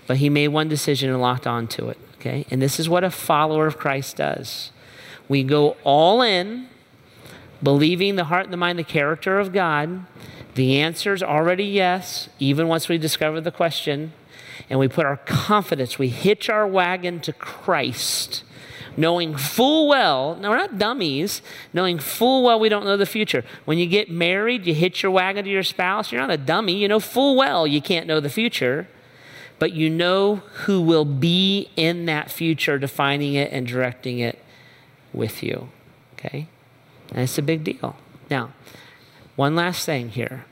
but 0.09 0.17
he 0.17 0.29
made 0.29 0.49
one 0.49 0.69
decision 0.69 1.09
and 1.09 1.21
locked 1.21 1.47
on 1.47 1.69
to 1.69 1.89
it. 1.89 1.99
Okay? 2.17 2.47
And 2.51 2.61
this 2.61 2.81
is 2.81 2.89
what 2.89 3.05
a 3.05 3.11
follower 3.11 3.67
of 3.67 3.79
Christ 3.79 4.17
does. 4.17 4.73
We 5.29 5.45
go 5.45 5.77
all 5.85 6.21
in, 6.21 6.69
believing 7.63 8.17
the 8.17 8.25
heart 8.25 8.45
and 8.45 8.53
the 8.53 8.57
mind, 8.57 8.79
the 8.79 8.85
character 8.85 9.39
of 9.39 9.53
God. 9.53 10.05
The 10.55 10.81
answer 10.81 11.15
is 11.15 11.23
already 11.23 11.65
yes, 11.65 12.29
even 12.39 12.67
once 12.67 12.89
we 12.89 12.99
discover 12.99 13.41
the 13.41 13.53
question. 13.53 14.13
And 14.69 14.79
we 14.79 14.89
put 14.89 15.07
our 15.07 15.17
confidence, 15.19 15.99
we 15.99 16.09
hitch 16.09 16.49
our 16.49 16.67
wagon 16.67 17.21
to 17.21 17.33
Christ, 17.33 18.43
knowing 18.97 19.37
full 19.37 19.89
well, 19.89 20.37
no, 20.37 20.51
we're 20.51 20.57
not 20.57 20.79
dummies, 20.79 21.43
knowing 21.73 21.99
full 21.99 22.43
well 22.43 22.59
we 22.59 22.69
don't 22.69 22.85
know 22.85 22.97
the 22.97 23.07
future. 23.07 23.45
When 23.65 23.79
you 23.79 23.87
get 23.87 24.11
married, 24.11 24.67
you 24.67 24.75
hitch 24.75 25.03
your 25.03 25.13
wagon 25.13 25.45
to 25.45 25.51
your 25.51 25.63
spouse, 25.63 26.13
you're 26.13 26.21
not 26.21 26.31
a 26.31 26.37
dummy. 26.37 26.75
You 26.75 26.89
know 26.89 27.01
full 27.01 27.37
well 27.37 27.67
you 27.67 27.81
can't 27.81 28.07
know 28.07 28.21
the 28.21 28.31
future, 28.31 28.89
but 29.59 29.73
you 29.73 29.89
know 29.89 30.37
who 30.65 30.81
will 30.81 31.05
be 31.05 31.71
in 31.77 32.07
that 32.07 32.31
future, 32.31 32.79
defining 32.79 33.35
it 33.35 33.53
and 33.53 33.67
directing 33.67 34.19
it 34.19 34.39
with 35.13 35.43
you. 35.43 35.69
Okay? 36.15 36.49
And 37.11 37.21
it's 37.21 37.39
a 37.39 37.43
big 37.43 37.65
deal. 37.65 37.97
Now, 38.31 38.53
one 39.37 39.55
last 39.55 39.87
thing 39.87 40.11
here. 40.11 40.45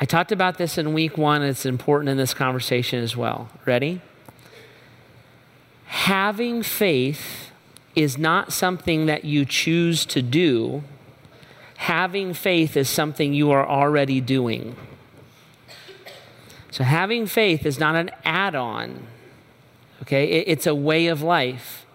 I 0.00 0.04
talked 0.04 0.30
about 0.30 0.58
this 0.58 0.78
in 0.78 0.92
week 0.92 1.18
one, 1.18 1.42
it's 1.42 1.66
important 1.66 2.08
in 2.08 2.16
this 2.16 2.32
conversation 2.32 3.02
as 3.02 3.16
well. 3.16 3.48
Ready? 3.66 4.00
Having 5.88 6.64
faith 6.64 7.50
is 7.94 8.18
not 8.18 8.52
something 8.52 9.06
that 9.06 9.24
you 9.24 9.46
choose 9.46 10.04
to 10.06 10.20
do, 10.20 10.84
having 11.76 12.34
faith 12.34 12.76
is 12.76 12.90
something 12.90 13.32
you 13.32 13.50
are 13.50 13.66
already 13.66 14.20
doing. 14.20 14.76
So, 16.70 16.84
having 16.84 17.26
faith 17.26 17.64
is 17.64 17.80
not 17.80 17.96
an 17.96 18.10
add 18.22 18.54
on, 18.54 19.06
okay? 20.02 20.26
It's 20.26 20.66
a 20.66 20.74
way 20.74 21.06
of 21.06 21.22
life. 21.22 21.86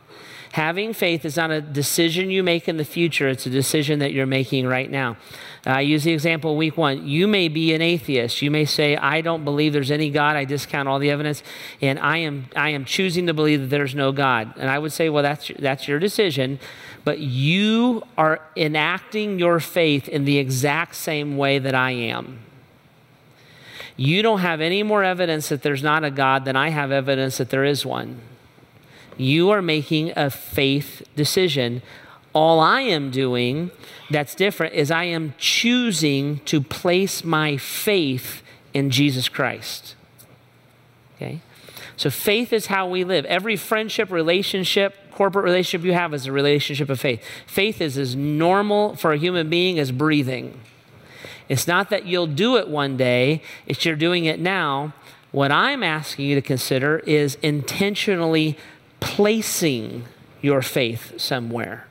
Having 0.53 0.93
faith 0.93 1.23
is 1.23 1.37
not 1.37 1.51
a 1.51 1.61
decision 1.61 2.31
you 2.31 2.43
make 2.43 2.67
in 2.67 2.77
the 2.77 2.85
future, 2.85 3.29
it's 3.29 3.45
a 3.45 3.51
decision 3.51 3.99
that 3.99 4.11
you're 4.11 4.25
making 4.25 4.65
right 4.65 4.89
now. 4.89 5.17
I 5.65 5.79
use 5.81 6.03
the 6.03 6.11
example 6.11 6.57
week 6.57 6.75
one. 6.75 7.07
You 7.07 7.25
may 7.25 7.47
be 7.47 7.73
an 7.73 7.81
atheist. 7.81 8.41
You 8.41 8.51
may 8.51 8.65
say, 8.65 8.97
I 8.97 9.21
don't 9.21 9.45
believe 9.45 9.71
there's 9.71 9.91
any 9.91 10.09
God. 10.09 10.35
I 10.35 10.43
discount 10.43 10.89
all 10.89 10.99
the 10.99 11.09
evidence. 11.09 11.41
And 11.81 11.97
I 11.99 12.17
am, 12.17 12.47
I 12.53 12.69
am 12.69 12.83
choosing 12.83 13.27
to 13.27 13.33
believe 13.33 13.61
that 13.61 13.67
there's 13.67 13.95
no 13.95 14.11
God. 14.11 14.53
And 14.57 14.69
I 14.69 14.77
would 14.77 14.91
say, 14.91 15.07
well, 15.07 15.23
that's, 15.23 15.49
that's 15.59 15.87
your 15.87 15.99
decision. 15.99 16.59
But 17.05 17.19
you 17.19 18.03
are 18.17 18.41
enacting 18.57 19.39
your 19.39 19.61
faith 19.61 20.09
in 20.09 20.25
the 20.25 20.37
exact 20.37 20.95
same 20.95 21.37
way 21.37 21.59
that 21.59 21.75
I 21.75 21.91
am. 21.91 22.39
You 23.95 24.21
don't 24.21 24.39
have 24.39 24.59
any 24.59 24.83
more 24.83 25.03
evidence 25.03 25.47
that 25.47 25.61
there's 25.61 25.83
not 25.83 26.03
a 26.03 26.11
God 26.11 26.43
than 26.43 26.57
I 26.57 26.69
have 26.69 26.91
evidence 26.91 27.37
that 27.37 27.51
there 27.51 27.63
is 27.63 27.85
one. 27.85 28.19
You 29.17 29.51
are 29.51 29.61
making 29.61 30.11
a 30.15 30.29
faith 30.29 31.07
decision. 31.15 31.83
All 32.33 32.59
I 32.59 32.81
am 32.81 33.11
doing 33.11 33.71
that's 34.09 34.35
different 34.35 34.73
is 34.73 34.91
I 34.91 35.05
am 35.05 35.33
choosing 35.37 36.39
to 36.45 36.61
place 36.61 37.23
my 37.23 37.57
faith 37.57 38.41
in 38.73 38.89
Jesus 38.89 39.29
Christ. 39.29 39.95
Okay? 41.15 41.41
So 41.95 42.09
faith 42.09 42.51
is 42.51 42.67
how 42.67 42.87
we 42.87 43.03
live. 43.03 43.25
Every 43.25 43.55
friendship, 43.55 44.11
relationship, 44.11 44.95
corporate 45.11 45.45
relationship 45.45 45.85
you 45.85 45.93
have 45.93 46.13
is 46.13 46.25
a 46.25 46.31
relationship 46.31 46.89
of 46.89 46.99
faith. 46.99 47.23
Faith 47.45 47.79
is 47.81 47.97
as 47.97 48.15
normal 48.15 48.95
for 48.95 49.13
a 49.13 49.17
human 49.17 49.49
being 49.49 49.77
as 49.77 49.91
breathing. 49.91 50.59
It's 51.49 51.67
not 51.67 51.89
that 51.91 52.05
you'll 52.05 52.27
do 52.27 52.57
it 52.57 52.67
one 52.67 52.97
day, 52.97 53.41
it's 53.67 53.85
you're 53.85 53.95
doing 53.95 54.25
it 54.25 54.39
now. 54.39 54.93
What 55.31 55.51
I'm 55.51 55.83
asking 55.83 56.25
you 56.25 56.35
to 56.35 56.41
consider 56.41 56.99
is 56.99 57.35
intentionally 57.41 58.57
placing 58.99 60.05
your 60.41 60.61
faith 60.61 61.19
somewhere. 61.19 61.87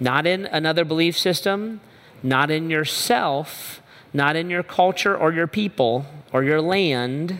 Not 0.00 0.26
in 0.26 0.46
another 0.46 0.84
belief 0.84 1.18
system, 1.18 1.80
not 2.22 2.50
in 2.50 2.70
yourself, 2.70 3.82
not 4.12 4.36
in 4.36 4.50
your 4.50 4.62
culture 4.62 5.16
or 5.16 5.32
your 5.32 5.46
people 5.46 6.06
or 6.32 6.44
your 6.44 6.60
land, 6.60 7.38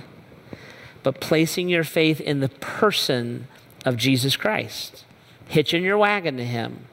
but 1.02 1.20
placing 1.20 1.68
your 1.68 1.84
faith 1.84 2.20
in 2.20 2.40
the 2.40 2.48
person 2.48 3.48
of 3.84 3.96
Jesus 3.96 4.36
Christ, 4.36 5.04
hitching 5.48 5.82
your 5.82 5.98
wagon 5.98 6.36
to 6.36 6.44
Him. 6.44 6.86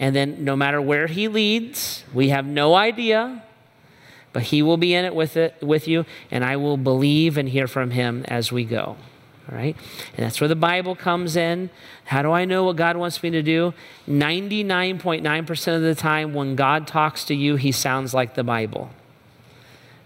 And 0.00 0.16
then, 0.16 0.44
no 0.44 0.56
matter 0.56 0.80
where 0.80 1.06
He 1.06 1.28
leads, 1.28 2.04
we 2.12 2.30
have 2.30 2.46
no 2.46 2.74
idea, 2.74 3.44
but 4.32 4.44
He 4.44 4.62
will 4.62 4.76
be 4.76 4.94
in 4.94 5.04
it 5.04 5.14
with, 5.14 5.36
it 5.36 5.56
with 5.62 5.86
you, 5.86 6.04
and 6.30 6.44
I 6.44 6.56
will 6.56 6.76
believe 6.76 7.36
and 7.36 7.48
hear 7.48 7.68
from 7.68 7.90
Him 7.90 8.24
as 8.26 8.50
we 8.50 8.64
go. 8.64 8.96
All 9.50 9.56
right? 9.56 9.76
And 10.16 10.24
that's 10.24 10.40
where 10.40 10.48
the 10.48 10.56
Bible 10.56 10.94
comes 10.94 11.36
in. 11.36 11.70
How 12.06 12.22
do 12.22 12.32
I 12.32 12.44
know 12.44 12.64
what 12.64 12.76
God 12.76 12.96
wants 12.96 13.22
me 13.22 13.30
to 13.30 13.42
do? 13.42 13.74
99.9% 14.08 15.76
of 15.76 15.82
the 15.82 15.94
time, 15.94 16.32
when 16.32 16.56
God 16.56 16.86
talks 16.86 17.24
to 17.26 17.34
you, 17.34 17.56
he 17.56 17.70
sounds 17.72 18.14
like 18.14 18.34
the 18.34 18.44
Bible. 18.44 18.90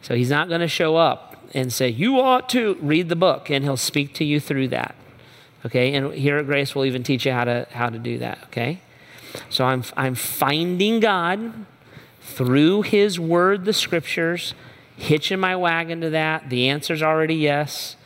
So 0.02 0.14
he's 0.14 0.30
not 0.30 0.48
going 0.48 0.60
to 0.60 0.68
show 0.68 0.96
up 0.96 1.36
and 1.54 1.72
say, 1.72 1.88
You 1.88 2.18
ought 2.20 2.48
to 2.50 2.76
read 2.80 3.08
the 3.08 3.16
book, 3.16 3.50
and 3.50 3.64
he'll 3.64 3.76
speak 3.76 4.14
to 4.14 4.24
you 4.24 4.40
through 4.40 4.68
that. 4.68 4.94
Okay? 5.66 5.94
And 5.94 6.12
here 6.14 6.38
at 6.38 6.46
Grace, 6.46 6.74
we'll 6.74 6.84
even 6.84 7.02
teach 7.02 7.26
you 7.26 7.32
how 7.32 7.44
to, 7.44 7.66
how 7.70 7.88
to 7.88 7.98
do 7.98 8.18
that. 8.18 8.38
Okay? 8.44 8.80
So 9.50 9.64
I'm, 9.64 9.84
I'm 9.96 10.14
finding 10.14 11.00
God 11.00 11.66
through 12.20 12.82
his 12.82 13.18
word, 13.18 13.64
the 13.64 13.72
scriptures, 13.72 14.54
hitching 14.96 15.38
my 15.38 15.56
wagon 15.56 16.00
to 16.00 16.10
that. 16.10 16.50
The 16.50 16.68
answer's 16.68 17.02
already 17.02 17.34
yes. 17.34 17.96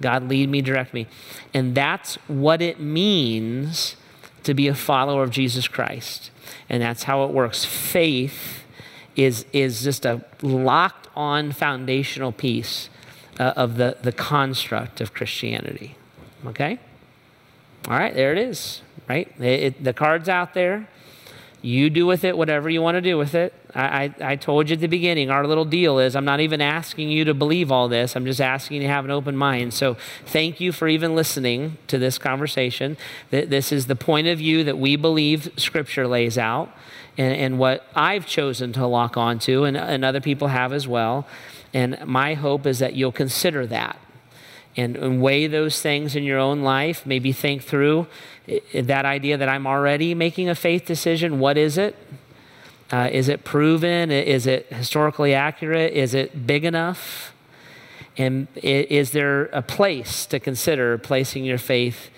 God, 0.00 0.28
lead 0.28 0.48
me, 0.48 0.62
direct 0.62 0.94
me. 0.94 1.06
And 1.52 1.74
that's 1.74 2.16
what 2.28 2.62
it 2.62 2.80
means 2.80 3.96
to 4.44 4.54
be 4.54 4.68
a 4.68 4.74
follower 4.74 5.22
of 5.22 5.30
Jesus 5.30 5.68
Christ. 5.68 6.30
And 6.68 6.82
that's 6.82 7.04
how 7.04 7.24
it 7.24 7.30
works. 7.30 7.64
Faith 7.64 8.64
is, 9.16 9.44
is 9.52 9.82
just 9.82 10.06
a 10.06 10.24
locked 10.42 11.08
on 11.16 11.52
foundational 11.52 12.32
piece 12.32 12.88
uh, 13.38 13.52
of 13.56 13.76
the, 13.76 13.96
the 14.02 14.12
construct 14.12 15.00
of 15.00 15.12
Christianity. 15.12 15.96
Okay? 16.46 16.78
All 17.88 17.98
right, 17.98 18.14
there 18.14 18.32
it 18.32 18.38
is, 18.38 18.82
right? 19.08 19.32
It, 19.38 19.44
it, 19.44 19.84
the 19.84 19.92
card's 19.92 20.28
out 20.28 20.54
there. 20.54 20.88
You 21.68 21.90
do 21.90 22.06
with 22.06 22.24
it 22.24 22.38
whatever 22.38 22.70
you 22.70 22.80
want 22.80 22.94
to 22.94 23.02
do 23.02 23.18
with 23.18 23.34
it. 23.34 23.52
I, 23.74 23.82
I, 23.82 24.14
I, 24.30 24.36
told 24.36 24.70
you 24.70 24.74
at 24.74 24.80
the 24.80 24.86
beginning, 24.86 25.28
our 25.28 25.46
little 25.46 25.66
deal 25.66 25.98
is 25.98 26.16
I'm 26.16 26.24
not 26.24 26.40
even 26.40 26.62
asking 26.62 27.10
you 27.10 27.26
to 27.26 27.34
believe 27.34 27.70
all 27.70 27.88
this. 27.88 28.16
I'm 28.16 28.24
just 28.24 28.40
asking 28.40 28.76
you 28.76 28.82
to 28.84 28.88
have 28.88 29.04
an 29.04 29.10
open 29.10 29.36
mind. 29.36 29.74
So 29.74 29.98
thank 30.24 30.60
you 30.60 30.72
for 30.72 30.88
even 30.88 31.14
listening 31.14 31.76
to 31.88 31.98
this 31.98 32.16
conversation. 32.16 32.96
This 33.28 33.70
is 33.70 33.86
the 33.86 33.96
point 33.96 34.28
of 34.28 34.38
view 34.38 34.64
that 34.64 34.78
we 34.78 34.96
believe 34.96 35.52
Scripture 35.58 36.06
lays 36.06 36.38
out 36.38 36.70
and, 37.18 37.34
and 37.34 37.58
what 37.58 37.84
I've 37.94 38.24
chosen 38.24 38.72
to 38.72 38.86
lock 38.86 39.18
onto, 39.18 39.64
and, 39.64 39.76
and 39.76 40.06
other 40.06 40.22
people 40.22 40.48
have 40.48 40.72
as 40.72 40.88
well. 40.88 41.26
And 41.74 41.98
my 42.06 42.32
hope 42.32 42.64
is 42.64 42.78
that 42.78 42.94
you'll 42.94 43.12
consider 43.12 43.66
that 43.66 43.98
and, 44.78 44.96
and, 44.96 45.20
weigh 45.20 45.48
those 45.48 45.82
things 45.82 46.14
in 46.14 46.22
your 46.22 46.38
own 46.38 46.62
life. 46.62 47.04
Maybe 47.04 47.32
think 47.32 47.62
through 47.62 48.06
that 48.72 49.04
idea 49.04 49.36
that 49.36 49.48
I'm 49.48 49.66
already 49.66 50.14
making 50.14 50.48
a 50.48 50.54
faith 50.54 50.86
decision. 50.86 51.40
What 51.40 51.58
is 51.58 51.76
it? 51.76 51.96
Uh, 52.90 53.10
is 53.12 53.28
it 53.28 53.44
proven? 53.44 54.10
Is 54.10 54.46
it 54.46 54.66
historically 54.72 55.34
accurate? 55.34 55.92
Is 55.92 56.14
it 56.14 56.46
big 56.46 56.64
enough? 56.64 57.34
And 58.16 58.46
is 58.56 59.10
there 59.10 59.46
a 59.46 59.62
place 59.62 60.24
to 60.26 60.40
consider 60.40 60.96
placing 60.96 61.44
your 61.44 61.58
faith 61.58 62.08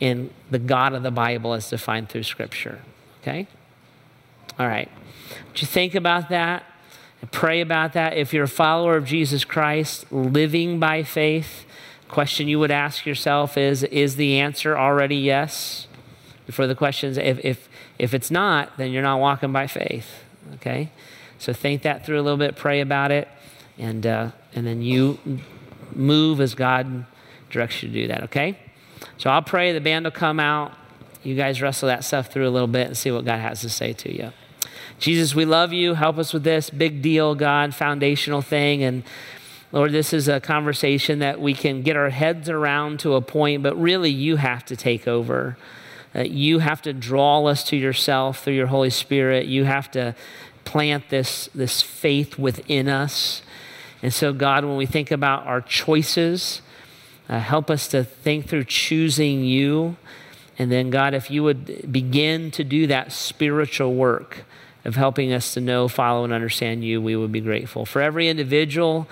in 0.00 0.30
the 0.50 0.58
God 0.58 0.92
of 0.92 1.02
the 1.02 1.10
Bible 1.10 1.54
as 1.54 1.68
defined 1.68 2.08
through 2.08 2.22
Scripture? 2.22 2.80
Okay? 3.20 3.46
All 4.58 4.68
right. 4.68 4.88
Would 5.48 5.60
you 5.60 5.66
think 5.66 5.94
about 5.94 6.28
that? 6.28 6.64
Pray 7.32 7.60
about 7.60 7.92
that. 7.94 8.16
If 8.16 8.32
you're 8.32 8.44
a 8.44 8.48
follower 8.48 8.96
of 8.96 9.04
Jesus 9.04 9.44
Christ, 9.44 10.10
living 10.12 10.78
by 10.78 11.02
faith, 11.02 11.65
question 12.08 12.48
you 12.48 12.58
would 12.58 12.70
ask 12.70 13.06
yourself 13.06 13.56
is 13.56 13.82
Is 13.84 14.16
the 14.16 14.38
answer 14.40 14.76
already 14.76 15.16
yes? 15.16 15.86
Before 16.46 16.66
the 16.66 16.76
questions, 16.76 17.18
if, 17.18 17.44
if, 17.44 17.68
if 17.98 18.14
it's 18.14 18.30
not, 18.30 18.76
then 18.76 18.92
you're 18.92 19.02
not 19.02 19.18
walking 19.18 19.52
by 19.52 19.66
faith. 19.66 20.22
Okay? 20.54 20.90
So 21.38 21.52
think 21.52 21.82
that 21.82 22.06
through 22.06 22.20
a 22.20 22.22
little 22.22 22.38
bit, 22.38 22.56
pray 22.56 22.80
about 22.80 23.10
it, 23.10 23.28
and, 23.78 24.06
uh, 24.06 24.30
and 24.54 24.66
then 24.66 24.80
you 24.80 25.18
move 25.92 26.40
as 26.40 26.54
God 26.54 27.04
directs 27.50 27.82
you 27.82 27.88
to 27.88 27.94
do 27.94 28.08
that. 28.08 28.22
Okay? 28.24 28.58
So 29.18 29.28
I'll 29.28 29.42
pray 29.42 29.72
the 29.72 29.80
band 29.80 30.04
will 30.04 30.12
come 30.12 30.38
out. 30.38 30.72
You 31.22 31.34
guys 31.34 31.60
wrestle 31.60 31.88
that 31.88 32.04
stuff 32.04 32.32
through 32.32 32.48
a 32.48 32.50
little 32.50 32.68
bit 32.68 32.86
and 32.86 32.96
see 32.96 33.10
what 33.10 33.24
God 33.24 33.40
has 33.40 33.60
to 33.62 33.68
say 33.68 33.92
to 33.94 34.14
you. 34.14 34.32
Jesus, 34.98 35.34
we 35.34 35.44
love 35.44 35.72
you. 35.72 35.94
Help 35.94 36.18
us 36.18 36.32
with 36.32 36.44
this 36.44 36.70
big 36.70 37.02
deal, 37.02 37.34
God, 37.34 37.74
foundational 37.74 38.40
thing. 38.40 38.82
And 38.82 39.02
Lord, 39.72 39.92
this 39.92 40.12
is 40.12 40.28
a 40.28 40.40
conversation 40.40 41.18
that 41.18 41.40
we 41.40 41.52
can 41.52 41.82
get 41.82 41.96
our 41.96 42.10
heads 42.10 42.48
around 42.48 43.00
to 43.00 43.14
a 43.14 43.20
point, 43.20 43.62
but 43.62 43.74
really 43.80 44.10
you 44.10 44.36
have 44.36 44.64
to 44.66 44.76
take 44.76 45.08
over. 45.08 45.56
Uh, 46.14 46.20
you 46.20 46.60
have 46.60 46.80
to 46.82 46.92
draw 46.92 47.44
us 47.46 47.64
to 47.64 47.76
yourself 47.76 48.44
through 48.44 48.54
your 48.54 48.68
Holy 48.68 48.90
Spirit. 48.90 49.46
You 49.46 49.64
have 49.64 49.90
to 49.90 50.14
plant 50.64 51.08
this, 51.08 51.48
this 51.54 51.82
faith 51.82 52.38
within 52.38 52.88
us. 52.88 53.42
And 54.02 54.14
so, 54.14 54.32
God, 54.32 54.64
when 54.64 54.76
we 54.76 54.86
think 54.86 55.10
about 55.10 55.46
our 55.46 55.60
choices, 55.60 56.62
uh, 57.28 57.40
help 57.40 57.70
us 57.70 57.88
to 57.88 58.04
think 58.04 58.48
through 58.48 58.64
choosing 58.64 59.42
you. 59.42 59.96
And 60.58 60.70
then, 60.70 60.90
God, 60.90 61.12
if 61.12 61.30
you 61.30 61.42
would 61.42 61.90
begin 61.90 62.50
to 62.52 62.62
do 62.62 62.86
that 62.86 63.12
spiritual 63.12 63.94
work 63.94 64.44
of 64.84 64.94
helping 64.94 65.32
us 65.32 65.54
to 65.54 65.60
know, 65.60 65.88
follow, 65.88 66.22
and 66.22 66.32
understand 66.32 66.84
you, 66.84 67.02
we 67.02 67.16
would 67.16 67.32
be 67.32 67.40
grateful. 67.40 67.84
For 67.84 68.00
every 68.00 68.28
individual 68.28 69.08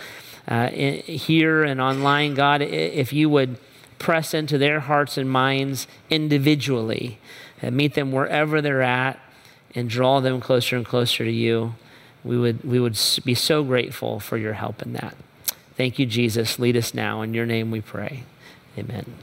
uh, 0.46 0.68
here 0.68 1.64
and 1.64 1.80
online, 1.80 2.34
God, 2.34 2.62
if 2.62 3.12
you 3.12 3.28
would 3.28 3.58
press 3.98 4.34
into 4.34 4.58
their 4.58 4.80
hearts 4.80 5.16
and 5.16 5.30
minds 5.30 5.86
individually, 6.10 7.18
and 7.62 7.76
meet 7.76 7.94
them 7.94 8.12
wherever 8.12 8.60
they're 8.60 8.82
at, 8.82 9.18
and 9.74 9.88
draw 9.88 10.20
them 10.20 10.40
closer 10.40 10.76
and 10.76 10.84
closer 10.84 11.24
to 11.24 11.32
you, 11.32 11.74
we 12.22 12.38
would, 12.38 12.64
we 12.64 12.78
would 12.78 12.98
be 13.24 13.34
so 13.34 13.62
grateful 13.64 14.20
for 14.20 14.36
your 14.36 14.54
help 14.54 14.82
in 14.82 14.92
that. 14.94 15.16
Thank 15.76 15.98
you, 15.98 16.06
Jesus. 16.06 16.58
Lead 16.58 16.76
us 16.76 16.94
now. 16.94 17.22
In 17.22 17.34
your 17.34 17.46
name 17.46 17.70
we 17.70 17.80
pray. 17.80 18.24
Amen. 18.78 19.14